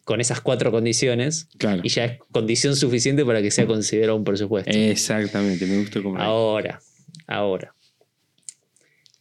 con 0.05 0.21
esas 0.21 0.41
cuatro 0.41 0.71
condiciones 0.71 1.49
Claro. 1.59 1.81
y 1.85 1.89
ya 1.89 2.05
es 2.05 2.19
condición 2.31 2.77
suficiente 2.77 3.25
para 3.25 3.43
que 3.43 3.51
sea 3.51 3.67
considerado 3.67 4.17
un 4.17 4.25
presupuesto. 4.25 4.71
Exactamente, 4.71 5.67
me 5.67 5.79
gustó 5.79 6.03
como. 6.03 6.19
Ahora, 6.19 6.81
ahora. 7.27 7.75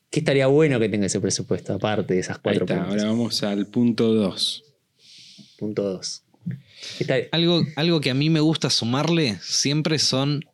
¿Qué 0.09 0.19
estaría 0.19 0.47
bueno 0.47 0.79
que 0.79 0.89
tenga 0.89 1.05
ese 1.05 1.19
presupuesto 1.19 1.73
aparte 1.73 2.15
de 2.15 2.19
esas 2.21 2.37
Ahí 2.37 2.41
cuatro 2.43 2.65
está, 2.65 2.75
puntos? 2.75 2.91
ahora 2.93 3.05
vamos 3.11 3.43
al 3.43 3.67
punto 3.67 4.13
2. 4.13 4.63
Punto 5.57 5.83
dos. 5.83 6.23
Algo, 7.31 7.63
algo 7.75 8.01
que 8.01 8.09
a 8.09 8.13
mí 8.13 8.29
me 8.29 8.39
gusta 8.39 8.69
sumarle 8.69 9.37
siempre 9.41 9.99
son, 9.99 10.45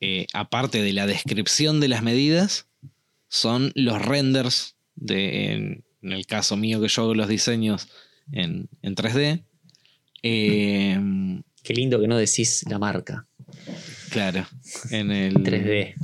eh, 0.00 0.26
aparte 0.32 0.82
de 0.82 0.92
la 0.92 1.06
descripción 1.06 1.80
de 1.80 1.88
las 1.88 2.02
medidas, 2.02 2.66
son 3.28 3.72
los 3.74 4.02
renders, 4.04 4.74
de, 4.96 5.52
en, 5.52 5.84
en 6.02 6.12
el 6.12 6.26
caso 6.26 6.56
mío 6.56 6.80
que 6.80 6.88
yo 6.88 7.02
hago 7.02 7.14
los 7.14 7.28
diseños 7.28 7.88
en, 8.32 8.68
en 8.82 8.94
3D. 8.94 9.42
Eh, 10.26 10.98
Qué 11.62 11.74
lindo 11.74 12.00
que 12.00 12.08
no 12.08 12.16
decís 12.16 12.64
la 12.70 12.78
marca. 12.78 13.26
Claro, 14.14 14.46
en 14.90 15.10
el 15.10 15.34
3D. 15.34 15.94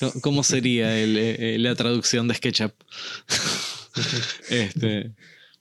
¿Cómo- 0.00 0.20
¿Cómo 0.20 0.42
sería 0.42 0.98
el, 0.98 1.16
eh, 1.16 1.56
la 1.58 1.74
traducción 1.76 2.26
de 2.28 2.34
SketchUp? 2.34 2.72
este, 4.50 5.12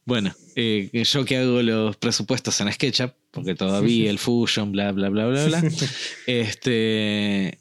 bueno, 0.05 0.33
eh, 0.55 0.89
yo 1.03 1.25
que 1.25 1.37
hago 1.37 1.61
los 1.61 1.97
presupuestos 1.97 2.59
en 2.61 2.71
SketchUp, 2.71 3.11
porque 3.31 3.55
todavía 3.55 4.09
el 4.09 4.19
Fusion, 4.19 4.71
bla, 4.71 4.91
bla, 4.91 5.09
bla, 5.09 5.27
bla, 5.27 5.45
bla. 5.45 5.63
este, 6.27 7.59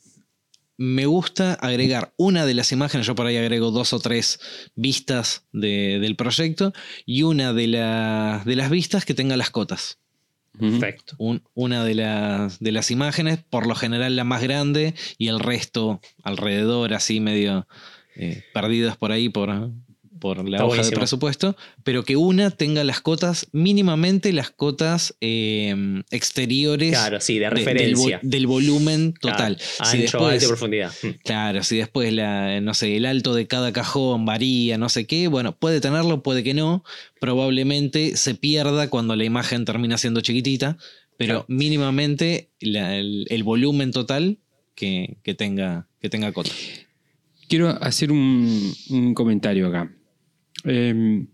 me 0.78 1.06
gusta 1.06 1.54
agregar 1.54 2.12
una 2.16 2.46
de 2.46 2.54
las 2.54 2.70
imágenes, 2.72 3.06
yo 3.06 3.14
por 3.14 3.26
ahí 3.26 3.36
agrego 3.36 3.70
dos 3.70 3.92
o 3.92 3.98
tres 3.98 4.38
vistas 4.74 5.44
de- 5.52 5.98
del 6.00 6.16
proyecto 6.16 6.72
y 7.04 7.22
una 7.22 7.52
de, 7.52 7.66
la- 7.66 8.42
de 8.44 8.56
las 8.56 8.70
vistas 8.70 9.04
que 9.04 9.14
tenga 9.14 9.36
las 9.36 9.50
cotas. 9.50 9.98
Perfecto. 10.58 11.14
Un- 11.18 11.42
una 11.54 11.84
de 11.84 11.94
las, 11.94 12.58
de 12.60 12.72
las 12.72 12.90
imágenes, 12.90 13.38
por 13.48 13.66
lo 13.66 13.74
general 13.74 14.16
la 14.16 14.24
más 14.24 14.42
grande, 14.42 14.94
y 15.18 15.28
el 15.28 15.40
resto 15.40 16.00
alrededor, 16.22 16.94
así 16.94 17.20
medio 17.20 17.66
eh, 18.14 18.44
perdidas 18.54 18.96
por 18.96 19.12
ahí 19.12 19.28
por, 19.28 19.70
por 20.18 20.48
la 20.48 20.56
Está 20.58 20.64
hoja 20.66 20.82
de 20.82 20.90
presupuesto, 20.92 21.56
pero 21.84 22.04
que 22.04 22.16
una 22.16 22.50
tenga 22.50 22.82
las 22.84 23.00
cotas, 23.00 23.48
mínimamente 23.52 24.32
las 24.32 24.50
cotas 24.50 25.14
eh, 25.20 26.02
exteriores 26.10 26.90
Claro, 26.90 27.20
sí, 27.20 27.38
de 27.38 27.48
de- 27.48 27.50
del, 27.50 27.54
vo- 27.54 27.64
referencia. 27.66 28.20
del 28.22 28.46
volumen 28.46 29.14
total. 29.14 29.56
Claro, 29.56 29.90
si 29.90 29.96
ancho, 29.98 29.98
después, 30.18 30.32
alto 30.32 30.44
y 30.44 30.48
profundidad. 30.48 30.92
Mm. 31.02 31.08
Claro, 31.24 31.62
si 31.62 31.76
después 31.78 32.12
la, 32.12 32.60
no 32.60 32.74
sé, 32.74 32.96
el 32.96 33.06
alto 33.06 33.34
de 33.34 33.46
cada 33.46 33.72
cajón 33.72 34.24
varía, 34.24 34.78
no 34.78 34.88
sé 34.88 35.06
qué, 35.06 35.28
bueno, 35.28 35.56
puede 35.56 35.80
tenerlo, 35.80 36.22
puede 36.22 36.42
que 36.42 36.54
no. 36.54 36.84
Probablemente 37.20 38.16
se 38.16 38.34
pierda 38.34 38.88
cuando 38.88 39.16
la 39.16 39.24
imagen 39.24 39.64
termina 39.64 39.98
siendo 39.98 40.20
chiquitita, 40.20 40.78
pero 41.18 41.34
Claro. 41.40 41.46
mínimamente 41.48 42.50
la- 42.60 42.96
el, 42.96 43.26
el 43.30 43.42
volumen 43.42 43.90
total 43.90 44.38
que, 44.74 45.16
que 45.22 45.34
tenga, 45.34 45.88
que 46.00 46.08
tenga 46.08 46.32
cota. 46.32 46.50
Quiero 47.48 47.68
hacer 47.82 48.10
un, 48.12 48.72
un 48.90 49.14
comentario 49.14 49.68
acá. 49.68 49.90
Em, 50.64 51.26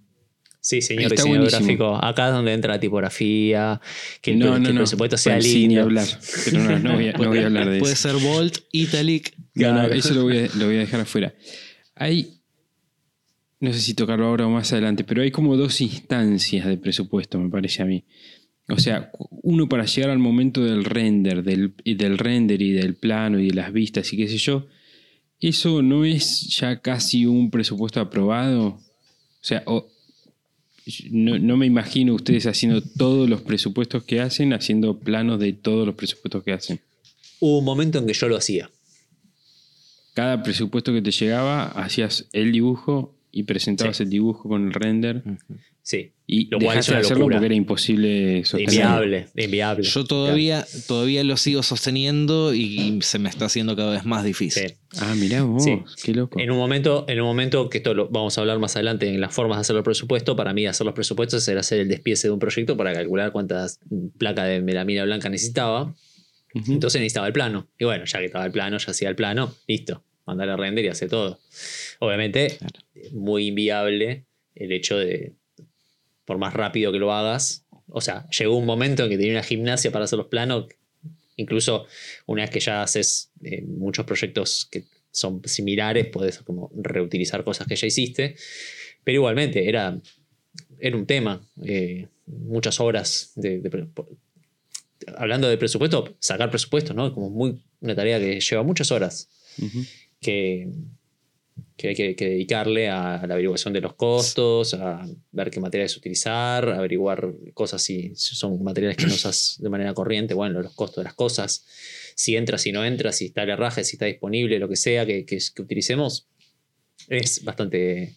Sí, 0.65 0.81
señor 0.81 1.13
Está 1.13 1.25
buenísimo. 1.25 1.59
gráfico. 1.59 1.97
Acá 2.05 2.29
es 2.29 2.35
donde 2.35 2.53
entra 2.53 2.75
la 2.75 2.79
tipografía, 2.79 3.81
que 4.21 4.31
el, 4.31 4.39
no, 4.39 4.55
que 4.55 4.61
no, 4.61 4.69
el 4.69 4.75
no. 4.77 4.81
presupuesto 4.83 5.17
sea 5.17 5.33
Bueno, 5.35 5.43
sí, 5.49 5.55
ni 5.63 5.67
lindo. 5.71 5.83
hablar. 5.83 6.07
Pero 6.45 6.59
no, 6.61 6.79
no 6.79 6.95
voy 6.95 7.09
a, 7.09 7.13
no 7.15 7.29
voy 7.31 7.39
a 7.39 7.47
hablar 7.47 7.69
de 7.69 7.79
Puede 7.81 7.95
eso. 7.95 8.09
ser 8.17 8.23
Bolt, 8.23 8.59
Italic. 8.71 9.35
No, 9.57 9.83
eso 9.87 10.15
lo 10.15 10.23
voy, 10.23 10.39
a, 10.39 10.49
lo 10.57 10.67
voy 10.67 10.77
a 10.77 10.79
dejar 10.79 11.01
afuera. 11.01 11.35
Hay, 11.97 12.35
no 13.59 13.73
sé 13.73 13.81
si 13.81 13.95
tocarlo 13.95 14.27
ahora 14.27 14.47
o 14.47 14.51
más 14.51 14.73
adelante, 14.73 15.03
pero 15.03 15.23
hay 15.23 15.33
como 15.33 15.57
dos 15.57 15.81
instancias 15.81 16.65
de 16.65 16.77
presupuesto, 16.77 17.41
me 17.41 17.51
parece 17.51 17.83
a 17.83 17.87
mí. 17.87 18.05
O 18.69 18.79
sea, 18.79 19.11
uno 19.43 19.69
para 19.69 19.85
llegar 19.85 20.11
al 20.11 20.21
momento 20.21 20.65
del 20.65 20.85
render, 20.85 21.43
del, 21.43 21.75
y 21.83 21.95
del 21.97 22.19
render 22.19 22.63
y 22.63 22.71
del 22.71 22.95
plano 22.95 23.41
y 23.41 23.49
de 23.49 23.55
las 23.55 23.73
vistas 23.73 24.13
y 24.13 24.17
qué 24.17 24.29
sé 24.29 24.37
yo, 24.39 24.69
eso 25.41 25.83
no 25.83 26.05
es 26.05 26.57
ya 26.57 26.81
casi 26.81 27.27
un 27.27 27.51
presupuesto 27.51 27.99
aprobado. 28.01 28.79
O 29.43 29.45
sea, 29.45 29.63
o- 29.67 29.89
no, 31.11 31.39
no 31.39 31.57
me 31.57 31.67
imagino 31.67 32.15
ustedes 32.15 32.47
haciendo 32.47 32.81
todos 32.83 33.29
los 33.29 33.41
presupuestos 33.43 34.05
que 34.05 34.21
hacen, 34.21 34.53
haciendo 34.53 34.99
planos 34.99 35.39
de 35.41 35.53
todos 35.53 35.87
los 35.87 35.95
presupuestos 35.97 36.43
que 36.43 36.53
hacen. 36.53 36.81
Hubo 37.41 37.59
un 37.59 37.65
momento 37.65 37.99
en 37.99 38.07
que 38.07 38.15
yo 38.15 38.29
lo 38.29 38.37
hacía. 38.37 38.71
cada 40.15 40.43
presupuesto 40.43 40.93
que 40.93 41.01
te 41.01 41.11
llegaba, 41.11 41.65
hacías 41.69 42.27
el 42.35 42.53
dibujo 42.53 43.15
y 43.33 43.45
presentabas 43.45 43.97
Sí. 43.97 44.03
el 44.03 44.11
dibujo 44.11 44.47
con 44.49 44.67
el 44.67 44.75
render. 44.75 45.23
Sí. 45.83 46.12
Y 46.27 46.47
Lo 46.51 46.59
cual 46.59 46.71
dejaste 46.77 46.93
de 46.95 46.99
hacerlo 47.01 47.19
locura. 47.21 47.37
porque 47.37 47.47
era 47.47 47.55
imposible 47.55 48.45
sostenerlo. 48.45 48.73
Inviable, 49.05 49.27
inviable. 49.37 49.83
Yo 49.85 50.05
todavía, 50.05 50.65
todavía 50.87 51.25
lo 51.25 51.37
sigo 51.37 51.63
sosteniendo 51.63 52.55
y 52.55 52.99
se 53.03 53.19
me 53.19 53.29
está 53.29 53.47
haciendo 53.47 53.75
cada 53.77 53.93
vez 53.93 54.05
más 54.05 54.25
difícil. 54.25 54.69
Sí. 54.69 54.75
Ah, 55.01 55.15
mirá 55.17 55.43
vos, 55.43 55.65
Sí. 55.65 55.81
qué 56.05 56.15
loco. 56.15 56.39
En 56.41 56.51
un 56.51 56.59
momento, 56.59 57.05
en 57.09 57.21
un 57.21 57.27
momento 57.27 57.69
que 57.69 57.79
esto 57.79 57.93
lo 57.93 58.09
vamos 58.09 58.39
a 58.39 58.41
hablar 58.41 58.59
más 58.61 58.77
adelante 58.77 59.09
en 59.09 59.21
las 59.21 59.35
formas 59.35 59.59
de 59.59 59.63
hacer 59.63 59.75
los 59.77 59.85
presupuestos, 59.85 60.37
para 60.37 60.55
mí 60.55 60.65
hacer 60.67 60.85
los 60.87 60.95
presupuestos 60.95 61.47
era 61.49 61.61
hacer 61.61 61.81
el 61.81 61.89
despiece 61.89 62.29
de 62.29 62.33
un 62.33 62.39
proyecto 62.39 62.77
para 62.77 62.93
calcular 62.95 63.33
cuántas 63.33 63.81
placas 64.17 64.47
de 64.49 64.63
melamina 64.63 65.05
blanca 65.05 65.29
necesitaba. 65.29 65.95
Entonces 66.55 67.01
necesitaba 67.01 67.27
el 67.27 67.33
plano. 67.33 67.69
Y 67.79 67.85
bueno, 67.85 68.05
ya 68.05 68.19
que 68.21 68.27
estaba 68.27 68.45
el 68.47 68.53
plano, 68.53 68.79
ya 68.79 68.91
hacía 68.91 69.09
el 69.09 69.17
plano, 69.17 69.55
listo. 69.67 70.05
Mandar 70.27 70.51
a 70.51 70.57
render 70.57 70.85
y 70.85 70.89
hacer 70.89 71.09
todo. 71.09 71.41
Obviamente, 71.99 72.57
Claro. 72.59 72.79
muy 73.13 73.49
inviable 73.49 74.27
el 74.55 74.71
hecho 74.73 74.99
de, 74.99 75.33
por 76.25 76.39
más 76.39 76.55
rápido 76.55 76.93
que 76.93 76.99
lo 76.99 77.13
hagas, 77.13 77.67
o 77.89 78.01
sea, 78.01 78.27
llegó 78.31 78.57
un 78.57 78.67
momento 78.67 79.05
en 79.05 79.11
que 79.11 79.17
tenía 79.17 79.33
una 79.33 79.43
gimnasia 79.43 79.91
para 79.93 80.05
hacer 80.05 80.19
los 80.19 80.29
planos, 80.29 80.67
incluso 81.37 81.87
una 82.27 82.43
vez 82.43 82.51
que 82.51 82.61
ya 82.61 82.83
haces 82.83 83.31
eh, 83.43 83.63
muchos 83.63 84.07
proyectos 84.07 84.67
que 84.71 84.85
son 85.11 85.43
similares, 85.45 86.07
puedes 86.07 86.39
como 86.39 86.71
reutilizar 86.75 87.45
cosas 87.45 87.67
que 87.67 87.77
ya 87.77 87.87
hiciste, 87.87 88.37
pero 89.05 89.17
igualmente 89.17 89.69
era, 89.69 90.01
era 90.79 90.97
un 90.97 91.07
tema, 91.07 91.47
eh, 91.65 92.09
muchas 92.27 92.81
horas 92.81 93.33
de, 93.37 93.61
de 93.61 93.89
hablando 95.17 95.49
de 95.49 95.59
presupuesto, 95.59 96.17
sacar 96.19 96.51
presupuesto, 96.51 96.95
¿no? 96.95 97.13
Como 97.13 97.31
muy 97.31 97.63
una 97.81 97.95
tarea 97.95 98.19
que 98.19 98.41
lleva 98.41 98.63
muchas 98.63 98.91
horas. 98.93 99.29
Que, 100.21 100.69
que 101.83 101.89
hay 101.89 101.95
que, 101.97 102.15
que 102.15 102.29
dedicarle 102.29 102.89
a 102.89 103.27
la 103.27 103.35
averiguación 103.35 103.73
de 103.75 103.81
los 103.81 103.95
costos, 103.95 104.73
a 104.75 105.05
ver 105.33 105.51
qué 105.51 105.59
materiales 105.59 105.97
utilizar, 105.97 106.69
averiguar 106.69 107.33
cosas 107.55 107.83
si 107.83 108.13
son 108.15 108.63
materiales 108.63 108.97
que 108.97 109.07
no 109.07 109.15
usas 109.15 109.57
de 109.59 109.69
manera 109.69 109.93
corriente, 109.93 110.33
bueno, 110.33 110.63
los 110.63 110.75
costos 110.75 110.99
de 111.03 111.05
las 111.07 111.15
cosas, 111.15 111.67
si 112.15 112.37
entra, 112.37 112.57
si 112.59 112.71
no 112.71 112.85
entra, 112.85 113.11
si 113.11 113.25
está 113.27 113.43
el 113.43 113.51
herraje, 113.51 113.83
si 113.83 113.97
está 113.97 114.07
disponible, 114.07 114.61
lo 114.61 114.69
que 114.69 114.77
sea 114.77 115.05
que, 115.05 115.25
que- 115.27 115.39
que 115.55 115.63
utilicemos. 115.63 116.29
Es 117.09 117.43
bastante... 117.43 118.15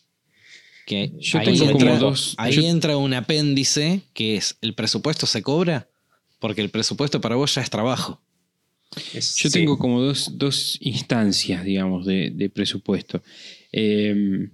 Que 0.86 1.12
Yo 1.18 1.40
ahí 1.40 1.46
tengo 1.58 1.72
entra, 1.72 1.90
como 1.98 2.00
dos- 2.12 2.36
ahí 2.38 2.54
yo- 2.54 2.62
entra 2.62 2.98
un 2.98 3.16
apéndice 3.16 4.02
que 4.14 4.36
es 4.38 4.58
el 4.62 4.76
presupuesto 4.76 5.26
se 5.26 5.42
cobra 5.42 5.90
porque 6.38 6.62
el 6.62 6.70
presupuesto 6.70 7.20
para 7.20 7.36
vos 7.36 7.56
ya 7.56 7.64
es 7.64 7.72
trabajo. 7.72 8.22
Es- 9.14 9.36
Yo 9.36 9.50
sí. 9.50 9.60
tengo 9.60 9.78
como 9.78 10.02
dos, 10.02 10.38
dos 10.38 10.78
instancias, 10.82 11.64
digamos, 11.66 12.06
de, 12.06 12.32
de 12.32 12.50
presupuesto. 12.50 13.22
Eh, 13.72 14.50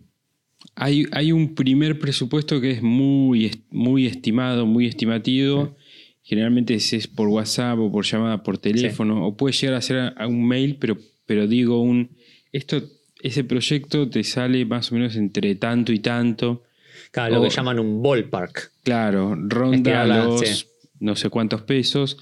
hay, 0.76 1.06
hay 1.12 1.32
un 1.32 1.54
primer 1.56 2.00
presupuesto 2.00 2.62
que 2.62 2.72
es 2.72 2.82
muy, 2.82 3.52
muy 3.70 4.06
estimado, 4.06 4.66
muy 4.66 4.86
estimativo. 4.88 5.76
Generalmente 6.24 6.76
es, 6.76 6.94
es 6.94 7.08
por 7.08 7.28
WhatsApp 7.28 7.80
o 7.80 7.92
por 7.92 8.06
llamada 8.06 8.44
por 8.44 8.58
teléfono, 8.58 9.26
o 9.28 9.36
puede 9.36 9.54
llegar 9.56 9.76
a 9.76 9.82
ser 9.82 9.98
a, 9.98 10.08
a 10.10 10.28
un 10.28 10.48
mail, 10.48 10.78
pero, 10.80 10.98
pero 11.26 11.48
digo 11.48 11.82
un. 11.82 12.12
Esto, 12.52 12.82
ese 13.22 13.44
proyecto 13.44 14.10
te 14.10 14.24
sale 14.24 14.66
más 14.66 14.92
o 14.92 14.96
menos 14.96 15.16
entre 15.16 15.56
tanto 15.56 15.92
y 15.92 16.00
tanto. 16.00 16.64
Claro, 17.12 17.36
lo 17.36 17.44
que 17.44 17.50
llaman 17.50 17.80
un 17.80 18.02
ballpark. 18.02 18.72
Claro, 18.84 19.36
ronda 19.36 19.76
Estirarla, 19.78 20.24
los 20.26 20.68
no 21.00 21.16
sé 21.16 21.30
cuántos 21.30 21.64
pesos. 21.64 22.18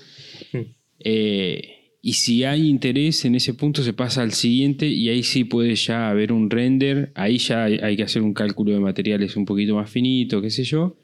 Mm. 0.54 0.58
Eh, 1.02 1.76
y 2.02 2.14
si 2.14 2.46
hay 2.46 2.68
interés 2.68 3.26
en 3.26 3.36
ese 3.36 3.54
punto, 3.54 3.84
se 3.84 3.94
pasa 3.94 4.22
al 4.22 4.32
siguiente 4.32 4.88
y 4.88 5.10
ahí 5.10 5.24
sí 5.24 5.44
puede 5.44 5.76
ya 5.76 6.10
haber 6.10 6.32
un 6.32 6.50
render. 6.50 7.12
Ahí 7.16 7.38
ya 7.38 7.66
hay, 7.66 7.98
que 7.98 8.04
hacer 8.04 8.22
un 8.22 8.34
cálculo 8.34 8.72
de 8.72 8.80
materiales 8.80 9.36
un 9.36 9.46
poquito 9.46 9.76
más 9.76 9.90
finito, 9.90 10.42
qué 10.42 10.50
sé 10.50 10.64
yo. 10.64 10.98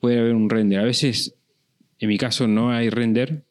Puede 0.00 0.18
haber 0.18 0.34
un 0.34 0.50
render. 0.50 0.80
A 0.80 0.84
veces, 0.84 1.34
en 1.98 2.08
mi 2.08 2.18
caso, 2.18 2.46
no 2.46 2.70
hay 2.70 2.90
render. 2.90 3.44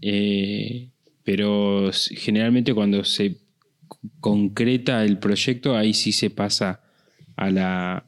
eh, 0.00 0.88
pero 1.24 1.90
generalmente 1.92 2.74
cuando 2.74 3.04
se 3.04 3.36
concreta 4.20 5.04
el 5.04 5.18
proyecto, 5.18 5.76
ahí 5.76 5.94
sí 5.94 6.12
se 6.12 6.30
pasa 6.30 6.80
a 7.36 7.50
la, 7.50 8.06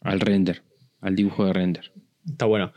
al 0.00 0.20
render, 0.20 0.62
al 1.00 1.16
dibujo 1.16 1.46
de 1.46 1.52
render. 1.52 1.92
Está 2.28 2.44
bueno. 2.44 2.72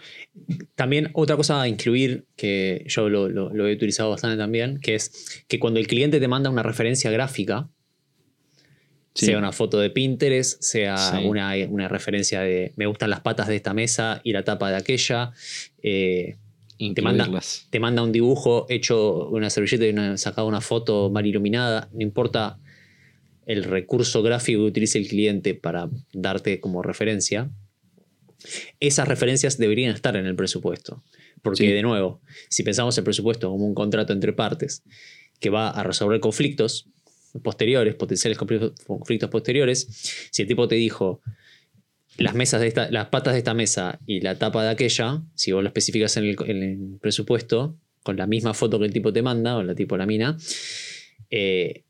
También 0.75 1.09
otra 1.13 1.35
cosa 1.35 1.61
a 1.61 1.67
incluir 1.67 2.25
que 2.35 2.85
yo 2.87 3.09
lo, 3.09 3.27
lo- 3.29 3.53
lo 3.53 3.67
he 3.67 3.73
utilizado 3.73 4.09
bastante 4.09 4.37
también, 4.37 4.79
que 4.79 4.95
es 4.95 5.43
que 5.47 5.59
cuando 5.59 5.79
el 5.79 5.87
cliente 5.87 6.19
te 6.19 6.27
manda 6.27 6.49
una 6.49 6.63
referencia 6.63 7.11
gráfica, 7.11 7.69
Sí. 9.15 9.27
sea 9.27 9.37
una 9.37 9.51
foto 9.51 9.79
de 9.79 9.91
Pinterest, 9.91 10.59
sea 10.63 10.97
Sí. 10.97 11.25
una, 11.25 11.53
una 11.69 11.87
referencia 11.87 12.41
de 12.41 12.73
me 12.77 12.87
gustan 12.87 13.11
las 13.11 13.19
patas 13.19 13.47
de 13.47 13.57
esta 13.57 13.71
mesa 13.73 14.21
y 14.23 14.31
la 14.33 14.43
tapa 14.43 14.71
de 14.71 14.77
aquella, 14.77 15.31
eh, 15.83 16.37
te, 16.95 17.01
manda, 17.03 17.25
Incluirlas. 17.25 17.67
te 17.69 17.79
manda 17.79 18.01
un 18.01 18.11
dibujo 18.11 18.65
hecho 18.69 19.29
una 19.29 19.51
servilleta 19.51 19.85
y 19.85 19.89
una, 19.91 20.17
sacado 20.17 20.47
una 20.47 20.61
foto 20.61 21.11
mal 21.11 21.27
iluminada, 21.27 21.89
no 21.93 22.01
importa 22.01 22.57
el 23.45 23.65
recurso 23.65 24.23
gráfico 24.23 24.61
que 24.61 24.65
utilice 24.65 24.97
el 24.97 25.07
cliente 25.07 25.53
para 25.53 25.89
darte 26.13 26.59
como 26.59 26.81
referencia, 26.81 27.51
esas 28.79 29.07
referencias 29.07 29.57
deberían 29.57 29.93
estar 29.93 30.15
en 30.15 30.25
el 30.25 30.35
presupuesto. 30.35 31.03
Porque, 31.41 31.57
Sí. 31.63 31.67
de 31.67 31.81
nuevo, 31.81 32.21
si 32.49 32.63
pensamos 32.63 32.97
el 32.97 33.03
presupuesto 33.03 33.49
como 33.49 33.65
un 33.65 33.73
contrato 33.75 34.13
entre 34.13 34.33
partes 34.33 34.83
que 35.39 35.49
va 35.49 35.69
a 35.69 35.83
resolver 35.83 36.19
conflictos 36.19 36.87
posteriores, 37.41 37.95
potenciales 37.95 38.37
conflictos 38.37 39.29
posteriores, 39.29 39.87
si 40.31 40.41
el 40.43 40.47
tipo 40.47 40.67
te 40.67 40.75
dijo 40.75 41.21
las 42.17 42.35
mesas 42.35 42.61
de 42.61 42.67
esta, 42.67 42.91
las 42.91 43.07
patas 43.07 43.33
de 43.33 43.39
esta 43.39 43.53
mesa 43.55 43.99
y 44.05 44.21
la 44.21 44.37
tapa 44.37 44.63
de 44.63 44.69
aquella, 44.69 45.23
si 45.33 45.51
vos 45.51 45.63
lo 45.63 45.67
especificas 45.69 46.15
en 46.17 46.25
el, 46.25 46.37
en 46.45 46.63
el 46.63 46.99
presupuesto, 47.01 47.75
con 48.03 48.17
la 48.17 48.27
misma 48.27 48.53
foto 48.53 48.77
que 48.79 48.85
el 48.85 48.93
tipo 48.93 49.11
te 49.11 49.21
manda, 49.23 49.57
o 49.57 49.63
la 49.63 49.73
tipo 49.73 49.97
la 49.97 50.05
mina, 50.05 50.37
eh, 51.29 51.83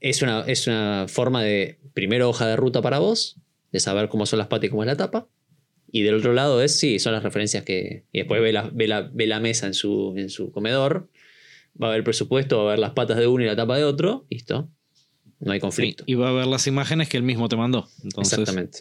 es, 0.00 0.22
una, 0.22 0.40
es 0.46 0.66
una 0.66 1.06
forma 1.08 1.42
de, 1.42 1.78
primero, 1.92 2.30
hoja 2.30 2.46
de 2.46 2.56
ruta 2.56 2.80
para 2.80 2.98
vos, 2.98 3.36
de 3.72 3.80
saber 3.80 4.08
cómo 4.08 4.26
son 4.26 4.38
las 4.38 4.48
patas 4.48 4.66
y 4.66 4.70
cómo 4.70 4.82
es 4.82 4.86
la 4.86 4.96
tapa. 4.96 5.28
Y 5.90 6.02
del 6.02 6.14
otro 6.16 6.32
lado 6.32 6.62
es, 6.62 6.78
sí, 6.78 6.98
son 6.98 7.12
las 7.12 7.22
referencias 7.22 7.64
que... 7.64 8.04
Y 8.12 8.18
después 8.18 8.40
ve 8.42 8.52
la, 8.52 8.70
ve 8.72 8.88
la, 8.88 9.02
ve 9.02 9.26
la 9.26 9.40
mesa 9.40 9.66
en 9.66 9.74
su, 9.74 10.14
en 10.16 10.30
su 10.30 10.50
comedor, 10.50 11.08
va 11.80 11.88
a 11.88 11.90
ver 11.90 11.98
el 11.98 12.04
presupuesto, 12.04 12.58
va 12.58 12.64
a 12.64 12.70
ver 12.70 12.78
las 12.78 12.92
patas 12.92 13.18
de 13.18 13.26
uno 13.26 13.44
y 13.44 13.46
la 13.46 13.56
tapa 13.56 13.76
de 13.76 13.84
otro, 13.84 14.26
listo. 14.30 14.68
No 15.38 15.52
hay 15.52 15.60
conflicto. 15.60 16.02
Y 16.06 16.14
va 16.14 16.30
a 16.30 16.32
ver 16.32 16.46
las 16.46 16.66
imágenes 16.66 17.08
que 17.08 17.16
él 17.18 17.22
mismo 17.22 17.48
te 17.48 17.56
mandó. 17.56 17.88
Entonces, 18.02 18.38
Exactamente. 18.38 18.80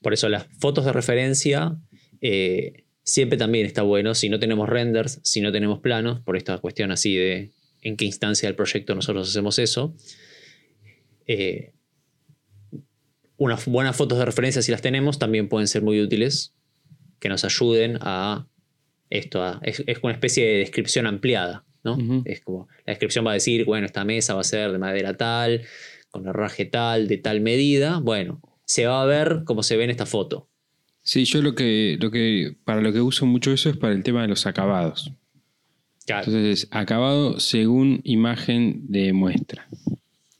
Por 0.00 0.12
eso 0.14 0.28
las 0.28 0.46
fotos 0.58 0.84
de 0.84 0.92
referencia 0.92 1.76
eh, 2.20 2.84
siempre 3.02 3.36
también 3.36 3.66
está 3.66 3.82
bueno. 3.82 4.14
Si 4.14 4.28
no 4.28 4.38
tenemos 4.38 4.68
renders, 4.68 5.20
si 5.24 5.40
no 5.40 5.50
tenemos 5.52 5.80
planos, 5.80 6.20
por 6.20 6.36
esta 6.36 6.56
cuestión 6.58 6.92
así 6.92 7.16
de 7.16 7.50
en 7.82 7.96
qué 7.96 8.04
instancia 8.04 8.48
del 8.48 8.54
proyecto 8.54 8.94
nosotros 8.94 9.28
hacemos 9.28 9.58
eso. 9.58 9.94
eh, 11.26 11.72
unas 13.42 13.66
buenas 13.66 13.96
fotos 13.96 14.18
de 14.18 14.24
referencia, 14.24 14.62
si 14.62 14.70
las 14.72 14.82
tenemos, 14.82 15.18
también 15.18 15.48
pueden 15.48 15.68
ser 15.68 15.82
muy 15.82 16.00
útiles, 16.00 16.54
que 17.18 17.28
nos 17.28 17.44
ayuden 17.44 17.98
a 18.00 18.46
esto. 19.10 19.42
a- 19.42 19.60
es, 19.62 19.82
es 19.86 19.98
una 20.02 20.12
especie 20.12 20.44
de 20.46 20.58
descripción 20.58 21.06
ampliada, 21.06 21.64
¿no? 21.84 21.96
Es 22.24 22.40
como, 22.40 22.68
la 22.86 22.92
descripción 22.92 23.26
va 23.26 23.30
a 23.32 23.34
decir, 23.34 23.64
bueno, 23.64 23.86
esta 23.86 24.04
mesa 24.04 24.34
va 24.34 24.40
a 24.40 24.44
ser 24.44 24.72
de 24.72 24.78
madera 24.78 25.16
tal, 25.16 25.62
con 26.10 26.26
herraje 26.26 26.64
tal, 26.64 27.08
de 27.08 27.18
tal 27.18 27.40
medida. 27.40 27.98
Bueno, 27.98 28.40
se 28.64 28.86
va 28.86 29.02
a 29.02 29.06
ver 29.06 29.42
como 29.44 29.62
se 29.62 29.76
ve 29.76 29.84
en 29.84 29.90
esta 29.90 30.06
foto. 30.06 30.48
Sí, 31.02 31.24
yo 31.24 31.42
lo 31.42 31.54
que, 31.54 31.96
lo 32.00 32.10
que, 32.12 32.54
para 32.64 32.80
lo 32.80 32.92
que 32.92 33.00
uso 33.00 33.26
mucho 33.26 33.52
eso 33.52 33.68
es 33.70 33.76
para 33.76 33.92
el 33.92 34.02
tema 34.04 34.22
de 34.22 34.28
los 34.28 34.46
acabados. 34.46 35.10
Claro, 36.06 36.24
Entonces, 36.26 36.68
acabado 36.70 37.38
según 37.40 38.00
imagen 38.04 38.86
de 38.88 39.12
muestra. 39.12 39.66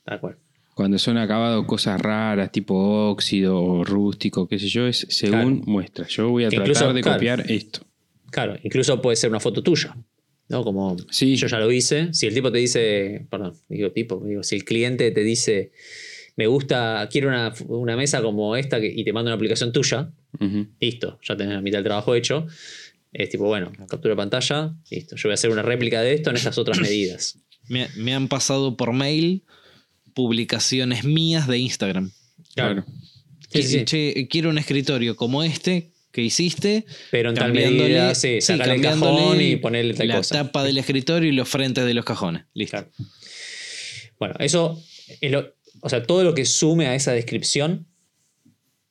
tal 0.04 0.20
cual. 0.20 0.36
Cuando 0.74 0.98
son 0.98 1.18
acabados 1.18 1.66
cosas 1.66 2.00
raras, 2.00 2.50
tipo 2.50 2.74
óxido 3.10 3.60
o 3.62 3.84
rústico, 3.84 4.48
qué 4.48 4.58
sé 4.58 4.68
yo, 4.68 4.86
es 4.86 5.06
según 5.10 5.58
Claro. 5.58 5.70
muestra. 5.72 6.06
Yo 6.08 6.30
voy 6.30 6.44
a 6.44 6.48
Que 6.48 6.56
tratar 6.56 6.70
incluso, 6.74 6.92
de 6.94 7.00
claro. 7.02 7.16
copiar 7.18 7.50
esto. 7.50 7.86
Claro, 8.30 8.56
incluso 8.62 9.00
puede 9.02 9.16
ser 9.16 9.28
una 9.30 9.40
foto 9.40 9.62
tuya. 9.62 9.96
¿No? 10.48 10.64
Como 10.64 10.96
Sí. 11.10 11.36
yo 11.36 11.46
ya 11.46 11.58
lo 11.58 11.70
hice. 11.72 12.12
Si 12.12 12.26
el 12.26 12.34
tipo 12.34 12.50
te 12.52 12.58
dice, 12.58 13.26
perdón, 13.30 13.54
digo 13.68 13.90
tipo, 13.92 14.22
digo, 14.26 14.42
si 14.42 14.56
el 14.56 14.64
cliente 14.64 15.10
te 15.10 15.22
dice, 15.22 15.72
me 16.36 16.46
gusta, 16.46 17.08
quiero 17.10 17.28
una, 17.28 17.54
una 17.68 17.96
mesa 17.96 18.20
como 18.22 18.54
esta 18.56 18.80
que- 18.80 18.92
y 18.94 19.02
te 19.04 19.12
manda 19.12 19.28
una 19.30 19.36
aplicación 19.36 19.72
tuya, 19.72 20.10
listo, 20.80 21.18
ya 21.22 21.36
tenés 21.36 21.54
la 21.54 21.60
mitad 21.62 21.78
del 21.78 21.84
trabajo 21.84 22.14
hecho. 22.14 22.46
Es 23.12 23.28
tipo, 23.28 23.44
bueno, 23.44 23.70
captura 23.88 24.16
pantalla, 24.16 24.74
listo. 24.90 25.16
Yo 25.16 25.28
voy 25.28 25.32
a 25.32 25.34
hacer 25.34 25.50
una 25.50 25.62
réplica 25.62 26.00
de 26.02 26.14
esto 26.14 26.30
en 26.30 26.36
estas 26.36 26.56
otras 26.58 26.78
medidas. 26.80 27.38
Me, 27.68 27.88
me 27.96 28.14
han 28.14 28.28
pasado 28.28 28.76
por 28.76 28.92
mail 28.92 29.44
publicaciones 30.14 31.04
mías 31.04 31.46
de 31.48 31.58
Instagram. 31.58 32.12
Claro. 32.54 32.84
Sí, 33.50 33.62
sí, 33.62 33.68
sí. 33.80 33.84
Che, 33.84 34.28
quiero 34.30 34.50
un 34.50 34.58
escritorio 34.58 35.14
como 35.16 35.42
este 35.42 35.90
que 36.10 36.22
hiciste. 36.22 36.84
Pero 37.10 37.30
en 37.30 37.34
tal 37.34 37.52
cambiándole- 37.52 37.82
medida, 37.88 38.14
sí, 38.14 38.40
sí, 38.40 38.42
sacarle 38.42 38.74
el 38.76 38.82
cajón 38.82 39.40
y 39.40 39.56
ponerle 39.56 39.94
tal 39.94 40.08
la 40.08 40.16
cosa. 40.16 40.34
tapa 40.44 40.62
del 40.64 40.78
escritorio 40.78 41.28
y 41.30 41.32
los 41.32 41.48
frentes 41.48 41.84
de 41.84 41.94
los 41.94 42.04
cajones. 42.04 42.44
Listo. 42.54 42.76
Claro. 42.78 42.90
Bueno, 44.18 44.34
eso, 44.38 44.82
es 45.20 45.30
lo- 45.30 45.54
o 45.80 45.88
sea, 45.88 46.02
todo 46.02 46.22
lo 46.24 46.34
que 46.34 46.44
sume 46.44 46.86
a 46.86 46.94
esa 46.94 47.12
descripción 47.12 47.86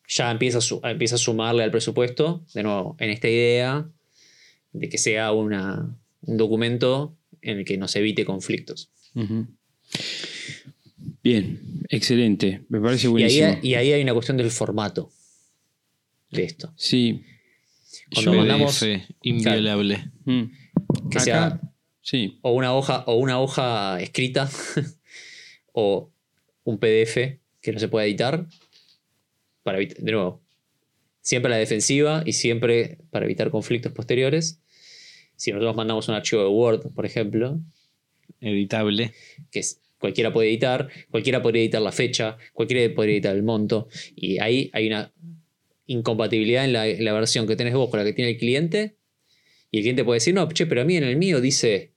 ya 0.07 0.29
empieza 0.29 0.57
a, 0.57 0.61
su- 0.61 0.81
empieza 0.83 1.15
a 1.15 1.19
sumarle 1.19 1.63
al 1.63 1.71
presupuesto, 1.71 2.43
de 2.53 2.63
nuevo, 2.63 2.97
en 2.99 3.09
esta 3.11 3.29
idea 3.29 3.87
de 4.73 4.89
que 4.89 4.97
sea 4.97 5.31
una, 5.31 5.95
un 6.21 6.37
documento 6.37 7.17
en 7.41 7.59
el 7.59 7.65
que 7.65 7.77
nos 7.77 7.95
evite 7.95 8.25
conflictos. 8.25 8.91
Bien, 11.23 11.83
excelente. 11.89 12.63
Me 12.69 12.79
parece 12.81 13.05
Y 13.05 13.09
ahí, 13.09 13.11
buenísimo. 13.11 13.57
y 13.61 13.73
ahí 13.75 13.91
hay 13.93 14.01
una 14.01 14.13
cuestión 14.13 14.37
del 14.37 14.49
formato 14.51 15.11
de 16.31 16.43
esto. 16.43 16.73
Sí. 16.75 17.23
Cuando 18.13 18.31
Yo- 18.33 18.37
mandamos- 18.39 18.79
PDF, 18.79 19.07
inviolable. 19.21 20.11
Mm. 20.25 20.43
Que 21.09 21.17
Acá- 21.17 21.19
sea 21.23 21.61
Sí. 22.01 22.39
o 22.41 22.51
una 22.53 22.73
hoja, 22.73 23.03
o 23.05 23.15
una 23.15 23.39
hoja 23.39 24.01
escrita 24.01 24.49
o 25.73 26.11
un 26.63 26.77
PDF 26.79 27.39
que 27.61 27.71
no 27.71 27.79
se 27.79 27.87
pueda 27.87 28.05
editar. 28.05 28.47
Para 29.63 29.77
de 29.77 30.11
nuevo, 30.11 30.41
siempre 31.21 31.51
a 31.51 31.55
la 31.55 31.59
defensiva 31.59 32.23
y 32.25 32.33
siempre 32.33 32.97
para 33.11 33.25
evitar 33.25 33.51
conflictos 33.51 33.91
posteriores. 33.91 34.59
Si 35.35 35.51
nosotros 35.51 35.75
mandamos 35.75 36.07
un 36.07 36.15
archivo 36.15 36.41
de 36.41 36.47
Word, 36.49 36.93
por 36.93 37.05
ejemplo, 37.05 37.59
Editable. 38.39 39.13
que 39.51 39.59
es- 39.59 39.79
cualquiera 40.01 40.33
puede 40.33 40.49
editar, 40.49 40.89
cualquiera 41.09 41.41
podría 41.41 41.61
editar 41.61 41.81
la 41.81 41.93
fecha, 41.93 42.37
cualquiera 42.51 42.93
podría 42.93 43.13
editar 43.15 43.33
el 43.35 43.43
monto, 43.43 43.87
y 44.15 44.39
ahí 44.39 44.69
hay 44.73 44.87
una 44.87 45.13
incompatibilidad 45.85 46.65
en 46.65 46.73
la, 46.73 46.87
en 46.87 47.05
la 47.05 47.13
versión 47.13 47.47
que 47.47 47.55
tenés 47.55 47.73
vos 47.73 47.89
con 47.89 47.99
la 47.99 48.05
que 48.05 48.11
tiene 48.13 48.31
el 48.31 48.37
cliente, 48.37 48.95
y 49.71 49.77
el 49.77 49.83
cliente 49.83 50.03
puede 50.03 50.17
decir, 50.17 50.33
no, 50.33 50.51
che, 50.51 50.65
pero 50.65 50.81
a 50.81 50.83
mí 50.85 50.97
en 50.97 51.03
el 51.05 51.15
mío 51.15 51.39
dice 51.39 51.93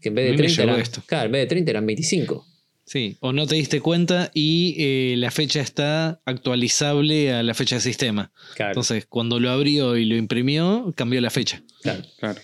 que 0.00 0.08
en 0.08 0.16
vez 0.16 0.24
de 0.24 0.30
mí 0.32 0.36
me 0.38 0.42
30 0.44 0.62
llegó 0.62 0.72
eran, 0.72 0.82
esto. 0.82 1.02
claro, 1.06 1.26
en 1.26 1.32
vez 1.32 1.42
de 1.42 1.46
30 1.46 1.70
eran 1.70 1.86
25. 1.86 2.46
Sí, 2.86 3.16
o 3.20 3.32
no 3.32 3.46
te 3.46 3.54
diste 3.54 3.80
cuenta 3.80 4.30
y 4.34 4.74
eh, 4.78 5.14
la 5.16 5.30
fecha 5.30 5.60
está 5.62 6.20
actualizable 6.26 7.32
a 7.32 7.42
la 7.42 7.54
fecha 7.54 7.76
de 7.76 7.80
sistema. 7.80 8.30
Claro, 8.56 8.72
Entonces, 8.72 9.06
cuando 9.06 9.40
lo 9.40 9.48
abrió 9.50 9.96
y 9.96 10.04
lo 10.04 10.16
imprimió, 10.16 10.92
cambió 10.94 11.20
la 11.22 11.30
fecha. 11.30 11.62
claro. 11.82 12.02
Claro. 12.18 12.40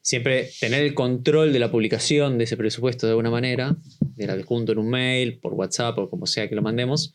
Siempre 0.00 0.50
tener 0.60 0.82
el 0.84 0.92
control 0.92 1.54
de 1.54 1.58
la 1.58 1.70
publicación 1.70 2.36
de 2.36 2.44
ese 2.44 2.58
presupuesto 2.58 3.06
de 3.06 3.12
alguna 3.12 3.30
manera, 3.30 3.74
del 4.16 4.30
adjunto 4.30 4.72
en 4.72 4.78
un 4.78 4.88
mail, 4.88 5.38
por 5.38 5.54
WhatsApp 5.54 5.98
o 5.98 6.10
como 6.10 6.26
sea 6.26 6.48
que 6.48 6.54
lo 6.54 6.62
mandemos, 6.62 7.14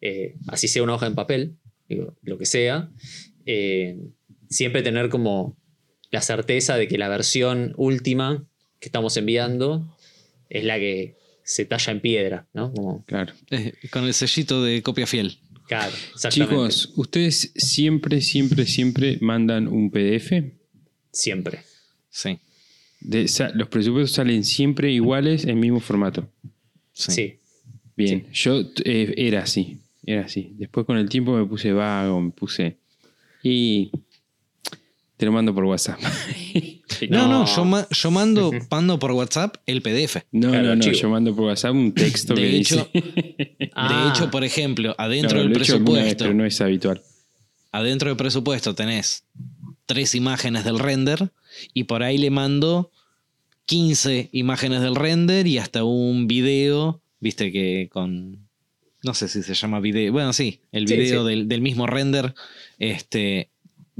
eh, 0.00 0.34
así 0.48 0.68
sea 0.68 0.82
una 0.82 0.94
hoja 0.94 1.06
en 1.06 1.14
papel, 1.14 1.56
digo, 1.88 2.16
lo 2.22 2.38
que 2.38 2.46
sea, 2.46 2.90
eh, 3.46 3.98
siempre 4.48 4.82
tener 4.82 5.08
como 5.08 5.56
la 6.10 6.22
certeza 6.22 6.76
de 6.76 6.88
que 6.88 6.98
la 6.98 7.08
versión 7.08 7.74
última 7.76 8.46
que 8.80 8.88
estamos 8.88 9.16
enviando 9.16 9.96
es 10.48 10.64
la 10.64 10.78
que 10.78 11.16
se 11.44 11.64
talla 11.64 11.92
en 11.92 12.00
piedra, 12.00 12.48
¿no? 12.52 12.72
Como, 12.72 13.04
Claro. 13.04 13.32
Eh, 13.50 13.72
con 13.90 14.04
el 14.04 14.14
sellito 14.14 14.62
de 14.62 14.82
copia 14.82 15.06
fiel. 15.06 15.38
claro, 15.68 15.92
exactamente. 16.14 16.54
Chicos, 16.54 16.92
¿ustedes 16.96 17.52
siempre, 17.54 18.20
siempre, 18.20 18.66
siempre 18.66 19.18
mandan 19.20 19.68
un 19.68 19.90
PDF? 19.90 20.32
Siempre. 21.12 21.60
Sí. 22.08 22.38
De- 23.00 23.28
sa- 23.28 23.50
los 23.54 23.68
presupuestos 23.68 24.12
salen 24.12 24.44
siempre 24.44 24.92
iguales 24.92 25.44
en 25.44 25.58
mismo 25.58 25.80
formato. 25.80 26.28
Sí. 26.92 27.12
Sí. 27.12 27.36
Bien, 27.96 28.26
yo 28.32 28.60
eh, 28.84 29.14
era 29.16 29.42
así, 29.42 29.78
era 30.06 30.22
así. 30.22 30.52
Después 30.56 30.86
con 30.86 30.96
el 30.96 31.08
tiempo 31.08 31.36
me 31.36 31.44
puse 31.46 31.72
vago, 31.72 32.20
me 32.20 32.30
puse... 32.30 32.76
Y 33.42 33.90
te 35.16 35.26
lo 35.26 35.32
mando 35.32 35.54
por 35.54 35.64
WhatsApp. 35.64 35.98
No, 37.08 37.28
no, 37.28 37.44
No. 37.44 37.46
yo, 37.46 37.64
ma- 37.64 37.86
yo 37.90 38.10
mando, 38.10 38.50
mando 38.70 38.98
por 38.98 39.12
WhatsApp 39.12 39.56
el 39.64 39.80
PDF. 39.80 40.16
No, 40.32 40.50
Claro, 40.50 40.76
no, 40.76 40.76
no, 40.76 40.92
yo 40.92 41.08
mando 41.08 41.34
por 41.34 41.46
WhatsApp 41.46 41.72
un 41.72 41.92
texto 41.94 42.34
De 42.34 42.42
que 42.42 42.56
hecho, 42.58 42.90
dice... 42.92 43.70
Ah. 43.74 44.04
De 44.04 44.10
hecho, 44.10 44.30
por 44.30 44.44
ejemplo, 44.44 44.94
adentro 44.98 45.38
No, 45.38 45.44
del 45.44 45.52
lo 45.52 45.58
he 45.58 45.62
hecho 45.62 45.76
alguna 45.76 45.92
vez, 46.02 46.14
presupuesto, 46.16 46.24
pero 46.24 46.34
no 46.34 46.44
es 46.44 46.60
habitual. 46.60 47.00
adentro 47.72 48.08
del 48.10 48.16
presupuesto 48.18 48.74
tenés 48.74 49.24
tres 49.90 50.14
imágenes 50.14 50.62
del 50.62 50.78
render 50.78 51.30
y 51.74 51.84
por 51.84 52.04
ahí 52.04 52.16
le 52.16 52.30
mando 52.30 52.92
15 53.66 54.28
imágenes 54.32 54.82
del 54.82 54.94
render 54.94 55.48
y 55.48 55.58
hasta 55.58 55.82
un 55.82 56.28
video, 56.28 57.00
viste 57.18 57.50
que 57.50 57.88
con 57.90 58.48
no 59.02 59.14
sé 59.14 59.26
si 59.28 59.42
se 59.42 59.54
llama 59.54 59.80
video, 59.80 60.12
bueno, 60.12 60.32
sí, 60.32 60.60
el 60.70 60.84
video 60.86 61.22
sí. 61.24 61.28
Del, 61.30 61.48
del 61.48 61.60
mismo 61.60 61.86
render 61.88 62.34
este 62.78 63.48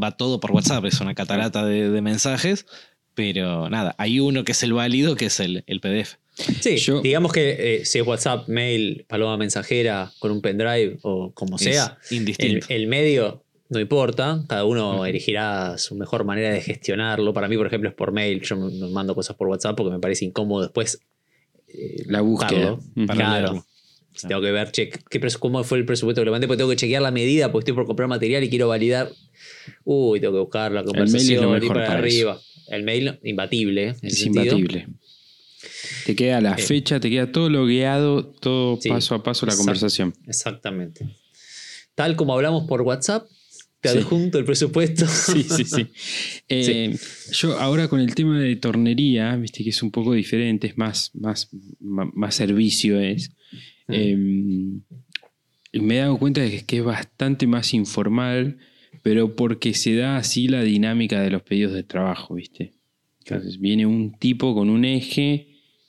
va 0.00 0.12
todo 0.16 0.38
por 0.38 0.52
WhatsApp, 0.52 0.84
es 0.84 1.00
una 1.00 1.14
catarata 1.16 1.64
de, 1.66 1.90
de 1.90 2.00
mensajes, 2.02 2.66
pero 3.14 3.68
nada, 3.68 3.94
hay 3.98 4.20
uno 4.20 4.44
que 4.44 4.52
es 4.52 4.62
el 4.62 4.72
válido, 4.74 5.16
que 5.16 5.26
es 5.26 5.40
el, 5.40 5.64
el 5.66 5.80
PDF. 5.80 6.16
Sí, 6.60 6.76
Yo- 6.76 7.00
digamos 7.02 7.32
que 7.32 7.80
eh, 7.80 7.84
si 7.84 7.98
es 7.98 8.06
WhatsApp, 8.06 8.48
mail, 8.48 9.04
paloma 9.08 9.36
mensajera 9.36 10.12
con 10.20 10.30
un 10.30 10.40
pendrive 10.40 10.98
o 11.02 11.32
como 11.32 11.58
sea, 11.58 11.98
el 12.68 12.86
medio 12.86 13.42
no 13.70 13.80
importa, 13.80 14.44
cada 14.48 14.64
uno 14.64 15.06
elegirá 15.06 15.78
su 15.78 15.94
mejor 15.94 16.24
manera 16.24 16.50
de 16.50 16.60
gestionarlo. 16.60 17.32
Para 17.32 17.48
mí, 17.48 17.56
por 17.56 17.66
ejemplo, 17.66 17.88
es 17.88 17.94
por 17.94 18.12
mail. 18.12 18.40
Yo 18.42 18.56
me- 18.56 18.88
mando 18.90 19.14
cosas 19.14 19.36
por 19.36 19.48
WhatsApp 19.48 19.76
porque 19.76 19.92
me 19.92 20.00
parece 20.00 20.24
incómodo 20.24 20.62
después. 20.62 21.00
eh, 21.72 22.02
La 22.06 22.20
búsqueda. 22.20 22.76
Para 23.06 23.14
Claro. 23.14 23.32
leerlo. 23.52 23.66
Tengo 24.28 24.40
que 24.42 24.50
ver 24.50 24.72
che, 24.72 24.90
qué 24.90 25.20
cómo 25.38 25.62
fue 25.62 25.78
el 25.78 25.84
presupuesto 25.86 26.20
que 26.20 26.24
le 26.24 26.30
mandé, 26.32 26.48
porque 26.48 26.58
tengo 26.58 26.70
que 26.70 26.76
chequear 26.76 27.00
la 27.00 27.12
medida, 27.12 27.52
porque 27.52 27.62
estoy 27.62 27.74
por 27.74 27.86
comprar 27.86 28.08
material 28.08 28.42
y 28.42 28.50
quiero 28.50 28.66
validar. 28.66 29.12
Uy, 29.84 30.20
tengo 30.20 30.32
que 30.34 30.40
buscar 30.40 30.72
la 30.72 30.82
mail 30.82 30.82
es 30.82 30.86
lo 30.86 30.92
conversación 30.92 31.50
mejor 31.52 31.68
para, 31.68 31.86
para 31.86 31.98
arriba. 32.00 32.40
El 32.66 32.82
mail, 32.82 33.20
imbatible. 33.22 33.94
Es 34.02 34.26
imbatible. 34.26 34.88
Te 36.06 36.16
queda 36.16 36.40
la 36.40 36.54
Eh. 36.54 36.58
fecha, 36.62 36.98
te 36.98 37.08
queda 37.08 37.30
todo 37.30 37.48
logueado, 37.48 38.24
todo 38.26 38.78
Sí, 38.80 38.88
paso 38.88 39.14
a 39.14 39.22
paso 39.22 39.46
la 39.46 39.54
conversación. 39.54 40.12
Exactamente. 40.26 41.06
Tal 41.94 42.16
como 42.16 42.34
hablamos 42.34 42.66
por 42.66 42.82
WhatsApp, 42.82 43.28
te 43.80 43.88
Sí. 43.88 43.98
adjunto 43.98 44.38
el 44.38 44.44
presupuesto. 44.44 45.06
Sí, 45.08 45.42
sí, 45.42 45.64
sí. 45.64 45.86
Eh, 46.48 46.96
Yo 47.32 47.58
ahora 47.58 47.88
con 47.88 48.00
el 48.00 48.14
tema 48.14 48.38
de 48.40 48.56
tornería, 48.56 49.34
viste 49.36 49.64
que 49.64 49.70
es 49.70 49.82
un 49.82 49.90
poco 49.90 50.12
diferente, 50.14 50.66
es 50.66 50.76
más, 50.78 51.10
más, 51.14 51.48
más, 51.80 52.34
servicio 52.34 53.00
es. 53.00 53.30
Mm. 53.88 53.92
Eh, 53.92 54.16
me 55.80 55.96
he 55.96 55.98
dado 55.98 56.18
cuenta 56.18 56.40
de 56.40 56.64
que, 56.64 56.78
es 56.78 56.84
bastante 56.84 57.46
más 57.46 57.72
informal, 57.74 58.58
pero 59.02 59.34
porque 59.36 59.72
se 59.74 59.94
da 59.94 60.16
así 60.16 60.48
la 60.48 60.62
dinámica 60.62 61.20
de 61.22 61.30
los 61.30 61.42
pedidos 61.42 61.72
de 61.72 61.82
trabajo, 61.84 62.34
¿viste? 62.34 62.72
Entonces 63.20 63.60
viene 63.60 63.86
un 63.86 64.18
tipo 64.18 64.54
con 64.54 64.68
un 64.68 64.84
eje 64.84 65.46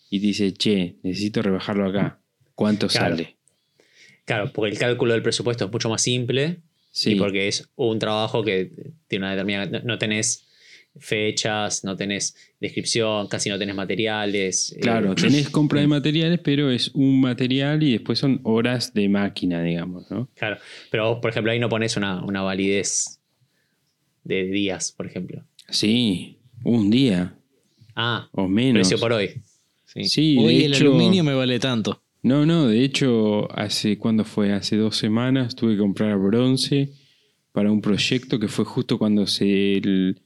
y 0.09 0.19
dice, 0.19 0.53
che, 0.53 0.97
necesito 1.03 1.41
rebajarlo 1.41 1.87
acá. 1.89 2.21
¿Cuánto 2.53 2.87
Claro. 2.87 3.15
sale? 3.17 3.37
Claro, 4.25 4.51
porque 4.53 4.71
el 4.73 4.77
cálculo 4.77 5.13
del 5.13 5.23
presupuesto 5.23 5.65
es 5.65 5.71
mucho 5.71 5.89
más 5.89 6.01
simple 6.03 6.59
Sí. 6.91 7.13
y 7.13 7.15
porque 7.15 7.47
es 7.47 7.69
un 7.75 7.97
trabajo 7.99 8.43
que 8.43 8.71
tiene 9.07 9.25
una 9.25 9.31
determinada. 9.31 9.65
No, 9.79 9.79
no 9.85 9.97
tenés 9.97 10.47
fechas, 10.99 11.83
no 11.85 11.95
tenés 11.95 12.35
descripción, 12.59 13.27
casi 13.27 13.49
no 13.49 13.57
tenés 13.57 13.75
materiales. 13.75 14.73
eh, 14.73 14.79
Claro, 14.81 15.15
tenés 15.15 15.49
compra 15.49 15.79
de 15.79 15.87
materiales, 15.87 16.39
pero 16.43 16.69
es 16.69 16.89
un 16.93 17.21
material 17.21 17.81
y 17.81 17.93
después 17.93 18.19
son 18.19 18.41
horas 18.43 18.93
de 18.93 19.07
máquina, 19.09 19.63
digamos, 19.63 20.11
¿no? 20.11 20.29
claro. 20.35 20.57
Pero 20.89 21.09
vos, 21.09 21.19
por 21.21 21.31
ejemplo, 21.31 21.51
ahí 21.51 21.59
no 21.59 21.69
pones 21.69 21.95
una, 21.97 22.23
una 22.23 22.41
validez 22.41 23.19
de 24.23 24.43
días, 24.43 24.91
por 24.91 25.07
ejemplo. 25.07 25.43
Sí, 25.69 26.37
un 26.63 26.89
día 26.91 27.35
Ah, 27.95 28.27
o 28.33 28.47
menos. 28.47 28.73
precio 28.87 28.99
por 28.99 29.13
hoy. 29.13 29.29
Sí. 29.85 30.03
Sí, 30.05 30.37
Hoy 30.39 30.57
de 30.59 30.65
el 30.65 30.73
hecho- 30.73 30.83
aluminio 30.85 31.23
me 31.23 31.33
vale 31.33 31.59
tanto. 31.59 32.01
No, 32.23 32.45
no, 32.45 32.67
de 32.67 32.83
hecho, 32.83 33.51
hace, 33.57 33.97
¿cuándo 33.97 34.23
fue? 34.25 34.53
Hace 34.53 34.77
dos 34.77 34.95
semanas 34.97 35.55
tuve 35.55 35.73
que 35.73 35.79
comprar 35.79 36.17
bronce 36.17 36.93
para 37.51 37.71
un 37.71 37.81
proyecto 37.81 38.39
que 38.39 38.47
fue 38.47 38.63
justo 38.65 38.97
cuando 38.99 39.25
se 39.27 39.77
el- 39.77 40.21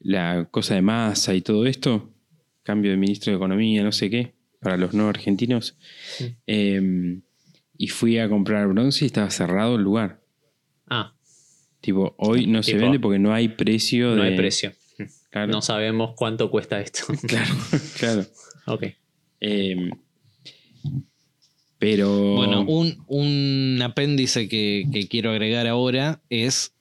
la 0.00 0.48
cosa 0.50 0.74
de 0.74 0.82
masa 0.82 1.34
y 1.34 1.40
todo 1.42 1.66
esto, 1.66 2.10
cambio 2.62 2.90
de 2.90 2.96
ministro 2.96 3.30
de 3.32 3.36
Economía, 3.36 3.82
no 3.84 3.92
sé 3.92 4.10
qué, 4.10 4.34
para 4.60 4.76
los 4.76 4.92
no 4.94 5.08
argentinos. 5.08 5.76
Eh, 6.46 7.20
y 7.78 7.88
fui 7.88 8.18
a 8.18 8.28
comprar 8.28 8.66
bronce 8.68 9.04
y 9.04 9.06
estaba 9.06 9.30
cerrado 9.30 9.76
el 9.76 9.82
lugar. 9.82 10.20
Ah, 10.88 11.14
Tipo, 11.80 12.14
hoy 12.18 12.46
no 12.46 12.62
se 12.62 12.76
vende 12.76 13.00
porque 13.00 13.18
no 13.18 13.32
hay 13.32 13.48
precio. 13.48 14.14
no 14.14 14.22
de- 14.22 14.30
hay 14.30 14.36
precio. 14.36 14.72
Claro, 15.30 15.52
No 15.52 15.62
sabemos 15.62 16.12
cuánto 16.16 16.50
cuesta 16.50 16.78
esto. 16.80 17.04
claro, 17.26 17.54
claro. 17.98 18.26
ok. 18.66 18.84
Eh, 19.40 19.90
pero. 21.80 22.34
Bueno, 22.36 22.60
un, 22.62 23.02
un 23.08 23.80
apéndice 23.82 24.48
que, 24.48 24.86
que 24.92 25.08
quiero 25.08 25.32
agregar 25.32 25.66
ahora 25.66 26.20
es 26.30 26.72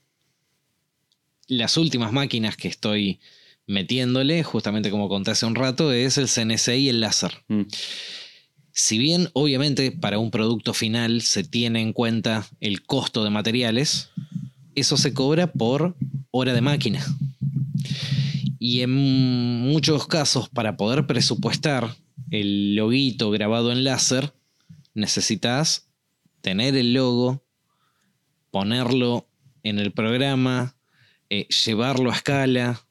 las 1.48 1.78
últimas 1.78 2.12
máquinas 2.12 2.56
que 2.56 2.68
estoy 2.68 3.20
metiéndole, 3.66 4.44
justamente 4.44 4.92
como 4.92 5.10
conté 5.10 5.32
hace 5.32 5.46
un 5.48 5.56
rato, 5.56 5.92
es 5.92 6.18
el 6.18 6.28
CNC 6.28 6.78
y 6.78 6.90
el 6.90 7.00
láser. 7.02 7.32
Mm, 7.48 7.62
Si 8.72 8.98
bien 9.00 9.30
obviamente 9.34 9.92
para 9.92 10.20
un 10.20 10.32
producto 10.32 10.74
final 10.74 11.22
se 11.22 11.44
tiene 11.44 11.82
en 11.82 11.94
cuenta 11.94 12.48
el 12.62 12.84
costo 12.84 13.24
de 13.24 13.30
materiales, 13.30 14.10
eso 14.76 14.98
se 14.98 15.14
cobra 15.14 15.52
por 15.52 15.96
hora 16.32 16.54
de 16.54 16.62
máquina. 16.62 17.06
Y 18.60 18.82
en 18.82 18.92
muchos 18.92 20.08
casos 20.08 20.50
para 20.50 20.76
poder 20.78 21.08
presupuestar 21.08 21.96
el 22.32 22.76
loguito 22.76 23.32
grabado 23.32 23.72
en 23.72 23.84
láser, 23.84 24.34
necesitas 24.94 25.90
tener 26.42 26.76
el 26.76 26.94
logo, 26.94 27.44
ponerlo 28.52 29.30
en 29.64 29.80
el 29.80 29.92
programa, 29.92 30.76
eh, 31.30 31.48
llevarlo 31.66 32.12
a 32.12 32.16
escala, 32.16 32.82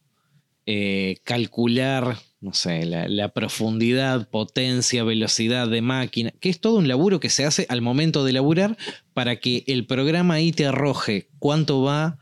eh, 0.67 1.17
calcular, 1.25 2.19
no 2.41 2.53
sé, 2.53 2.85
la, 2.85 3.09
la 3.09 3.31
profundidad, 3.31 4.29
potencia, 4.29 5.03
velocidad 5.03 5.69
de 5.69 5.81
máquina, 5.81 6.33
que 6.41 6.51
es 6.51 6.61
todo 6.61 6.77
un 6.77 6.89
laburo 6.89 7.21
que 7.21 7.31
se 7.31 7.45
hace 7.45 7.67
al 7.69 7.81
momento 7.81 8.25
de 8.25 8.35
laburar 8.35 8.77
para 9.15 9.37
que 9.41 9.65
el 9.67 9.87
programa 9.87 10.35
ahí 10.35 10.53
te 10.53 10.67
arroje 10.67 11.31
cuánto 11.39 11.83
va 11.83 12.19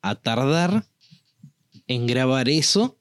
a 0.00 0.14
tardar 0.14 0.86
en 1.86 2.06
grabar 2.06 2.48
eso 2.48 2.98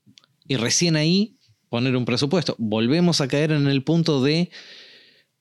y 0.48 0.58
recién 0.58 0.96
ahí 0.96 1.38
poner 1.70 1.96
un 1.96 2.06
presupuesto. 2.06 2.56
Volvemos 2.58 3.22
a 3.22 3.28
caer 3.28 3.52
en 3.52 3.68
el 3.68 3.84
punto 3.84 4.22
de 4.22 4.50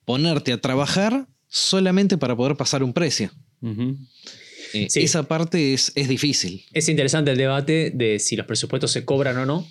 ponerte 0.05 0.53
a 0.53 0.61
trabajar 0.61 1.27
solamente 1.49 2.19
para 2.19 2.37
poder 2.37 2.57
pasar 2.57 2.83
un 2.83 2.93
precio. 2.93 3.31
Eh, 3.63 4.87
Sí. 4.89 5.01
Esa 5.03 5.25
parte 5.25 5.75
es, 5.75 5.91
es 5.97 6.07
difícil. 6.09 6.65
Es 6.73 6.89
interesante 6.89 7.33
el 7.33 7.37
debate 7.37 7.91
de 7.93 8.21
si 8.21 8.37
los 8.37 8.47
presupuestos 8.47 8.93
se 8.93 9.05
cobran 9.05 9.37
o 9.39 9.45
no. 9.45 9.67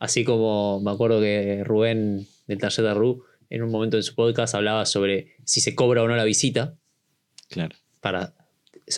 Así 0.00 0.24
como 0.24 0.80
me 0.80 0.90
acuerdo 0.90 1.20
que 1.20 1.62
Rubén 1.64 2.26
del 2.48 2.58
taller 2.58 2.84
de 2.84 2.94
Ru 2.94 3.22
en 3.50 3.62
un 3.62 3.70
momento 3.70 3.96
de 3.96 4.02
su 4.02 4.14
podcast 4.16 4.54
hablaba 4.56 4.84
sobre 4.84 5.36
si 5.44 5.60
se 5.60 5.74
cobra 5.76 6.02
o 6.02 6.08
no 6.08 6.16
la 6.16 6.24
visita. 6.24 6.74
Claro, 7.48 7.76
Para, 8.00 8.34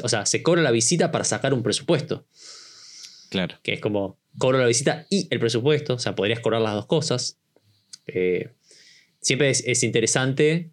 o 0.03 0.09
sea, 0.09 0.25
se 0.25 0.43
cobra 0.43 0.63
la 0.63 0.71
visita 0.71 1.11
para 1.13 1.25
sacar 1.25 1.53
un 1.53 1.63
presupuesto. 1.63 2.27
claro. 3.29 3.57
que 3.63 3.75
es 3.75 3.81
como 3.81 4.19
cobro 4.39 4.59
la 4.59 4.67
visita 4.67 5.07
y 5.11 5.29
el 5.31 5.41
presupuesto, 5.41 5.95
o 5.95 5.99
sea, 5.99 6.15
podrías 6.15 6.41
cobrar 6.41 6.63
las 6.63 6.75
dos 6.75 6.87
cosas. 6.87 7.39
Eh, 8.07 8.55
siempre 9.27 9.51
es, 9.51 9.65
es 9.67 9.83
interesante 9.83 10.71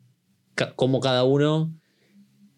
ca- 0.53 0.73
cómo 0.75 0.99
cada 0.99 1.23
uno 1.23 1.73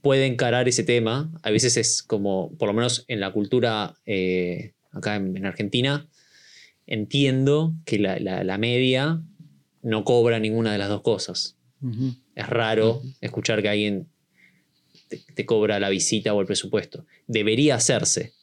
puede 0.02 0.26
encarar 0.26 0.68
ese 0.68 0.84
tema. 0.84 1.32
A 1.42 1.52
veces 1.52 1.78
es 1.78 2.04
como, 2.04 2.52
por 2.58 2.68
lo 2.68 2.74
menos 2.74 3.06
en 3.08 3.20
la 3.22 3.32
cultura 3.32 3.96
eh, 4.06 4.74
acá 4.92 5.16
en, 5.16 5.38
en 5.38 5.46
Argentina, 5.46 6.06
entiendo 6.86 7.74
que 7.86 7.98
la, 8.00 8.20
la- 8.20 8.44
la 8.44 8.58
media 8.58 9.22
no 9.82 10.04
cobra 10.04 10.40
ninguna 10.40 10.72
de 10.72 10.78
las 10.78 10.90
dos 10.90 11.02
cosas. 11.02 11.56
Es 12.36 12.48
raro 12.50 13.02
escuchar 13.22 13.62
que 13.62 13.70
alguien 13.70 14.08
te, 15.08 15.22
te 15.34 15.46
cobra 15.46 15.80
la 15.80 15.90
visita 15.90 16.34
o 16.34 16.42
el 16.42 16.48
presupuesto. 16.48 17.06
Debería 17.28 17.76
hacerse, 17.76 18.34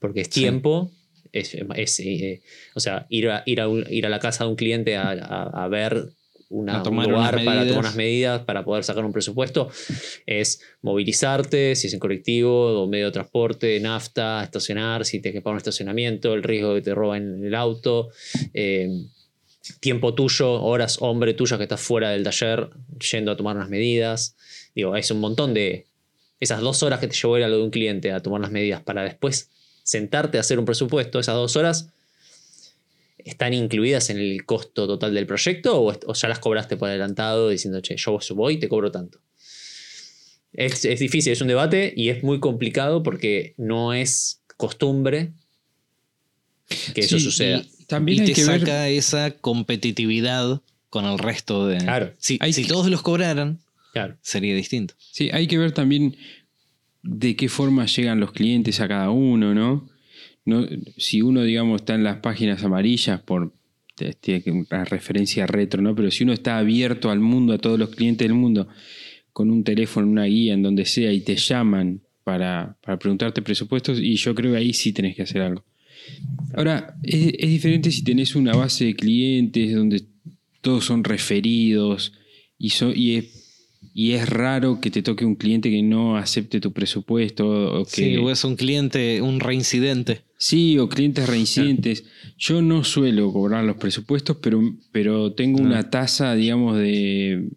porque 0.00 0.22
es 0.22 0.28
Sí. 0.28 0.40
tiempo. 0.40 0.90
Es, 1.32 1.54
es, 1.54 2.00
eh, 2.00 2.40
o 2.74 2.80
sea, 2.80 3.06
ir 3.10 3.28
a, 3.28 3.42
ir, 3.46 3.60
a 3.60 3.68
un- 3.68 3.84
ir 3.90 4.06
a 4.06 4.08
la 4.08 4.18
casa 4.18 4.44
de 4.44 4.50
un 4.50 4.56
cliente 4.56 4.96
a, 4.96 5.10
a- 5.10 5.64
a 5.64 5.68
ver 5.68 6.08
una, 6.48 6.78
A 6.78 6.88
un 6.88 7.04
lugar 7.04 7.44
para 7.44 7.66
tomar 7.66 7.78
unas 7.80 7.96
medidas, 7.96 8.42
para 8.42 8.64
poder 8.64 8.84
sacar 8.84 9.04
un 9.04 9.12
presupuesto, 9.12 9.68
es 10.26 10.60
movilizarte, 10.82 11.74
si 11.74 11.88
es 11.88 11.94
en 11.94 12.00
colectivo 12.00 12.82
o 12.82 12.86
medio 12.86 13.06
de 13.06 13.12
transporte, 13.12 13.80
nafta, 13.80 14.42
estacionar, 14.44 15.04
si 15.04 15.20
te 15.20 15.32
que 15.32 15.40
pagar 15.40 15.54
un 15.54 15.58
estacionamiento, 15.58 16.34
el 16.34 16.42
riesgo 16.42 16.74
de 16.74 16.80
que 16.80 16.84
te 16.84 16.94
roben 16.94 17.44
el 17.44 17.54
auto, 17.54 18.10
eh, 18.54 18.88
tiempo 19.80 20.14
tuyo, 20.14 20.62
horas 20.62 20.98
hombre 21.00 21.34
tuyo 21.34 21.56
que 21.58 21.64
estás 21.64 21.80
fuera 21.80 22.10
del 22.10 22.22
taller 22.22 22.70
yendo 23.10 23.32
a 23.32 23.36
tomar 23.36 23.56
unas 23.56 23.68
medidas. 23.68 24.36
Digo, 24.74 24.96
es 24.96 25.10
un 25.10 25.20
montón 25.20 25.54
de... 25.54 25.86
Esas 26.38 26.60
dos 26.60 26.82
horas 26.82 27.00
que 27.00 27.08
te 27.08 27.16
llevó 27.16 27.38
ir 27.38 27.44
a 27.44 27.48
lo 27.48 27.56
de 27.56 27.62
un 27.62 27.70
cliente 27.70 28.12
a 28.12 28.20
tomar 28.20 28.42
las 28.42 28.50
medidas 28.50 28.82
para 28.82 29.02
después 29.02 29.48
sentarte 29.82 30.36
a 30.36 30.42
hacer 30.42 30.58
un 30.58 30.66
presupuesto, 30.66 31.18
esas 31.18 31.34
dos 31.34 31.56
horas 31.56 31.88
están 33.18 33.54
incluidas 33.54 34.10
en 34.10 34.18
el 34.18 34.44
costo 34.44 34.86
total 34.86 35.14
del 35.14 35.26
proyecto 35.26 35.80
o, 35.80 35.92
o 36.06 36.14
ya 36.14 36.28
las 36.28 36.38
cobraste 36.38 36.76
por 36.76 36.88
adelantado 36.88 37.48
diciendo, 37.48 37.80
che, 37.80 37.96
yo 37.96 38.18
voy 38.34 38.54
y 38.54 38.58
te 38.58 38.68
cobro 38.68 38.90
tanto. 38.90 39.20
Es, 40.52 40.84
es 40.84 41.00
difícil, 41.00 41.32
es 41.32 41.40
un 41.40 41.48
debate 41.48 41.92
y 41.96 42.08
es 42.08 42.22
muy 42.22 42.40
complicado 42.40 43.02
porque 43.02 43.54
no 43.58 43.92
es 43.92 44.40
costumbre 44.56 45.32
que 46.94 47.02
eso 47.02 47.18
Sí, 47.18 47.24
suceda. 47.24 47.58
y 47.78 47.84
También 47.84 48.18
y 48.18 48.20
hay 48.22 48.26
te 48.28 48.32
que 48.34 48.44
ver. 48.44 48.60
saca 48.60 48.88
esa 48.88 49.30
competitividad 49.32 50.62
con 50.88 51.04
el 51.04 51.18
resto 51.18 51.66
de. 51.66 51.78
Claro. 51.78 52.12
Si, 52.18 52.38
Hay 52.40 52.52
si 52.52 52.62
que- 52.62 52.68
todos 52.68 52.88
los 52.88 53.02
cobraran, 53.02 53.60
Claro. 53.92 54.16
sería 54.22 54.54
distinto. 54.54 54.94
Sí, 54.98 55.30
hay 55.32 55.46
que 55.46 55.58
ver 55.58 55.72
también 55.72 56.16
de 57.02 57.36
qué 57.36 57.48
forma 57.48 57.86
llegan 57.86 58.18
los 58.20 58.32
clientes 58.32 58.80
a 58.80 58.88
cada 58.88 59.10
uno, 59.10 59.54
¿no? 59.54 59.88
No 60.46 60.66
si 60.96 61.20
uno, 61.22 61.42
digamos, 61.42 61.82
está 61.82 61.94
en 61.94 62.04
las 62.04 62.18
páginas 62.20 62.64
amarillas 62.64 63.20
por 63.20 63.52
tiene 64.20 64.42
una 64.70 64.84
referencia 64.84 65.46
retro, 65.46 65.80
¿no? 65.80 65.94
Pero 65.94 66.10
si 66.10 66.22
uno 66.24 66.32
está 66.34 66.58
abierto 66.58 67.10
al 67.10 67.20
mundo, 67.20 67.52
a 67.54 67.58
todos 67.58 67.78
los 67.78 67.90
clientes 67.90 68.26
del 68.28 68.36
mundo, 68.36 68.68
con 69.32 69.50
un 69.50 69.64
teléfono, 69.64 70.06
una 70.06 70.24
guía, 70.24 70.52
en 70.54 70.62
donde 70.62 70.84
sea, 70.84 71.12
y 71.12 71.20
te 71.20 71.36
llaman 71.36 72.00
para, 72.22 72.76
para 72.82 72.98
preguntarte 72.98 73.40
presupuestos, 73.42 73.98
y 74.00 74.16
yo 74.16 74.34
creo 74.34 74.52
que 74.52 74.58
ahí 74.58 74.72
sí 74.74 74.92
tenés 74.92 75.16
que 75.16 75.22
hacer 75.22 75.40
algo. 75.42 75.64
Ahora, 76.54 76.94
es, 77.02 77.32
es 77.38 77.48
diferente 77.50 77.90
si 77.90 78.04
tenés 78.04 78.36
una 78.36 78.54
base 78.54 78.84
de 78.84 78.94
clientes 78.96 79.74
donde 79.74 80.02
todos 80.60 80.84
son 80.84 81.02
referidos 81.02 82.12
y, 82.58 82.70
so- 82.70 82.92
y, 82.94 83.16
es, 83.16 83.35
y 83.98 84.12
es 84.12 84.28
raro 84.28 84.78
que 84.78 84.90
te 84.90 85.02
toque 85.02 85.24
un 85.24 85.36
cliente 85.36 85.70
que 85.70 85.80
no 85.82 86.18
acepte 86.18 86.60
tu 86.60 86.70
presupuesto 86.74 87.80
o 87.80 87.84
que... 87.86 87.90
Sí, 87.90 88.16
o 88.18 88.30
es 88.30 88.44
un 88.44 88.54
cliente, 88.54 89.22
un 89.22 89.40
reincidente. 89.40 90.20
Sí, 90.36 90.76
o 90.78 90.86
clientes 90.86 91.26
reincidentes. 91.26 92.04
Yo 92.36 92.60
no 92.60 92.84
suelo 92.84 93.32
cobrar 93.32 93.64
los 93.64 93.76
presupuestos, 93.76 94.36
pero, 94.42 94.60
pero 94.92 95.32
tengo 95.32 95.62
una 95.62 95.88
tasa, 95.88 96.34
digamos, 96.34 96.76
de, 96.76 97.48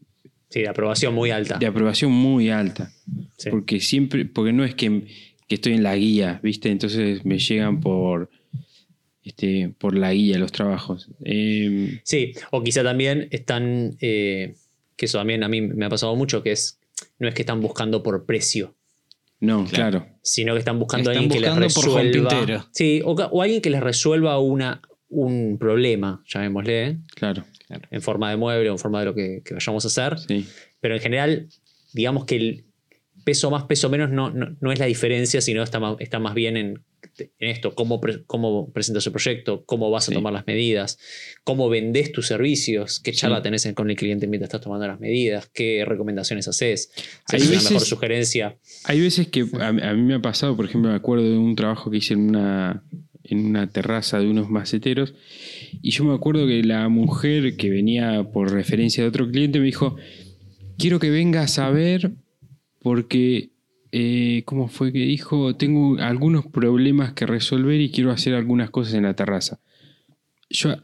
Sí, 0.50 0.62
de 0.62 0.70
aprobación 0.70 1.14
muy 1.14 1.30
alta. 1.30 1.58
de 1.58 1.66
aprobación 1.66 2.14
muy 2.14 2.50
alta. 2.50 2.90
Sí. 3.38 3.50
Porque 3.50 3.82
siempre, 3.82 4.24
porque 4.24 4.54
no 4.54 4.64
es 4.64 4.76
que, 4.76 5.08
que 5.50 5.56
estoy 5.56 5.74
en 5.74 5.84
la 5.84 5.98
guía, 5.98 6.40
¿viste? 6.42 6.70
Entonces 6.70 7.26
me 7.26 7.38
llegan 7.38 7.82
por, 7.82 8.30
este, 9.26 9.74
por 9.78 9.94
la 9.98 10.14
guía 10.14 10.38
los 10.40 10.54
trabajos. 10.54 11.10
Eh, 11.26 12.00
Sí, 12.06 12.32
o 12.52 12.64
quizá 12.64 12.82
también 12.82 13.28
están, 13.32 13.98
eh, 14.00 14.56
que 15.00 15.06
eso 15.06 15.18
también 15.18 15.46
a 15.46 15.48
mí 15.48 15.62
me 15.62 15.86
ha 15.86 15.90
pasado 15.90 16.14
mucho, 16.18 16.44
que 16.44 16.52
es, 16.52 16.78
no 17.20 17.30
es 17.30 17.34
que 17.34 17.44
están 17.44 17.62
buscando 17.62 18.04
por 18.04 18.26
precio, 18.26 18.76
no, 19.40 19.64
claro. 19.64 20.06
sino 20.22 20.52
que 20.54 20.60
están 20.60 20.78
buscando 20.78 21.10
a 21.10 21.14
alguien 21.14 21.32
que 21.32 21.40
les 21.40 21.50
por 21.74 21.86
resuelva. 21.86 22.70
Sí, 22.74 23.02
o, 23.06 23.42
alguien 23.42 23.62
que 23.62 23.70
les 23.70 23.82
resuelva 23.82 24.38
una, 24.40 24.82
un 25.08 25.58
problema, 25.58 26.22
llamémosle, 26.28 26.86
¿eh? 26.86 26.98
Claro, 27.16 27.46
en 27.70 28.02
forma 28.02 28.30
de 28.30 28.36
mueble 28.36 28.70
o 28.70 28.74
en 28.74 28.80
forma 28.80 29.00
de 29.00 29.06
lo 29.06 29.16
que, 29.16 29.42
que 29.46 29.54
vayamos 29.54 29.86
a 29.86 29.88
hacer. 29.88 30.20
sí. 30.20 30.46
Pero 30.82 30.96
en 30.96 31.02
general, 31.02 31.48
digamos 31.94 32.26
que 32.26 32.36
el 32.36 32.66
peso 33.24 33.50
más, 33.52 33.64
peso 33.64 33.90
menos 33.90 34.10
no, 34.10 34.32
no, 34.32 34.58
no 34.60 34.72
es 34.72 34.80
la 34.80 34.86
diferencia, 34.86 35.40
sino 35.40 35.64
está 35.64 35.80
más, 35.80 35.96
está 36.00 36.20
más 36.20 36.34
bien 36.34 36.58
en 36.58 36.84
en 37.18 37.50
esto, 37.50 37.76
cómo, 37.76 38.00
pre- 38.02 38.24
cómo 38.26 38.72
presentas 38.72 39.06
el 39.06 39.12
proyecto, 39.12 39.64
cómo 39.66 39.90
vas 39.92 40.06
a 40.06 40.12
Sí. 40.12 40.14
tomar 40.14 40.34
las 40.34 40.46
medidas, 40.48 40.98
cómo 41.44 41.70
vendes 41.70 42.12
tus 42.12 42.28
servicios, 42.28 43.00
qué 43.00 43.12
charla 43.12 43.38
Sí. 43.38 43.44
tenés 43.44 43.66
en- 43.66 43.74
con 43.76 43.90
el 43.90 43.96
cliente 43.96 44.28
mientras 44.28 44.48
estás 44.50 44.62
tomando 44.62 44.88
las 44.88 45.00
medidas, 45.00 45.50
qué 45.54 45.84
recomendaciones 45.86 46.48
haces, 46.48 46.92
si 47.28 47.36
Hay 47.36 47.42
una 47.44 47.62
mejor 47.62 47.82
sugerencia. 47.82 48.58
Hay 48.86 49.00
veces 49.02 49.28
que 49.28 49.46
a, 49.60 49.68
a 49.68 49.94
mí 49.94 50.02
me 50.02 50.16
ha 50.16 50.22
pasado, 50.22 50.56
por 50.56 50.66
ejemplo, 50.66 50.90
me 50.92 50.98
acuerdo 50.98 51.24
de 51.30 51.38
un 51.38 51.56
trabajo 51.56 51.90
que 51.92 51.98
hice 51.98 52.14
en 52.14 52.30
una, 52.30 52.84
en 53.24 53.46
una 53.46 53.68
terraza 53.68 54.20
de 54.20 54.28
unos 54.28 54.50
maceteros, 54.50 55.14
y 55.82 55.92
yo 55.92 56.04
me 56.04 56.16
acuerdo 56.16 56.48
que 56.48 56.64
la 56.64 56.90
mujer 56.90 57.56
que 57.58 57.70
venía 57.70 58.24
por 58.32 58.52
referencia 58.52 59.04
de 59.04 59.10
otro 59.10 59.30
cliente 59.30 59.60
me 59.60 59.66
dijo, 59.66 59.98
quiero 60.78 61.00
que 61.00 61.10
vengas 61.12 61.60
a 61.60 61.70
ver 61.70 62.12
porque, 62.82 63.50
eh, 63.92 64.44
¿cómo 64.46 64.68
fue 64.68 64.92
que 64.92 65.00
dijo? 65.00 65.56
Tengo 65.56 65.98
algunos 66.00 66.46
problemas 66.48 67.14
que 67.14 67.26
resolver 67.26 67.80
y 67.80 67.92
quiero 67.92 68.12
hacer 68.12 68.34
algunas 68.36 68.70
cosas 68.70 68.94
en 68.96 69.04
la 69.04 69.16
terraza. 69.16 69.60
Yo 70.50 70.76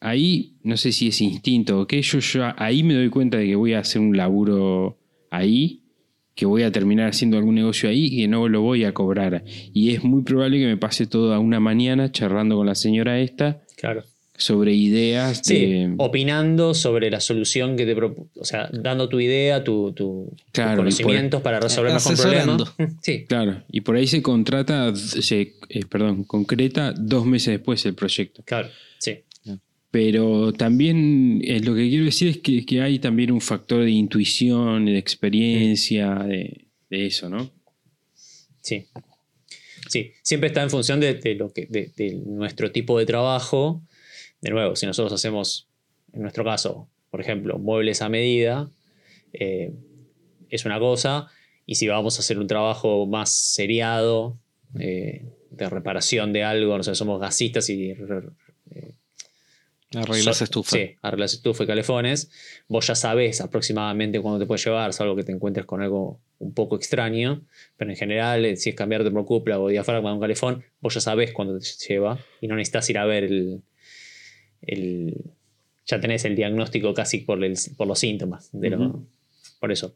ahí, 0.00 0.56
no 0.62 0.76
sé 0.76 0.92
si 0.92 1.08
es 1.08 1.20
instinto 1.20 1.80
o 1.80 1.86
qué, 1.86 2.02
yo, 2.02 2.18
yo 2.18 2.44
ahí 2.56 2.82
me 2.82 2.94
doy 2.94 3.08
cuenta 3.08 3.36
de 3.36 3.46
que 3.46 3.56
voy 3.56 3.74
a 3.74 3.80
hacer 3.80 4.00
un 4.00 4.16
laburo 4.16 4.98
ahí 5.30 5.82
que 6.34 6.46
voy 6.46 6.62
a 6.62 6.72
terminar 6.72 7.08
haciendo 7.08 7.36
algún 7.36 7.54
negocio 7.54 7.88
ahí 7.88 8.06
y 8.06 8.16
que 8.22 8.28
no 8.28 8.48
lo 8.48 8.62
voy 8.62 8.84
a 8.84 8.94
cobrar. 8.94 9.44
Y 9.74 9.90
es 9.90 10.02
muy 10.02 10.22
probable 10.22 10.58
que 10.58 10.66
me 10.66 10.76
pase 10.78 11.06
toda 11.06 11.38
una 11.38 11.60
mañana 11.60 12.12
charlando 12.12 12.56
con 12.56 12.66
la 12.66 12.74
señora 12.74 13.20
esta 13.20 13.62
Claro. 13.80 14.04
Sobre 14.40 14.74
ideas 14.74 15.40
Sí, 15.44 15.54
de... 15.54 15.94
opinando 15.98 16.74
sobre 16.74 17.10
la 17.10 17.20
solución 17.20 17.76
que 17.76 17.86
te 17.86 17.94
propu- 17.96 18.28
o 18.36 18.44
sea, 18.44 18.68
dando 18.72 19.08
tu 19.08 19.20
idea, 19.20 19.62
tu, 19.62 19.92
tu- 19.92 20.32
tus 20.52 20.64
y 20.64 20.66
por- 20.66 20.76
conocimientos 20.76 21.42
para 21.42 21.60
resolver 21.60 21.92
mejor 21.92 22.12
un 22.12 22.18
problema. 22.18 22.54
Asesorando. 22.54 22.96
Sí, 23.02 23.24
Claro, 23.26 23.62
y 23.70 23.80
por 23.82 23.96
ahí 23.96 24.06
se 24.06 24.22
contrata, 24.22 24.94
se, 24.96 25.40
eh, 25.68 25.80
perdón, 25.88 26.24
concreta 26.24 26.92
dos 26.92 27.26
meses 27.26 27.52
después 27.58 27.84
el 27.86 27.94
proyecto. 27.94 28.42
claro, 28.44 28.68
sí. 28.98 29.18
Pero 29.92 30.52
también 30.52 31.40
eh, 31.44 31.58
lo 31.60 31.74
que 31.74 31.88
quiero 31.88 32.04
decir 32.04 32.28
es 32.28 32.38
que, 32.38 32.64
que 32.64 32.80
hay 32.80 33.00
también 33.00 33.32
un 33.32 33.40
factor 33.40 33.82
de 33.82 33.90
intuición, 33.90 34.84
de 34.86 34.96
experiencia, 34.98 36.14
de, 36.14 36.68
de 36.88 37.06
eso, 37.06 37.28
¿no? 37.28 37.50
Sí. 38.60 38.86
Sí, 39.88 40.12
siempre 40.22 40.46
está 40.48 40.62
en 40.62 40.70
función 40.70 41.00
de, 41.00 41.14
de 41.14 41.34
lo 41.34 41.52
que, 41.52 41.66
de, 41.68 41.90
de 41.96 42.22
nuestro 42.24 42.70
tipo 42.70 42.96
de 43.00 43.06
trabajo. 43.06 43.82
De 44.40 44.50
nuevo, 44.50 44.74
si 44.76 44.86
nosotros 44.86 45.12
hacemos, 45.12 45.68
en 46.12 46.22
nuestro 46.22 46.44
caso, 46.44 46.88
por 47.10 47.20
ejemplo, 47.20 47.58
muebles 47.58 48.02
a 48.02 48.08
medida, 48.08 48.70
eh, 49.32 49.72
es 50.48 50.64
una 50.64 50.78
cosa. 50.78 51.28
Y 51.66 51.74
si 51.76 51.86
vamos 51.88 52.16
a 52.16 52.20
hacer 52.20 52.38
un 52.38 52.46
trabajo 52.46 53.06
más 53.06 53.30
seriado, 53.32 54.38
eh, 54.78 55.24
de 55.50 55.68
reparación 55.68 56.32
de 56.32 56.42
algo, 56.44 56.76
no 56.76 56.82
sé, 56.82 56.94
somos 56.94 57.20
gasistas 57.20 57.68
y 57.68 57.92
re- 57.94 58.30
Arreglas 59.92 60.36
So- 60.38 60.44
estufa. 60.44 60.76
Sí, 60.76 60.94
arreglas 61.02 61.34
estufa 61.34 61.64
y 61.64 61.66
calefones. 61.66 62.30
Vos 62.68 62.86
ya 62.86 62.94
sabés 62.94 63.40
aproximadamente 63.40 64.20
cuándo 64.20 64.38
te 64.38 64.46
puede 64.46 64.62
llevar, 64.62 64.92
salvo 64.92 65.16
que 65.16 65.24
te 65.24 65.32
encuentres 65.32 65.66
con 65.66 65.82
algo 65.82 66.20
un 66.38 66.54
poco 66.54 66.76
extraño. 66.76 67.42
Pero 67.76 67.90
en 67.90 67.96
general, 67.96 68.44
eh, 68.44 68.56
si 68.56 68.70
es 68.70 68.76
cambiarte 68.76 69.10
por 69.10 69.24
cupla 69.26 69.58
o 69.58 69.68
diafragma 69.68 70.10
de 70.10 70.14
un 70.14 70.20
calefón, 70.20 70.64
vos 70.80 70.94
ya 70.94 71.00
sabés 71.00 71.32
cuándo 71.32 71.58
te 71.58 71.66
lleva 71.88 72.18
y 72.40 72.46
no 72.46 72.54
necesitas 72.54 72.88
ir 72.88 72.98
a 72.98 73.04
ver 73.04 73.24
el. 73.24 73.62
El- 74.62 75.24
ya 75.86 76.00
tenés 76.00 76.24
el 76.24 76.36
diagnóstico 76.36 76.94
casi 76.94 77.18
por, 77.18 77.42
el- 77.44 77.58
por 77.76 77.86
los 77.86 77.98
síntomas. 77.98 78.48
De 78.52 78.70
lo- 78.70 78.80
Ujú. 78.86 79.06
por 79.58 79.72
eso. 79.72 79.94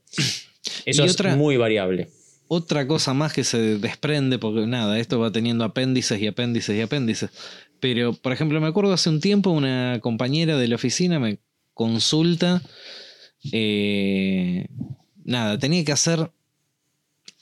Eso 0.86 1.02
Y 1.02 1.06
es 1.06 1.12
otra- 1.12 1.36
muy 1.36 1.56
variable. 1.56 2.08
Otra 2.48 2.86
cosa 2.86 3.14
más 3.14 3.32
que 3.32 3.42
se 3.42 3.78
desprende, 3.78 4.38
porque 4.38 4.66
nada, 4.66 4.98
esto 4.98 5.18
va 5.18 5.32
teniendo 5.32 5.64
apéndices 5.64 6.20
y 6.20 6.26
apéndices 6.26 6.76
y 6.76 6.80
apéndices. 6.82 7.30
Pero, 7.80 8.12
por 8.12 8.32
ejemplo, 8.32 8.60
me 8.60 8.66
acuerdo 8.66 8.92
hace 8.92 9.08
un 9.08 9.20
tiempo 9.20 9.50
una 9.50 9.98
compañera 10.02 10.56
de 10.58 10.68
la 10.68 10.74
oficina 10.76 11.18
me 11.18 11.38
consulta. 11.74 12.62
eh, 13.52 14.66
nada, 15.24 15.58
tenía 15.58 15.84
que 15.84 15.92
hacer, 15.92 16.30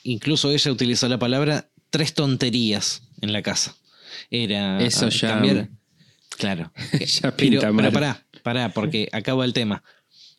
incluso 0.02 0.50
ella 0.50 0.72
utilizó 0.72 1.08
la 1.08 1.18
palabra, 1.18 1.68
tres 1.90 2.14
tonterías 2.14 3.02
en 3.20 3.32
la 3.32 3.42
casa. 3.42 3.76
Era 4.30 4.80
Eso 4.82 5.08
ya- 5.08 5.28
cambiar. 5.28 5.68
Claro. 6.42 6.72
ya 7.06 7.36
Pero, 7.36 7.36
pinta 7.36 7.60
pero 7.60 7.72
mal. 7.72 7.92
pará, 7.92 8.26
pará, 8.42 8.68
porque 8.74 9.08
acaba 9.12 9.44
el 9.44 9.52
tema. 9.52 9.84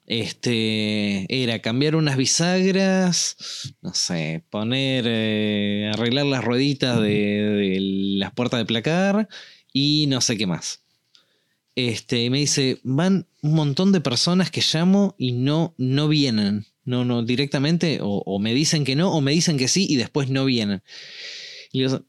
Este 0.05 1.25
era 1.29 1.59
cambiar 1.59 1.95
unas 1.95 2.17
bisagras, 2.17 3.37
no 3.81 3.93
sé, 3.93 4.43
poner, 4.49 5.05
eh, 5.07 5.89
arreglar 5.93 6.25
las 6.25 6.43
rueditas 6.43 7.01
de, 7.01 7.07
de 7.07 7.77
las 8.19 8.33
puertas 8.33 8.59
de 8.59 8.65
placar 8.65 9.29
y 9.71 10.07
no 10.09 10.19
sé 10.19 10.35
qué 10.35 10.45
más. 10.45 10.81
Este, 11.75 12.29
me 12.29 12.39
dice, 12.39 12.81
van 12.83 13.27
un 13.41 13.53
montón 13.53 13.93
de 13.93 14.01
personas 14.01 14.51
que 14.51 14.61
llamo 14.73 15.15
y 15.17 15.31
no, 15.31 15.73
no 15.77 16.09
vienen. 16.09 16.65
No, 16.83 17.05
no, 17.05 17.23
directamente, 17.23 17.99
o, 18.01 18.23
o 18.25 18.39
me 18.39 18.53
dicen 18.53 18.83
que 18.83 18.97
no, 18.97 19.13
o 19.13 19.21
me 19.21 19.31
dicen 19.31 19.57
que 19.57 19.69
sí 19.69 19.87
y 19.89 19.95
después 19.95 20.29
no 20.29 20.43
vienen. 20.43 20.83
Y 21.71 21.79
le 21.79 21.87
digo, 21.87 22.05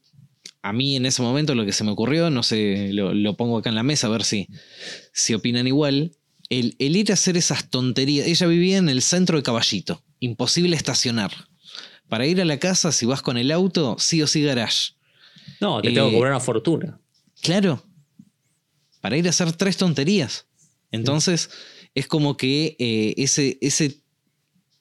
a 0.65 0.73
mí 0.73 0.95
en 0.95 1.05
ese 1.05 1.21
momento 1.21 1.53
lo 1.53 1.63
que 1.63 1.71
se 1.71 1.83
me 1.83 1.91
ocurrió, 1.91 2.31
no 2.31 2.41
sé, 2.41 2.89
lo, 2.91 3.13
lo 3.13 3.37
pongo 3.37 3.59
acá 3.59 3.69
en 3.69 3.75
la 3.75 3.83
mesa 3.83 4.07
a 4.07 4.09
ver 4.09 4.23
si, 4.23 4.47
si 5.13 5.35
opinan 5.35 5.67
igual. 5.67 6.13
El, 6.49 6.75
el 6.79 6.95
ir 6.95 7.11
a 7.11 7.13
hacer 7.13 7.37
esas 7.37 7.69
tonterías. 7.69 8.25
Ella 8.25 8.47
vivía 8.47 8.77
en 8.77 8.89
el 8.89 9.03
centro 9.03 9.37
de 9.37 9.43
Caballito. 9.43 10.01
Imposible 10.19 10.75
estacionar. 10.75 11.31
Para 12.09 12.25
ir 12.25 12.41
a 12.41 12.45
la 12.45 12.57
casa, 12.57 12.91
si 12.91 13.05
vas 13.05 13.21
con 13.21 13.37
el 13.37 13.51
auto, 13.51 13.95
sí 13.99 14.23
o 14.23 14.27
sí 14.27 14.41
garage. 14.41 14.93
No, 15.61 15.83
te 15.83 15.91
tengo 15.91 16.07
que 16.07 16.13
Eh, 16.15 16.17
cobrar 16.17 16.31
una 16.33 16.39
fortuna. 16.39 16.99
Claro. 17.41 17.83
Para 19.01 19.17
ir 19.17 19.27
a 19.27 19.29
hacer 19.29 19.51
tres 19.53 19.77
tonterías. 19.77 20.47
Entonces, 20.91 21.51
es 21.93 22.07
como 22.07 22.37
que 22.37 22.75
eh, 22.79 23.13
ese, 23.17 23.59
ese. 23.61 24.01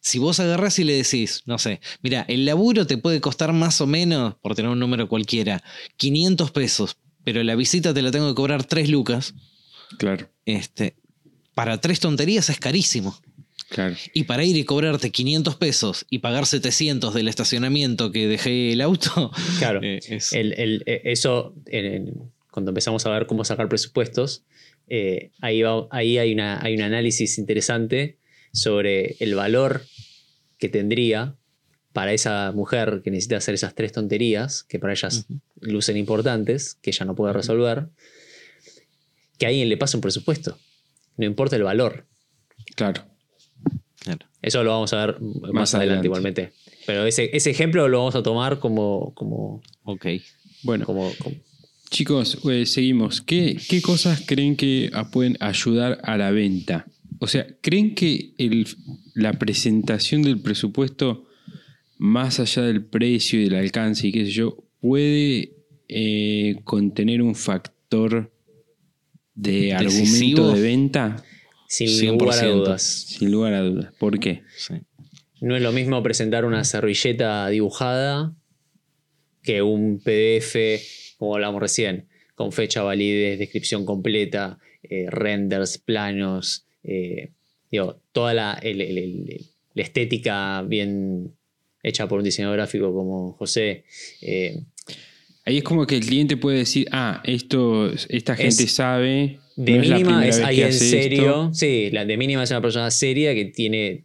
Si 0.06 0.18
vos 0.18 0.38
agarrás 0.38 0.78
y 0.78 0.84
le 0.84 0.92
decís, 0.92 1.40
no 1.46 1.56
sé, 1.58 1.80
mira, 2.02 2.26
el 2.28 2.44
laburo 2.44 2.86
te 2.86 2.98
puede 2.98 3.22
costar 3.22 3.54
más 3.54 3.80
o 3.80 3.86
menos, 3.86 4.34
por 4.42 4.54
tener 4.54 4.70
un 4.70 4.78
número 4.78 5.08
cualquiera, 5.08 5.62
500 5.96 6.50
pesos, 6.50 6.98
pero 7.24 7.42
la 7.42 7.54
visita 7.56 7.94
te 7.94 8.02
la 8.02 8.10
tengo 8.10 8.28
que 8.28 8.34
cobrar 8.34 8.64
3 8.64 8.90
lucas. 8.90 9.32
Claro, 9.98 10.28
Este, 10.44 10.96
para 11.54 11.80
tres 11.80 12.00
tonterías 12.00 12.50
es 12.50 12.58
carísimo. 12.60 13.18
claro. 13.70 13.96
Y 14.12 14.24
para 14.24 14.44
ir 14.44 14.54
y 14.58 14.64
cobrarte 14.64 15.10
500 15.10 15.56
pesos 15.56 16.04
y 16.10 16.18
pagar 16.18 16.44
700 16.44 17.14
del 17.14 17.26
estacionamiento 17.28 18.12
que 18.12 18.28
dejé 18.28 18.72
el 18.74 18.82
auto, 18.82 19.30
Claro. 19.58 19.80
eh, 19.82 20.00
es- 20.06 20.34
El- 20.34 20.52
el- 20.60 20.82
eh, 20.84 21.00
eso, 21.06 21.54
cuando 22.50 22.72
empezamos 22.72 23.06
a 23.06 23.10
ver 23.10 23.26
cómo 23.26 23.42
sacar 23.46 23.70
presupuestos, 23.70 24.42
eh, 24.90 25.30
ahí, 25.40 25.62
va- 25.62 25.86
ahí 25.90 26.18
hay, 26.18 26.34
una, 26.34 26.62
hay 26.62 26.74
un 26.74 26.82
análisis 26.82 27.38
interesante 27.38 28.18
sobre 28.52 29.16
el 29.18 29.34
valor 29.34 29.82
que 30.64 30.70
tendría 30.70 31.36
para 31.92 32.14
esa 32.14 32.50
mujer 32.52 33.02
que 33.04 33.10
necesita 33.10 33.36
hacer 33.36 33.52
esas 33.54 33.74
tres 33.74 33.92
tonterías, 33.92 34.62
que 34.64 34.78
para 34.78 34.94
ellas 34.94 35.26
lucen 35.60 35.98
importantes, 35.98 36.76
que 36.80 36.88
ella 36.88 37.04
no 37.04 37.14
puede 37.14 37.34
resolver, 37.34 37.88
que 39.38 39.44
a 39.44 39.50
alguien 39.50 39.68
le 39.68 39.76
pase 39.76 39.98
un 39.98 40.00
presupuesto. 40.00 40.56
No 41.18 41.26
importa 41.26 41.56
el 41.56 41.64
valor. 41.64 42.06
Claro. 42.76 43.04
claro. 44.00 44.26
Eso 44.40 44.64
lo 44.64 44.70
vamos 44.70 44.92
a 44.94 45.04
ver 45.04 45.20
más, 45.20 45.52
Más 45.52 45.74
adelante, 45.74 45.74
adelante. 45.74 46.06
igualmente. 46.06 46.52
Pero 46.86 47.04
ese, 47.04 47.28
ese 47.36 47.50
ejemplo 47.50 47.86
lo 47.88 47.98
vamos 47.98 48.14
a 48.14 48.22
tomar 48.22 48.58
como, 48.58 49.12
como, 49.14 49.60
Ok. 49.82 50.06
Bueno, 50.62 50.86
como, 50.86 51.12
como- 51.22 51.36
chicos, 51.90 52.38
eh, 52.50 52.64
seguimos. 52.64 53.20
¿Qué, 53.20 53.60
qué 53.68 53.82
cosas 53.82 54.22
creen 54.26 54.56
que 54.56 54.90
pueden 55.12 55.36
ayudar 55.40 56.00
a 56.04 56.16
la 56.16 56.30
venta? 56.30 56.86
O 57.20 57.26
sea, 57.26 57.46
¿creen 57.60 57.94
que 57.94 58.34
el- 58.38 58.66
la 59.14 59.32
presentación 59.34 60.22
del 60.22 60.40
presupuesto, 60.40 61.26
más 61.98 62.40
allá 62.40 62.62
del 62.62 62.84
precio 62.84 63.40
y 63.40 63.44
del 63.44 63.54
alcance 63.54 64.08
y 64.08 64.12
qué 64.12 64.24
sé 64.26 64.32
yo, 64.32 64.56
puede 64.80 65.52
eh, 65.88 66.56
contener 66.64 67.20
un 67.22 67.34
factor 67.34 68.32
de 69.34 69.74
Decisivo. 69.78 70.42
argumento 70.42 70.52
de 70.54 70.60
venta? 70.62 71.24
sin 71.68 71.88
lugar 72.18 72.38
a 72.38 72.42
100%. 72.42 72.54
dudas. 72.56 72.82
Sin 72.82 73.30
lugar 73.32 73.54
a 73.54 73.60
dudas. 73.62 73.92
¿Por 73.98 74.18
qué? 74.20 74.42
Sí. 74.56 74.74
No 75.40 75.56
es 75.56 75.62
lo 75.62 75.72
mismo 75.72 76.02
presentar 76.02 76.44
una 76.44 76.62
servilleta 76.64 77.48
dibujada 77.48 78.34
que 79.42 79.60
un 79.62 79.98
PDF, 80.00 80.80
como 81.18 81.34
hablamos 81.34 81.60
recién, 81.60 82.08
con 82.34 82.52
fecha, 82.52 82.82
validez, 82.82 83.38
descripción 83.38 83.84
completa, 83.84 84.58
eh, 84.84 85.06
renders, 85.10 85.78
planos, 85.78 86.63
eh, 86.84 87.30
digo, 87.70 88.00
toda 88.12 88.34
la, 88.34 88.58
el- 88.62 88.80
el- 88.80 88.98
el- 88.98 89.40
la 89.74 89.82
estética 89.82 90.62
bien 90.62 91.32
hecha 91.82 92.06
por 92.08 92.18
un 92.18 92.24
diseñador 92.24 92.56
gráfico 92.56 92.92
como 92.94 93.32
José. 93.32 93.84
eh, 94.22 94.60
Ahí 95.46 95.58
es 95.58 95.64
como 95.64 95.86
que 95.86 95.96
el 95.96 96.00
cliente 96.06 96.38
puede 96.38 96.58
decir, 96.58 96.86
ah, 96.90 97.20
esto, 97.24 97.90
esta 98.08 98.34
gente 98.36 98.64
Es- 98.64 98.72
sabe. 98.74 99.40
de 99.56 99.72
no 99.76 99.82
es 99.82 99.88
mínima 99.90 100.26
es 100.26 100.38
que 100.38 100.44
alguien 100.44 100.72
serio. 100.72 101.22
esto". 101.22 101.54
Sí, 101.54 101.90
la 101.92 102.04
de 102.06 102.16
mínima 102.16 102.42
es 102.44 102.50
una 102.50 102.62
persona 102.62 102.90
seria 102.90 103.34
que 103.34 103.44
tiene. 103.46 104.04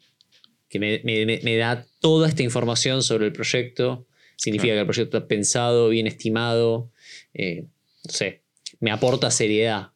que 0.72 0.78
me, 0.80 1.02
me- 1.04 1.26
me- 1.26 1.40
me 1.44 1.56
da 1.58 1.84
toda 2.00 2.28
esta 2.30 2.44
información 2.44 3.02
sobre 3.02 3.26
el 3.26 3.32
proyecto, 3.34 4.06
significa 4.36 4.74
que 4.76 4.80
el 4.82 4.86
proyecto 4.86 5.18
está 5.18 5.28
pensado, 5.28 5.90
bien 5.90 6.06
estimado, 6.06 6.92
eh, 7.34 7.64
no 8.06 8.12
sé, 8.12 8.42
me 8.80 8.92
aporta 8.92 9.32
seriedad. 9.32 9.88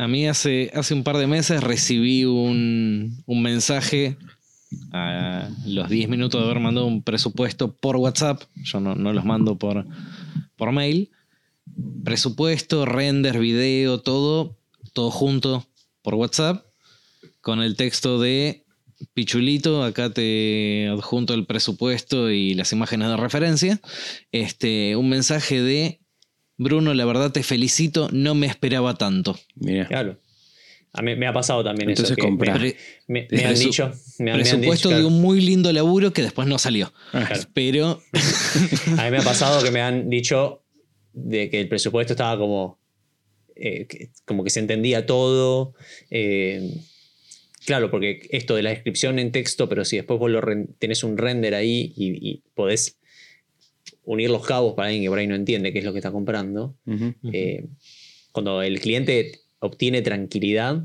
A 0.00 0.08
mí 0.08 0.26
hace, 0.26 0.70
hace 0.72 0.94
un 0.94 1.04
par 1.04 1.18
de 1.18 1.26
meses 1.26 1.62
recibí 1.62 2.24
un, 2.24 3.22
un 3.26 3.42
mensaje 3.42 4.16
a 4.92 5.50
los 5.66 5.90
10 5.90 6.08
minutos 6.08 6.40
de 6.40 6.46
haber 6.46 6.58
mandado 6.58 6.86
un 6.86 7.02
presupuesto 7.02 7.76
por 7.76 7.96
WhatsApp. 7.96 8.40
Yo 8.64 8.80
no, 8.80 8.94
no 8.94 9.12
los 9.12 9.26
mando 9.26 9.58
por, 9.58 9.86
por 10.56 10.72
mail. 10.72 11.10
Presupuesto, 12.02 12.86
render, 12.86 13.38
video, 13.38 14.00
todo, 14.00 14.56
todo 14.94 15.10
junto 15.10 15.66
por 16.00 16.14
WhatsApp. 16.14 16.64
Con 17.42 17.60
el 17.60 17.76
texto 17.76 18.18
de 18.18 18.64
Pichulito, 19.12 19.84
acá 19.84 20.08
te 20.08 20.88
adjunto 20.88 21.34
el 21.34 21.44
presupuesto 21.44 22.30
y 22.30 22.54
las 22.54 22.72
imágenes 22.72 23.08
de 23.08 23.18
referencia. 23.18 23.80
Este, 24.32 24.96
un 24.96 25.10
mensaje 25.10 25.60
de 25.60 25.99
Bruno, 26.62 26.92
la 26.94 27.04
verdad 27.06 27.32
te 27.32 27.42
felicito, 27.42 28.08
no 28.12 28.34
me 28.34 28.46
esperaba 28.46 28.94
tanto. 28.94 29.38
Mira. 29.54 29.86
Claro. 29.88 30.20
A 30.92 31.02
mí 31.02 31.14
me 31.16 31.26
ha 31.28 31.32
pasado 31.32 31.62
también 31.64 31.88
Entonces 31.90 32.18
eso. 32.18 32.26
comprá. 32.26 32.58
Me, 32.58 33.26
me- 33.30 33.44
han 33.44 33.54
dicho. 33.54 33.86
Me, 33.86 33.92
han- 33.92 33.96
me 34.18 34.30
han 34.32 34.38
Presupuesto 34.40 34.88
dicho, 34.88 34.88
de 34.90 34.94
claro. 35.02 35.08
un 35.08 35.22
muy 35.22 35.40
lindo 35.40 35.72
laburo 35.72 36.12
que 36.12 36.22
después 36.22 36.48
no 36.48 36.58
salió. 36.58 36.92
Claro. 37.12 37.40
Pero 37.54 38.02
A 38.98 39.04
mí 39.04 39.10
me 39.10 39.18
ha 39.18 39.22
pasado 39.22 39.62
que 39.62 39.70
me 39.70 39.80
han 39.80 40.10
dicho 40.10 40.62
de 41.12 41.48
que 41.48 41.60
el 41.60 41.68
presupuesto 41.68 42.12
estaba 42.12 42.36
como. 42.38 42.78
eh, 43.56 43.86
que- 43.86 44.10
como 44.26 44.42
que 44.44 44.50
se 44.50 44.60
entendía 44.60 45.06
todo. 45.06 45.74
eh, 46.10 46.74
claro, 47.66 47.90
porque 47.90 48.26
esto 48.32 48.56
de 48.56 48.62
la 48.64 48.70
descripción 48.70 49.18
en 49.18 49.30
texto, 49.32 49.68
pero 49.68 49.84
si 49.84 49.96
después 49.96 50.18
vos 50.18 50.30
lo 50.30 50.40
tenés 50.78 51.04
un 51.04 51.16
render 51.16 51.54
ahí 51.54 51.92
y, 51.96 52.30
y 52.30 52.42
podés 52.54 52.96
unir 54.10 54.28
los 54.28 54.44
cabos 54.44 54.74
para 54.74 54.88
alguien 54.88 55.04
que 55.04 55.08
por 55.08 55.20
ahí 55.20 55.28
no 55.28 55.36
entiende 55.36 55.72
qué 55.72 55.78
es 55.78 55.84
lo 55.84 55.92
que 55.92 55.98
está 55.98 56.10
comprando. 56.10 56.76
Eh, 57.32 57.68
cuando 58.32 58.60
el 58.60 58.80
cliente 58.80 59.38
obtiene 59.60 60.02
tranquilidad 60.02 60.84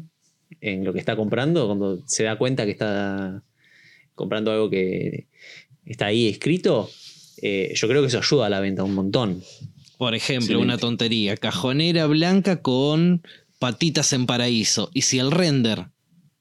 en 0.62 0.86
lo 0.86 0.94
que 0.94 1.00
está 1.00 1.16
comprando, 1.16 1.66
cuando 1.66 2.04
se 2.06 2.24
da 2.24 2.38
cuenta 2.38 2.66
que 2.66 2.72
está 2.72 3.44
comprando 4.14 4.52
algo 4.52 4.70
que 4.70 5.28
está 5.86 6.06
ahí 6.06 6.28
escrito, 6.28 6.88
eh, 7.42 7.74
yo 7.76 7.88
creo 7.88 8.02
que 8.02 8.10
eso 8.10 8.20
ayuda 8.20 8.46
a 8.46 8.50
la 8.50 8.60
venta 8.60 8.84
un 8.84 8.94
montón. 8.94 9.42
Por 9.98 10.14
ejemplo, 10.14 10.46
Excelente. 10.46 10.64
una 10.64 10.78
tontería. 10.78 11.36
Cajonera 11.36 12.06
blanca 12.06 12.62
con 12.62 13.24
patitas 13.58 14.14
en 14.14 14.28
paraíso. 14.28 14.92
Y 14.94 15.02
si 15.02 15.18
el 15.18 15.32
render 15.32 15.88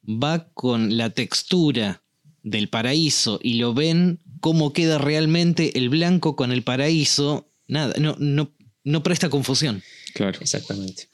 va 0.07 0.51
con 0.53 0.99
la 0.99 1.09
textura 1.11 2.03
del 2.43 2.69
paraíso 2.69 3.41
y 3.43 3.55
lo 3.55 3.73
ven 3.73 4.21
cómo 4.45 4.75
queda 4.75 4.99
realmente 4.99 5.79
el 5.79 5.89
blanco 5.89 6.37
con 6.37 6.53
el 6.53 6.63
paraíso, 6.63 7.49
nada, 7.67 7.95
no, 7.99 8.15
no, 8.19 8.53
no 8.85 9.03
presta 9.03 9.31
confusión. 9.31 9.83
Claro. 10.13 10.39
Exactamente. 10.39 11.09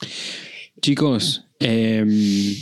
Chicos, 0.83 1.45
em, 1.61 2.57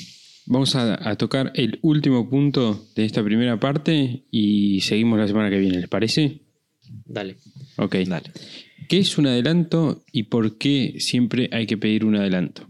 vamos 0.44 0.74
a, 0.74 1.08
a 1.08 1.16
tocar 1.16 1.52
el 1.54 1.78
último 1.80 2.28
punto 2.28 2.86
de 2.94 3.06
esta 3.06 3.24
primera 3.24 3.58
parte 3.58 4.24
y 4.30 4.82
seguimos 4.82 5.18
la 5.18 5.26
semana 5.26 5.48
que 5.48 5.56
viene, 5.56 5.78
¿les 5.78 5.88
parece? 5.88 6.42
Dale. 7.06 7.38
Ok. 7.78 7.94
Dale. 8.06 8.30
¿Qué 8.90 8.98
es 8.98 9.16
un 9.16 9.26
adelanto 9.26 10.04
y 10.12 10.24
por 10.24 10.58
qué 10.58 10.96
siempre 10.98 11.48
hay 11.50 11.66
que 11.66 11.78
pedir 11.78 12.04
un 12.04 12.16
adelanto? 12.16 12.68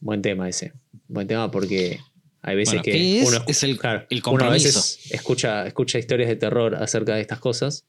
Buen 0.00 0.22
tema 0.22 0.48
ese. 0.48 0.72
Buen 1.06 1.28
tema 1.28 1.52
porque 1.52 2.00
hay 2.42 2.56
veces 2.56 2.72
Bueno, 2.74 2.82
que 2.82 2.90
¿qué 2.92 3.20
es? 3.20 3.28
uno, 3.28 3.36
escu- 3.38 3.44
Es 3.50 3.62
el- 3.62 3.78
claro, 3.78 4.06
el 4.10 4.22
uno 4.30 4.44
a 4.44 4.50
veces 4.50 4.98
escucha, 5.10 5.66
escucha 5.66 5.98
historias 5.98 6.28
de 6.28 6.36
terror 6.36 6.74
acerca 6.74 7.14
de 7.14 7.20
estas 7.20 7.38
cosas. 7.38 7.84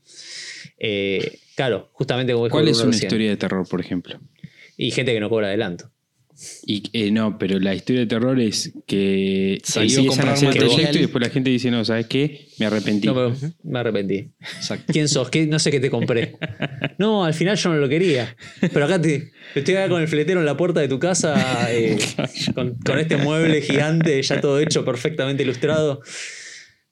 Eh, 0.77 1.39
claro, 1.55 1.89
justamente 1.93 2.33
como 2.33 2.49
¿Cuál 2.49 2.67
es 2.67 2.77
una 2.77 2.87
recién. 2.91 3.05
historia 3.07 3.29
de 3.31 3.37
terror, 3.37 3.67
por 3.67 3.79
ejemplo? 3.81 4.19
Y 4.77 4.91
gente 4.91 5.13
que 5.13 5.19
no 5.19 5.29
cobra 5.29 5.47
adelanto. 5.47 5.91
Y 6.65 6.83
eh, 6.93 7.11
no, 7.11 7.37
pero 7.37 7.59
la 7.59 7.75
historia 7.75 8.01
de 8.01 8.07
terror 8.07 8.39
es 8.39 8.73
que 8.87 9.61
empiezan 9.75 10.27
a 10.27 10.33
hacer 10.33 10.49
el 10.49 10.57
proyecto 10.57 10.97
y 10.97 11.01
después 11.01 11.21
la 11.23 11.29
gente 11.29 11.49
dice, 11.49 11.69
no, 11.71 11.85
¿sabes 11.85 12.07
qué? 12.07 12.47
Me 12.57 12.65
arrepentí. 12.65 13.07
No, 13.07 13.13
pero 13.13 13.35
me 13.63 13.79
arrepentí. 13.79 14.29
Exacto. 14.57 14.91
¿Quién 14.91 15.07
sos? 15.07 15.29
¿Qué? 15.29 15.45
No 15.45 15.59
sé 15.59 15.69
qué 15.71 15.79
te 15.79 15.89
compré. 15.89 16.35
No, 16.97 17.23
al 17.23 17.33
final 17.33 17.55
yo 17.57 17.69
no 17.69 17.75
lo 17.77 17.87
quería. 17.87 18.35
Pero 18.59 18.85
acá 18.85 18.99
te, 19.01 19.31
estoy 19.55 19.75
acá 19.75 19.89
con 19.89 20.01
el 20.01 20.07
fletero 20.07 20.39
en 20.39 20.45
la 20.45 20.57
puerta 20.57 20.79
de 20.79 20.87
tu 20.87 20.97
casa, 20.99 21.67
eh, 21.71 21.97
con, 22.55 22.75
con 22.79 22.99
este 22.99 23.17
mueble 23.17 23.61
gigante, 23.61 24.21
ya 24.21 24.41
todo 24.41 24.59
hecho, 24.59 24.83
perfectamente 24.83 25.43
ilustrado. 25.43 26.01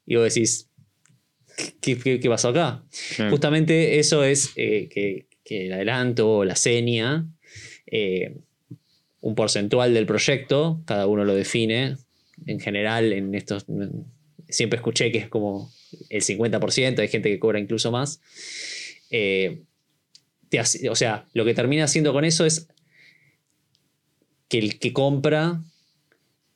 Y 0.06 0.16
vos 0.16 0.34
decís, 0.34 0.70
¿qué, 1.82 1.98
qué- 1.98 2.20
qué 2.20 2.30
pasó 2.30 2.50
acá? 2.50 2.84
Claro. 3.16 3.32
Justamente 3.32 4.00
eso 4.00 4.24
es 4.24 4.52
eh, 4.56 4.88
que, 4.92 5.28
que 5.44 5.66
el 5.68 5.74
adelanto 5.74 6.30
o 6.30 6.46
la 6.46 6.56
seña, 6.56 7.28
eh, 7.88 8.36
un 9.22 9.36
porcentual 9.36 9.94
del 9.94 10.06
proyecto, 10.06 10.82
cada 10.86 11.08
uno 11.08 11.24
lo 11.24 11.34
define. 11.36 11.98
En 12.48 12.60
general, 12.60 13.14
en 13.14 13.34
estos. 13.36 13.66
Siempre 14.50 14.78
escuché 14.78 15.12
que 15.12 15.20
es 15.20 15.30
como 15.30 15.72
el 16.10 16.22
50%, 16.22 17.00
hay 17.00 17.08
gente 17.08 17.30
que 17.30 17.40
cobra 17.40 17.60
incluso 17.60 17.92
más. 17.92 18.20
Eh, 19.10 19.62
te 20.50 20.60
o 20.90 20.96
sea, 20.96 21.28
lo 21.34 21.46
que 21.46 21.54
termina 21.54 21.86
haciendo 21.86 22.12
con 22.14 22.26
eso 22.26 22.46
es 22.46 22.68
que 24.50 24.58
el 24.58 24.80
que 24.80 24.92
compra 24.92 25.62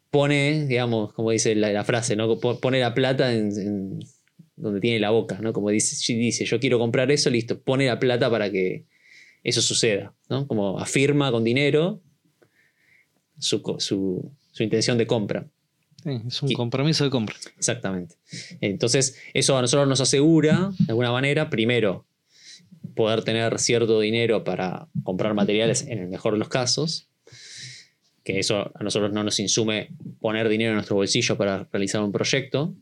pone, 0.10 0.66
digamos, 0.68 1.14
como 1.14 1.32
dice 1.32 1.56
la, 1.56 1.84
frase, 1.84 2.16
¿no? 2.16 2.40
Po- 2.40 2.60
Pone 2.60 2.80
la 2.80 2.94
plata 2.94 3.34
en, 3.34 4.00
donde 4.56 4.80
tiene 4.80 5.00
la 5.00 5.12
boca, 5.12 5.40
¿no? 5.42 5.54
Como 5.54 5.70
dice, 5.70 5.96
dice, 6.14 6.46
yo 6.46 6.60
quiero 6.60 6.80
comprar 6.80 7.12
eso, 7.12 7.30
listo, 7.30 7.62
pone 7.62 7.86
la 7.86 8.00
plata 8.00 8.30
para 8.30 8.50
que 8.52 8.86
eso 9.44 9.62
suceda, 9.62 10.14
¿no? 10.30 10.48
Como 10.48 10.80
afirma 10.80 11.32
con 11.32 11.44
dinero 11.44 12.02
su, 13.40 13.62
su, 13.80 14.32
su 14.52 14.64
intención 14.64 14.98
de 14.98 15.08
compra. 15.08 15.48
Sí, 16.04 16.22
es 16.28 16.44
un 16.44 16.54
compromiso 16.54 17.04
de 17.04 17.10
compra. 17.10 17.36
Exactamente. 17.58 18.16
Entonces, 18.62 19.18
eso 19.34 19.58
a 19.58 19.62
nosotros 19.62 19.88
nos 19.88 20.02
asegura, 20.02 20.72
de 20.78 20.92
alguna 20.92 21.12
manera, 21.12 21.50
primero, 21.50 22.06
poder 22.96 23.24
tener 23.24 23.58
cierto 23.60 24.00
dinero 24.00 24.44
para 24.44 24.88
comprar 25.04 25.34
materiales 25.34 25.84
en 25.88 26.00
el 26.00 26.08
mejor 26.08 26.34
de 26.34 26.40
los 26.40 26.50
casos, 26.50 27.08
que 28.24 28.40
eso 28.40 28.72
a 28.74 28.84
nosotros 28.84 29.14
no 29.14 29.24
nos 29.24 29.40
insume 29.40 29.90
poner 30.20 30.48
dinero 30.50 30.72
en 30.72 30.76
nuestro 30.76 30.96
bolsillo 30.96 31.38
para 31.38 31.68
realizar 31.72 32.02
un 32.02 32.12
proyecto. 32.12 32.76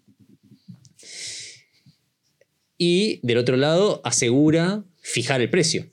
Y 2.78 3.20
del 3.26 3.38
otro 3.38 3.56
lado, 3.56 4.02
asegura 4.04 4.84
fijar 5.02 5.42
el 5.42 5.50
precio. 5.50 5.86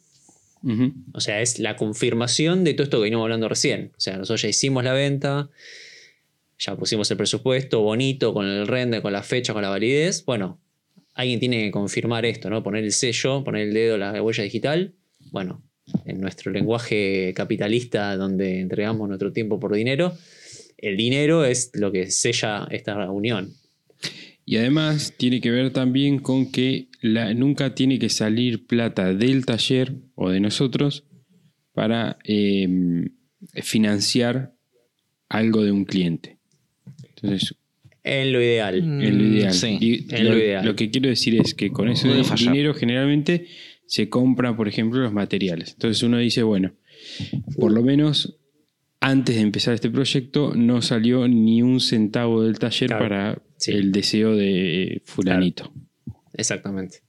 O 1.12 1.20
sea, 1.20 1.40
es 1.40 1.58
la 1.58 1.76
confirmación 1.76 2.64
de 2.64 2.74
todo 2.74 2.84
esto 2.84 2.98
que 2.98 3.04
venimos 3.04 3.24
hablando 3.24 3.48
recién. 3.48 3.92
O 3.96 4.00
sea, 4.00 4.16
nosotros 4.16 4.42
ya 4.42 4.48
hicimos 4.48 4.84
la 4.84 4.92
venta, 4.92 5.48
ya 6.58 6.76
pusimos 6.76 7.10
el 7.10 7.16
presupuesto 7.16 7.80
bonito, 7.80 8.34
con 8.34 8.46
el 8.46 8.66
render, 8.66 9.02
con 9.02 9.12
la 9.12 9.22
fecha, 9.22 9.52
con 9.52 9.62
la 9.62 9.70
validez. 9.70 10.24
Bueno, 10.24 10.60
alguien 11.14 11.40
tiene 11.40 11.64
que 11.64 11.70
confirmar 11.70 12.26
esto, 12.26 12.50
¿no? 12.50 12.62
Poner 12.62 12.84
el 12.84 12.92
sello, 12.92 13.42
poner 13.42 13.68
el 13.68 13.74
dedo, 13.74 13.96
la 13.96 14.22
huella 14.22 14.44
digital. 14.44 14.92
Bueno, 15.30 15.62
en 16.04 16.20
nuestro 16.20 16.52
lenguaje 16.52 17.32
capitalista, 17.34 18.16
donde 18.16 18.60
entregamos 18.60 19.08
nuestro 19.08 19.32
tiempo 19.32 19.58
por 19.58 19.74
dinero, 19.74 20.16
el 20.76 20.96
dinero 20.96 21.44
es 21.44 21.70
lo 21.74 21.92
que 21.92 22.10
sella 22.10 22.66
esta 22.70 23.10
unión. 23.10 23.54
Y 24.50 24.56
además 24.56 25.14
tiene 25.16 25.40
que 25.40 25.52
ver 25.52 25.70
también 25.72 26.18
con 26.18 26.50
que 26.50 26.88
la- 27.02 27.32
nunca 27.34 27.72
tiene 27.76 28.00
que 28.00 28.08
salir 28.08 28.66
plata 28.66 29.14
del 29.14 29.46
taller 29.46 29.94
o 30.16 30.30
de 30.30 30.40
nosotros 30.40 31.04
para 31.72 32.18
eh, 32.24 32.68
financiar 33.62 34.52
algo 35.28 35.62
de 35.62 35.70
un 35.70 35.84
cliente. 35.84 36.38
Entonces, 37.14 37.54
En 38.02 38.32
lo 38.32 38.40
ideal. 38.42 38.74
es 39.02 39.14
lo 39.14 39.24
ideal. 39.24 39.50
Mm, 39.50 39.54
Sí. 39.54 39.78
Y 39.80 40.14
es 40.14 40.22
lo, 40.24 40.30
lo 40.30 40.38
ideal. 40.38 40.64
lo 40.66 40.74
que 40.74 40.90
quiero 40.90 41.08
decir 41.08 41.40
es 41.40 41.54
que 41.54 41.70
con 41.70 41.88
ese 41.88 42.08
dinero 42.36 42.74
generalmente 42.74 43.46
se 43.86 44.08
compra, 44.08 44.56
por 44.56 44.66
ejemplo, 44.66 45.00
los 45.00 45.12
materiales. 45.12 45.72
Entonces 45.74 46.02
uno 46.02 46.18
dice, 46.18 46.42
bueno, 46.42 46.72
por 47.58 47.70
lo 47.72 47.82
menos 47.82 48.36
antes 49.00 49.36
de 49.36 49.42
empezar 49.42 49.74
este 49.74 49.90
proyecto 49.90 50.54
no 50.56 50.82
salió 50.82 51.28
ni 51.28 51.62
un 51.62 51.80
centavo 51.80 52.42
del 52.42 52.58
taller 52.58 52.88
Claro. 52.88 53.04
para 53.04 53.42
Sí. 53.60 53.72
el 53.72 53.92
deseo 53.92 54.34
de 54.34 55.02
fulanito. 55.04 55.72
Exactamente. 56.32 57.02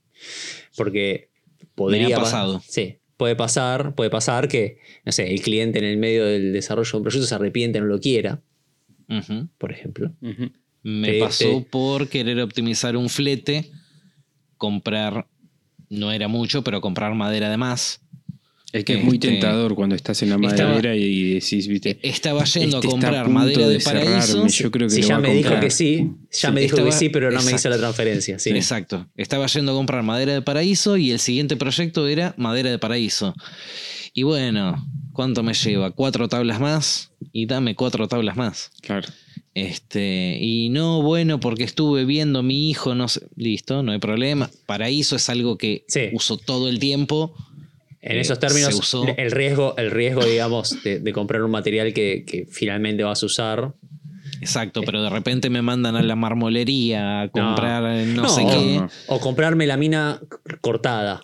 Porque 0.75 1.29
podría 1.75 2.07
Me 2.07 2.13
ha. 2.13 2.61
Sí, 2.67 2.97
puede 3.17 3.35
pasar, 3.35 3.95
puede 3.95 4.09
pasar 4.09 4.47
que, 4.47 4.77
no 5.05 5.11
sé, 5.11 5.31
el 5.31 5.41
cliente 5.41 5.79
en 5.79 5.85
el 5.85 5.97
medio 5.97 6.25
del 6.25 6.53
desarrollo 6.53 6.91
de 6.91 6.97
un 6.97 7.03
proyecto 7.03 7.27
se 7.27 7.35
arrepiente, 7.35 7.79
no 7.79 7.85
lo 7.87 7.99
quiera, 7.99 8.41
por 9.57 9.71
ejemplo. 9.71 10.13
Me 10.83 11.13
Sí, 11.13 11.19
pasó 11.19 11.65
por 11.69 12.09
querer 12.09 12.39
optimizar 12.41 12.97
un 12.97 13.09
flete, 13.09 13.71
comprar, 14.57 15.27
no 15.89 16.11
era 16.11 16.27
mucho, 16.27 16.63
pero 16.63 16.81
comprar 16.81 17.13
madera 17.15 17.49
de 17.49 17.57
más. 17.57 18.01
Es 18.73 18.85
que 18.85 18.93
es 18.99 19.03
muy 19.03 19.15
Este, 19.15 19.27
tentador 19.29 19.75
cuando 19.75 19.95
estás 19.95 20.21
en 20.23 20.29
la 20.29 20.35
estaba- 20.47 20.69
madera 20.71 20.95
y 20.95 21.33
decís, 21.33 21.67
viste. 21.67 21.99
Estaba 22.03 22.45
yendo 22.45 22.77
este 22.77 22.77
a 22.77 22.79
está 22.79 22.89
comprar 22.89 23.29
madera 23.29 23.67
de, 23.67 23.79
cerrarme, 23.81 24.11
paraíso. 24.11 24.47
Yo 24.47 24.71
creo 24.71 24.87
que 24.87 25.01
ya 25.01 25.19
me 25.19 25.33
dijo 25.33 25.59
que 25.59 25.69
sí, 25.69 26.09
ya 26.31 26.49
Sí, 26.49 26.53
me 26.53 26.61
dijo 26.61 26.75
estaba- 26.77 26.89
que 26.89 26.95
sí, 26.95 27.09
pero 27.09 27.31
no 27.31 27.41
me 27.43 27.51
hizo 27.51 27.67
la 27.69 27.77
transferencia. 27.77 28.39
Sí. 28.39 28.51
Exacto. 28.51 29.07
Estaba 29.17 29.45
yendo 29.47 29.73
a 29.73 29.75
comprar 29.75 30.03
madera 30.03 30.33
de 30.33 30.41
paraíso 30.41 30.95
y 30.95 31.11
el 31.11 31.19
siguiente 31.19 31.57
proyecto 31.57 32.07
era 32.07 32.33
madera 32.37 32.71
de 32.71 32.79
paraíso. 32.79 33.35
Y 34.13 34.23
bueno, 34.23 34.85
¿cuánto 35.11 35.43
me 35.43 35.53
lleva? 35.53 35.91
Cuatro 35.91 36.29
tablas 36.29 36.59
más 36.61 37.11
y 37.33 37.47
dame 37.47 37.75
cuatro 37.75 38.07
tablas 38.07 38.37
más. 38.37 38.71
Claro. 38.81 39.07
Este, 39.53 40.37
y 40.39 40.69
no, 40.69 41.01
bueno, 41.01 41.41
porque 41.41 41.65
estuve 41.65 42.05
viendo 42.05 42.39
a 42.39 42.43
mi 42.43 42.69
hijo, 42.69 42.95
no 42.95 43.09
sé, 43.09 43.27
listo, 43.35 43.83
no 43.83 43.91
hay 43.91 43.99
problema. 43.99 44.49
Paraíso 44.65 45.17
es 45.17 45.29
algo 45.29 45.57
que 45.57 45.83
Sí. 45.89 46.03
uso 46.13 46.37
todo 46.37 46.69
el 46.69 46.79
tiempo. 46.79 47.35
En 48.01 48.17
Eh, 48.17 48.21
esos 48.21 48.37
se 48.39 48.41
términos, 48.47 48.95
el 49.17 49.31
riesgo, 49.31 49.75
el 49.77 49.91
riesgo 49.91 50.25
digamos, 50.25 50.81
de, 50.83 50.99
de 50.99 51.13
comprar 51.13 51.43
un 51.43 51.51
material 51.51 51.93
que, 51.93 52.23
que 52.25 52.47
finalmente 52.49 53.03
vas 53.03 53.21
a 53.21 53.25
usar. 53.27 53.73
Exacto, 54.41 54.81
pero 54.83 55.03
de 55.03 55.09
repente 55.09 55.51
me 55.51 55.61
mandan 55.61 55.95
a 55.95 56.01
la 56.01 56.15
marmolería 56.15 57.21
a 57.21 57.29
comprar 57.29 57.83
eh, 57.95 58.05
no, 58.07 58.23
No, 58.23 58.29
sé 58.29 58.41
o- 58.41 58.47
qué. 58.49 58.75
no. 58.79 58.89
O 59.07 59.19
comprar 59.19 59.55
melamina 59.55 60.19
cortada 60.61 61.21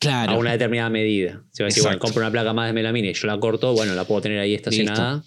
Claro. 0.00 0.32
a 0.32 0.36
una 0.38 0.52
determinada 0.52 0.90
medida. 0.90 1.42
Se 1.52 1.62
va 1.62 1.66
a 1.66 1.68
decir, 1.68 1.82
bueno, 1.84 1.98
compro 2.00 2.20
una 2.20 2.30
placa 2.32 2.52
más 2.52 2.66
de 2.68 2.72
melamina 2.72 3.08
y 3.08 3.14
yo 3.14 3.26
la 3.28 3.38
corto, 3.38 3.72
bueno, 3.74 3.94
la 3.94 4.04
puedo 4.04 4.20
tener 4.20 4.38
ahí 4.40 4.54
estacionada. 4.54 5.22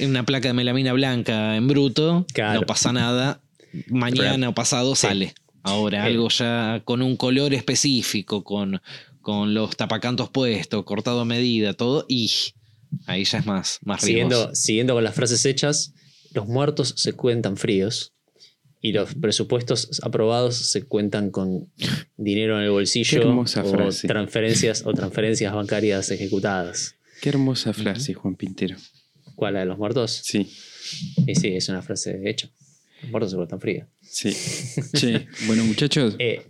Una 0.00 0.24
placa 0.24 0.48
de 0.48 0.54
melamina 0.54 0.92
blanca 0.94 1.56
en 1.56 1.68
bruto, 1.68 2.26
Claro. 2.32 2.60
no 2.60 2.66
pasa 2.66 2.92
nada. 2.92 3.40
Mañana 3.88 4.48
o 4.48 4.54
pasado 4.54 4.94
Sí. 4.94 5.06
sale. 5.06 5.34
Ahora, 5.62 5.98
Eh. 5.98 6.12
algo 6.12 6.28
ya 6.30 6.80
con 6.84 7.02
un 7.02 7.16
color 7.16 7.54
específico, 7.54 8.42
con, 8.44 8.80
con 9.22 9.54
los 9.54 9.76
tapacantos 9.76 10.28
puestos, 10.30 10.84
cortado 10.84 11.20
a 11.20 11.24
medida, 11.24 11.72
todo, 11.74 12.04
y 12.08 12.30
ahí 13.06 13.24
ya 13.24 13.38
es 13.38 13.46
más, 13.46 13.78
más 13.82 14.02
riesgoso. 14.02 14.06
Siguiendo, 14.06 14.54
siguiendo 14.54 14.94
con 14.94 15.04
las 15.04 15.14
frases 15.14 15.44
hechas, 15.46 15.94
los 16.34 16.46
muertos 16.46 16.94
se 16.96 17.12
cuentan 17.14 17.56
fríos 17.56 18.12
y 18.80 18.92
los 18.92 19.14
presupuestos 19.14 20.00
aprobados 20.02 20.56
se 20.56 20.82
cuentan 20.82 21.30
con 21.30 21.70
dinero 22.16 22.58
en 22.58 22.64
el 22.64 22.70
bolsillo 22.70 23.38
o 23.40 23.46
frase. 23.46 24.08
transferencias 24.08 24.82
o 24.84 24.92
transferencias 24.92 25.54
bancarias 25.54 26.10
ejecutadas. 26.10 26.96
Qué 27.20 27.28
hermosa 27.28 27.72
frase, 27.72 28.14
Juan 28.14 28.34
Pintero. 28.34 28.76
¿Cuál 29.36 29.54
la 29.54 29.60
de 29.60 29.66
los 29.66 29.78
muertos? 29.78 30.20
Sí, 30.24 30.50
Y 31.26 31.34
sí, 31.36 31.48
es 31.48 31.68
una 31.68 31.80
frase 31.80 32.20
hecha. 32.28 32.50
Los 33.02 33.10
muertos 33.10 33.30
se 33.30 33.36
cuentan 33.36 33.60
fríos. 33.60 33.86
sí. 34.00 34.32
che, 34.94 35.26
bueno, 35.46 35.64
muchachos, 35.64 36.16
Eh, 36.18 36.42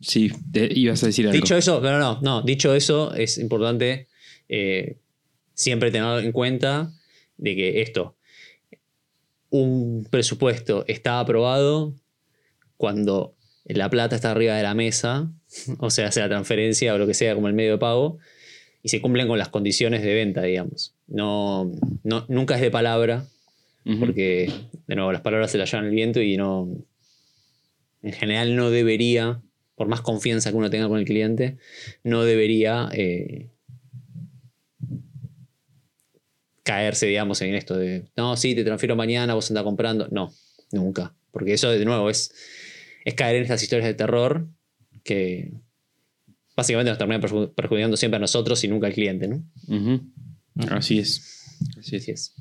sí, 0.00 0.32
te 0.52 0.68
ibas 0.72 1.02
a 1.02 1.06
decir 1.06 1.26
algo. 1.26 1.38
Dicho 1.38 1.56
eso, 1.56 1.80
pero 1.80 1.98
no, 1.98 2.20
no, 2.22 2.42
dicho 2.42 2.74
eso, 2.74 3.14
es 3.14 3.38
importante 3.38 4.08
eh, 4.48 4.98
siempre 5.54 5.90
tener 5.90 6.24
en 6.24 6.32
cuenta 6.32 6.92
de 7.36 7.56
que 7.56 7.82
esto, 7.82 8.16
un 9.50 10.06
presupuesto 10.10 10.84
está 10.86 11.20
aprobado 11.20 11.94
cuando 12.76 13.34
la 13.64 13.90
plata 13.90 14.16
está 14.16 14.30
arriba 14.30 14.56
de 14.56 14.62
la 14.62 14.74
mesa, 14.74 15.30
o 15.78 15.90
sea, 15.90 16.12
sea 16.12 16.28
transferencia 16.28 16.94
o 16.94 16.98
lo 16.98 17.06
que 17.06 17.14
sea 17.14 17.34
como 17.34 17.48
el 17.48 17.54
medio 17.54 17.72
de 17.72 17.78
pago, 17.78 18.18
y 18.82 18.88
se 18.88 19.00
cumplen 19.00 19.28
con 19.28 19.38
las 19.38 19.48
condiciones 19.48 20.02
de 20.02 20.14
venta, 20.14 20.42
digamos. 20.42 20.94
No, 21.08 21.70
no, 22.04 22.24
nunca 22.28 22.54
es 22.54 22.60
de 22.60 22.70
palabra, 22.70 23.26
porque, 23.98 24.52
de 24.86 24.94
nuevo, 24.96 25.12
las 25.12 25.22
palabras 25.22 25.50
se 25.50 25.58
las 25.58 25.70
llevan 25.70 25.86
el 25.86 25.94
viento 25.94 26.20
y 26.20 26.36
no. 26.36 26.68
En 28.02 28.12
general, 28.12 28.54
no 28.54 28.70
debería, 28.70 29.40
por 29.78 29.88
más 29.88 30.02
confianza 30.02 30.50
que 30.50 30.56
uno 30.56 30.68
tenga 30.68 30.88
con 30.88 30.98
el 30.98 31.06
cliente, 31.06 31.56
no 32.04 32.24
debería 32.24 32.88
eh, 32.92 33.48
caerse, 36.62 37.06
digamos, 37.06 37.40
en 37.40 37.54
esto 37.54 37.76
de 37.76 38.04
no, 38.16 38.36
sí, 38.36 38.54
te 38.54 38.64
transfiero 38.64 38.96
mañana, 38.96 39.34
vos 39.34 39.50
andás 39.50 39.64
comprando. 39.64 40.08
No, 40.10 40.32
nunca. 40.72 41.14
Porque 41.30 41.54
eso, 41.54 41.70
de 41.70 41.84
nuevo, 41.84 42.10
es, 42.10 42.32
es 43.04 43.14
caer 43.14 43.36
en 43.36 43.42
estas 43.42 43.62
historias 43.62 43.86
de 43.86 43.94
terror 43.94 44.48
que 45.04 45.52
básicamente 46.56 46.90
nos 46.90 46.98
terminan 46.98 47.22
perju- 47.22 47.54
perjudicando 47.54 47.96
siempre 47.96 48.16
a 48.16 48.20
nosotros 48.20 48.62
y 48.64 48.68
nunca 48.68 48.88
al 48.88 48.92
cliente, 48.94 49.28
¿no? 49.28 49.42
Así 50.70 50.98
es. 50.98 51.56
Así 51.78 51.96
es. 51.96 52.02
Así 52.02 52.10
es. 52.10 52.34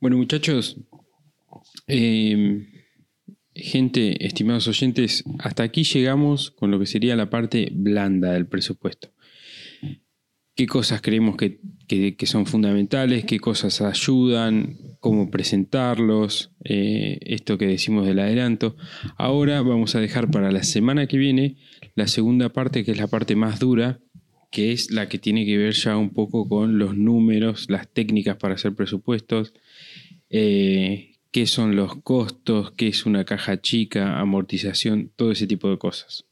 Bueno, 0.00 0.16
muchachos, 0.16 0.76
eh, 1.88 2.66
gente, 3.54 4.24
estimados 4.26 4.68
oyentes, 4.68 5.24
hasta 5.38 5.62
aquí 5.62 5.84
llegamos 5.84 6.50
con 6.50 6.70
lo 6.70 6.78
que 6.78 6.86
sería 6.86 7.16
la 7.16 7.30
parte 7.30 7.70
blanda 7.72 8.32
del 8.32 8.46
presupuesto. 8.46 9.10
¿Qué 10.54 10.66
cosas 10.66 11.00
creemos 11.00 11.36
que, 11.36 11.60
que- 11.88 12.26
son 12.26 12.44
fundamentales? 12.44 13.24
¿Qué 13.24 13.38
cosas 13.40 13.80
ayudan? 13.80 14.76
¿Cómo 15.00 15.30
presentarlos? 15.30 16.52
Eh, 16.62 17.18
esto 17.22 17.56
que 17.56 17.66
decimos 17.66 18.06
del 18.06 18.18
adelanto. 18.18 18.76
Ahora 19.16 19.62
vamos 19.62 19.94
a 19.94 20.00
dejar 20.00 20.30
para 20.30 20.52
la 20.52 20.62
semana 20.62 21.06
que 21.06 21.16
viene 21.16 21.56
la 21.94 22.06
segunda 22.06 22.50
parte, 22.52 22.84
que 22.84 22.92
es 22.92 22.98
la 22.98 23.06
parte 23.06 23.34
más 23.34 23.60
dura, 23.60 24.00
que 24.50 24.72
es 24.72 24.90
la 24.90 25.08
que 25.08 25.18
tiene 25.18 25.46
que 25.46 25.56
ver 25.56 25.72
ya 25.72 25.96
un 25.96 26.10
poco 26.10 26.46
con 26.46 26.78
los 26.78 26.96
números, 26.98 27.70
las 27.70 27.90
técnicas 27.90 28.36
para 28.36 28.54
hacer 28.54 28.74
presupuestos, 28.74 29.54
eh, 30.28 31.11
qué 31.32 31.46
son 31.46 31.74
los 31.74 31.96
costos, 32.02 32.72
qué 32.72 32.88
es 32.88 33.06
una 33.06 33.24
caja 33.24 33.60
chica, 33.60 34.20
amortización, 34.20 35.10
todo 35.16 35.32
ese 35.32 35.46
tipo 35.46 35.68
de 35.70 35.78
cosas. 35.78 36.26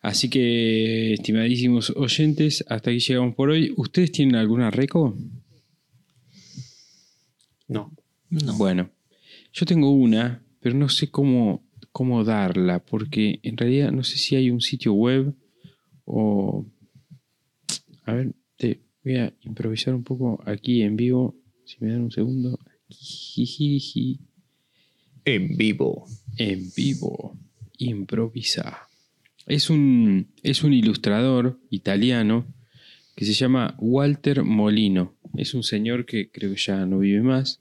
Así 0.00 0.30
que, 0.30 1.12
estimadísimos 1.12 1.90
oyentes, 1.90 2.64
hasta 2.68 2.90
aquí 2.90 3.00
llegamos 3.00 3.34
por 3.34 3.50
hoy. 3.50 3.74
¿Ustedes 3.76 4.10
tienen 4.10 4.36
alguna 4.36 4.70
reco? 4.70 5.16
No. 7.68 7.92
Bueno, 8.56 8.90
yo 9.52 9.66
tengo 9.66 9.90
una, 9.90 10.42
pero 10.60 10.74
no 10.74 10.88
sé 10.88 11.10
cómo, 11.10 11.62
cómo 11.92 12.24
darla, 12.24 12.78
porque 12.78 13.40
en 13.42 13.56
realidad 13.56 13.92
no 13.92 14.04
sé 14.04 14.16
si 14.16 14.36
hay 14.36 14.50
un 14.50 14.60
sitio 14.60 14.94
web 14.94 15.34
o... 16.04 16.64
A 18.04 18.14
ver, 18.14 18.32
te 18.56 18.80
voy 19.04 19.16
a 19.16 19.34
improvisar 19.42 19.94
un 19.94 20.02
poco 20.02 20.42
aquí 20.46 20.80
en 20.80 20.96
vivo, 20.96 21.36
si 21.66 21.76
me 21.80 21.92
dan 21.92 22.02
un 22.02 22.10
segundo. 22.10 22.58
Jijiji. 22.90 24.20
En 25.24 25.56
vivo. 25.56 26.06
En 26.36 26.70
vivo, 26.76 27.36
improvisa. 27.78 28.78
Es 29.46 29.70
un, 29.70 30.28
es 30.42 30.62
un 30.62 30.72
ilustrador 30.72 31.58
italiano 31.70 32.46
que 33.16 33.24
se 33.24 33.32
llama 33.34 33.74
Walter 33.78 34.44
Molino. 34.44 35.14
Es 35.36 35.54
un 35.54 35.62
señor 35.62 36.06
que 36.06 36.30
creo 36.30 36.54
que 36.54 36.60
ya 36.60 36.86
no 36.86 36.98
vive 37.00 37.22
más. 37.22 37.60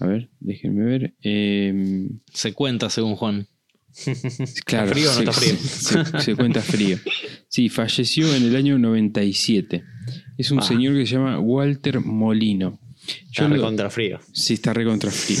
A 0.00 0.06
ver, 0.06 0.30
déjenme 0.40 0.84
ver. 0.84 1.14
Em, 1.22 2.20
Se 2.32 2.52
cuenta 2.54 2.88
según 2.90 3.16
Juan. 3.16 3.46
claro, 4.64 4.92
frío 4.92 5.10
o 5.10 5.14
no 5.14 5.20
está 5.20 5.32
frío? 5.32 5.56
se- 5.60 6.20
se 6.22 6.36
cuenta 6.36 6.62
frío. 6.62 6.98
Sí, 7.48 7.68
falleció 7.68 8.34
en 8.34 8.44
el 8.44 8.56
año 8.56 8.78
97. 8.78 9.82
Es 10.38 10.50
un 10.50 10.60
Ah. 10.60 10.62
señor 10.62 10.94
que 10.94 11.06
se 11.06 11.14
llama 11.16 11.38
Walter 11.38 12.00
Molino. 12.00 12.78
Está 13.26 13.48
recontra 13.48 13.90
frío. 13.90 14.20
Sí, 14.32 14.54
está 14.54 14.72
recontra 14.72 15.10
frío. 15.10 15.40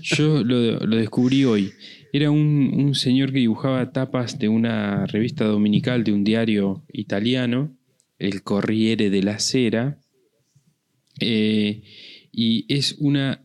Yo 0.02 0.42
lo, 0.42 0.80
lo 0.80 0.96
descubrí 0.96 1.44
hoy. 1.44 1.72
Era 2.12 2.30
un, 2.30 2.72
un 2.74 2.94
señor 2.94 3.32
que 3.32 3.40
dibujaba 3.40 3.92
tapas 3.92 4.38
de 4.38 4.48
una 4.48 5.06
revista 5.06 5.44
dominical 5.44 6.04
de 6.04 6.12
un 6.12 6.22
diario 6.22 6.84
italiano, 6.92 7.76
el 8.18 8.42
Corriere 8.42 9.10
della 9.10 9.38
Sera. 9.38 9.98
Eh, 11.20 11.82
y 12.30 12.72
es 12.72 12.96
una 12.98 13.44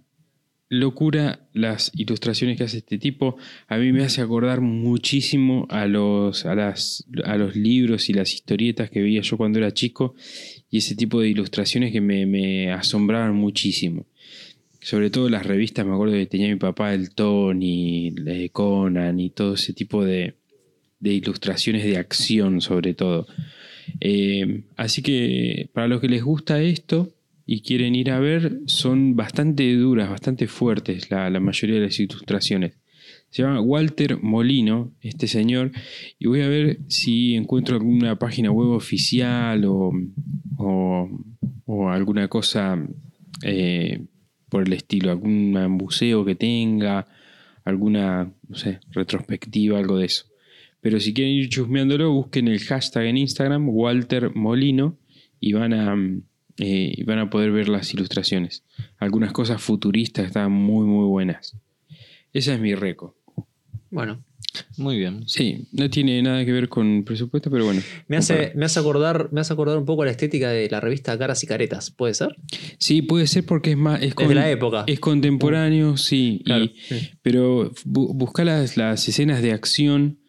locura 0.70 1.50
las 1.52 1.92
ilustraciones 1.96 2.58
que 2.58 2.64
hace 2.64 2.78
este 2.78 2.98
tipo. 3.00 3.38
A 3.68 3.78
mí 3.78 3.92
me 3.92 4.04
hace 4.04 4.22
acordar 4.22 4.62
muchísimo 4.62 5.66
a 5.70 5.88
los, 5.88 6.46
a 6.46 6.56
las, 6.56 7.06
a 7.26 7.38
los 7.38 7.56
libros 7.56 8.10
y 8.10 8.14
las 8.14 8.34
historietas 8.34 8.90
que 8.90 9.02
veía 9.02 9.22
yo 9.22 9.38
cuando 9.38 9.60
era 9.60 9.74
chico 9.74 10.14
y 10.70 10.78
ese 10.78 10.96
tipo 10.96 11.20
de 11.22 11.30
ilustraciones 11.30 11.92
que 11.92 12.02
me, 12.02 12.72
asombraban 12.72 13.36
muchísimo. 13.36 14.06
Sobre 14.82 15.10
todo 15.10 15.30
las 15.30 15.46
revistas, 15.46 15.86
me 15.86 15.94
acuerdo 15.94 16.14
que 16.14 16.26
tenía 16.26 16.48
mi 16.48 16.56
papá 16.56 16.94
el 16.94 17.12
Tony, 17.12 18.14
Conan 18.52 19.20
y 19.20 19.30
todo 19.30 19.56
ese 19.56 19.74
tipo 19.74 20.06
de, 20.06 20.36
de 21.00 21.14
ilustraciones 21.14 21.84
de 21.84 21.98
acción 21.98 22.62
sobre 22.62 22.94
todo. 22.94 23.28
Eh, 24.00 24.64
así 24.78 25.02
que 25.02 25.70
para 25.74 25.88
los 25.88 26.00
que 26.00 26.08
les 26.08 26.24
gusta 26.24 26.62
esto 26.62 27.12
y 27.46 27.62
quieren 27.62 27.96
ir 27.96 28.12
a 28.12 28.20
ver, 28.20 28.60
son 28.68 29.16
bastante 29.16 29.76
duras, 29.76 30.10
bastante 30.10 30.48
fuertes 30.48 31.10
la 31.10 31.40
mayoría 31.40 31.76
de 31.78 31.88
las 31.88 32.00
ilustraciones. 32.00 32.74
Se 33.30 33.44
llama 33.44 33.62
Walter 33.62 34.18
Molino, 34.22 34.92
este 35.02 35.28
señor, 35.28 35.72
y 36.18 36.28
voy 36.28 36.42
a 36.42 36.48
ver 36.48 36.80
si 36.88 37.36
encuentro 37.36 37.76
alguna 37.76 38.18
página 38.18 38.52
web 38.52 38.70
oficial 38.70 39.64
o, 39.66 39.92
o- 40.58 41.10
alguna 41.90 42.28
cosa 42.28 42.78
eh, 43.44 44.02
por 44.50 44.64
el 44.64 44.74
estilo, 44.74 45.12
algún 45.12 45.52
museo 45.70 46.26
que 46.26 46.36
tenga, 46.36 47.06
alguna, 47.64 48.32
retrospectiva, 48.92 49.78
algo 49.78 49.98
de 49.98 50.06
eso. 50.08 50.26
Pero 50.82 51.00
si 51.00 51.14
quieren 51.14 51.34
ir 51.34 51.50
chusmeándolo, 51.50 52.12
busquen 52.12 52.48
el 52.48 52.60
hashtag 52.60 53.06
en 53.06 53.18
Instagram, 53.18 53.70
Walter 53.70 54.34
Molino, 54.36 54.98
y 55.40 55.54
van 55.54 55.74
a, 55.74 55.96
eh, 56.58 57.04
van 57.06 57.20
a 57.20 57.30
poder 57.30 57.52
ver 57.52 57.70
las 57.70 57.94
ilustraciones. 57.94 58.64
Algunas 58.98 59.32
cosas 59.34 59.62
futuristas 59.62 60.26
están 60.26 60.52
muy, 60.52 60.86
muy 60.88 61.06
buenas. 61.06 61.56
Esa 62.34 62.54
es 62.54 62.60
mi 62.60 62.74
reco. 62.76 63.16
Bueno, 63.92 64.24
Muy 64.78 64.98
bien. 64.98 65.28
Sí, 65.28 65.68
no 65.72 65.90
tiene 65.90 66.22
nada 66.22 66.44
que 66.46 66.52
ver 66.52 66.70
con 66.70 67.04
presupuesto, 67.04 67.50
pero 67.52 67.66
bueno. 67.66 67.82
me 68.08 68.18
hace, 68.18 68.52
me 68.56 68.66
hace 68.66 68.80
acordar, 68.80 69.30
me 69.32 69.42
hace 69.42 69.54
acordar 69.54 69.78
un 69.78 69.86
poco 69.86 70.02
a 70.02 70.06
la 70.06 70.12
estética 70.12 70.50
de 70.50 70.70
la 70.70 70.80
revista 70.80 71.18
Caras 71.18 71.44
y 71.44 71.48
Caretas, 71.48 71.92
¿puede 71.92 72.14
ser? 72.14 72.36
Sí, 72.80 73.02
puede 73.02 73.28
ser 73.28 73.46
porque 73.46 73.72
es 73.72 73.78
más. 73.78 74.02
Es, 74.02 74.16
de 74.16 74.36
la 74.36 74.50
época. 74.50 74.84
es 74.88 75.00
contemporáneo, 75.00 75.98
sí. 75.98 76.40
y- 76.42 76.44
Claro. 76.44 76.66
pero 77.22 77.72
bu- 77.86 78.14
busca 78.16 78.44
las, 78.44 78.76
las 78.78 79.08
escenas 79.08 79.42
de 79.42 79.52
acción 79.54 80.20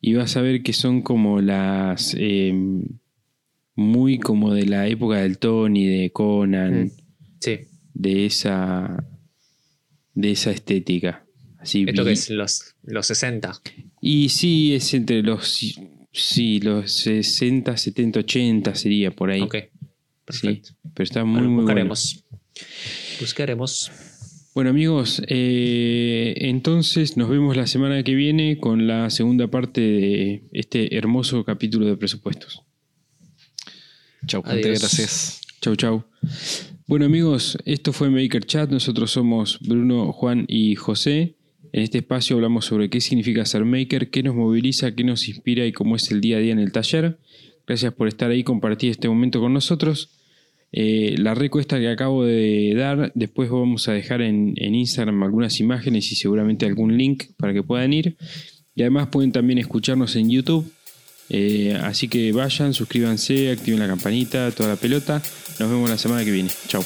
y 0.00 0.14
vas 0.14 0.36
a 0.36 0.42
ver 0.42 0.62
que 0.62 0.72
son 0.72 1.02
como 1.02 1.40
las. 1.40 2.14
eh, 2.18 2.52
muy 3.76 4.18
como 4.18 4.52
de 4.54 4.66
la 4.66 4.88
época 4.88 5.18
del 5.18 5.38
Tony, 5.38 5.86
de 5.86 6.10
Conan, 6.10 6.84
Mm. 6.86 6.90
Sí. 7.40 7.58
de 7.94 8.26
esa. 8.26 9.04
de 10.14 10.32
esa 10.32 10.50
estética. 10.50 11.24
Así 11.68 11.84
Esto 11.86 12.02
que 12.02 12.12
es 12.12 12.30
los, 12.30 12.74
los 12.84 13.06
60. 13.08 13.60
Y 14.00 14.30
sí, 14.30 14.74
es 14.74 14.94
entre 14.94 15.22
los. 15.22 15.58
Sí, 16.10 16.60
los 16.60 16.90
60, 16.90 17.76
70, 17.76 18.20
80 18.20 18.74
sería 18.74 19.10
por 19.10 19.30
ahí. 19.30 19.42
Ok. 19.42 19.56
Perfecto. 20.24 20.70
Sí, 20.70 20.74
pero 20.94 21.04
está 21.04 21.24
muy, 21.24 21.40
Bueno, 21.40 21.50
muy 21.50 21.64
bueno. 21.64 21.88
buscaremos. 21.90 22.24
Buscaremos. 23.20 23.90
Bueno 24.54 24.70
amigos, 24.70 25.22
eh, 25.28 26.34
entonces 26.38 27.18
nos 27.18 27.28
vemos 27.28 27.54
la 27.54 27.66
semana 27.66 28.02
que 28.02 28.14
viene 28.14 28.58
con 28.58 28.86
la 28.86 29.10
segunda 29.10 29.48
parte 29.48 29.82
de 29.82 30.42
este 30.52 30.96
hermoso 30.96 31.44
capítulo 31.44 31.84
de 31.84 31.98
presupuestos. 31.98 32.62
Chau. 34.26 34.42
Adiós. 34.46 34.80
Gracias. 34.80 35.42
Chau, 35.60 35.76
chau. 35.76 36.04
Bueno 36.86 37.04
amigos, 37.04 37.58
esto 37.66 37.92
fue 37.92 38.08
Maker 38.08 38.46
Chat, 38.46 38.70
nosotros 38.70 39.10
somos 39.10 39.58
Bruno, 39.60 40.10
Juan 40.12 40.46
y 40.48 40.74
José. 40.74 41.37
En 41.72 41.82
este 41.82 41.98
espacio 41.98 42.36
hablamos 42.36 42.64
sobre 42.64 42.88
qué 42.88 43.00
significa 43.00 43.44
ser 43.44 43.64
maker, 43.64 44.10
qué 44.10 44.22
nos 44.22 44.34
moviliza, 44.34 44.94
qué 44.94 45.04
nos 45.04 45.28
inspira 45.28 45.66
y 45.66 45.72
cómo 45.72 45.96
es 45.96 46.10
el 46.10 46.20
día 46.20 46.38
a 46.38 46.40
día 46.40 46.52
en 46.52 46.58
el 46.58 46.72
taller. 46.72 47.18
Gracias 47.66 47.92
por 47.92 48.08
estar 48.08 48.30
ahí, 48.30 48.44
compartir 48.44 48.90
este 48.90 49.08
momento 49.08 49.40
con 49.40 49.52
nosotros. 49.52 50.10
Eh, 50.72 51.14
la 51.18 51.34
recuesta 51.34 51.78
que 51.78 51.88
acabo 51.88 52.24
de 52.24 52.74
dar, 52.76 53.12
después 53.14 53.50
vamos 53.50 53.88
a 53.88 53.92
dejar 53.92 54.22
en, 54.22 54.54
en 54.56 54.74
Instagram 54.74 55.22
algunas 55.22 55.60
imágenes 55.60 56.10
y 56.12 56.16
seguramente 56.16 56.66
algún 56.66 56.96
link 56.96 57.24
para 57.36 57.52
que 57.52 57.62
puedan 57.62 57.92
ir. 57.92 58.16
Y 58.74 58.82
además 58.82 59.08
pueden 59.08 59.32
también 59.32 59.58
escucharnos 59.58 60.16
en 60.16 60.30
YouTube. 60.30 60.70
Eh, 61.30 61.76
así 61.82 62.08
que 62.08 62.32
vayan, 62.32 62.72
suscríbanse, 62.72 63.50
activen 63.50 63.80
la 63.80 63.86
campanita, 63.86 64.50
toda 64.52 64.70
la 64.70 64.76
pelota. 64.76 65.22
Nos 65.58 65.70
vemos 65.70 65.90
la 65.90 65.98
semana 65.98 66.24
que 66.24 66.30
viene. 66.30 66.50
Chao. 66.68 66.82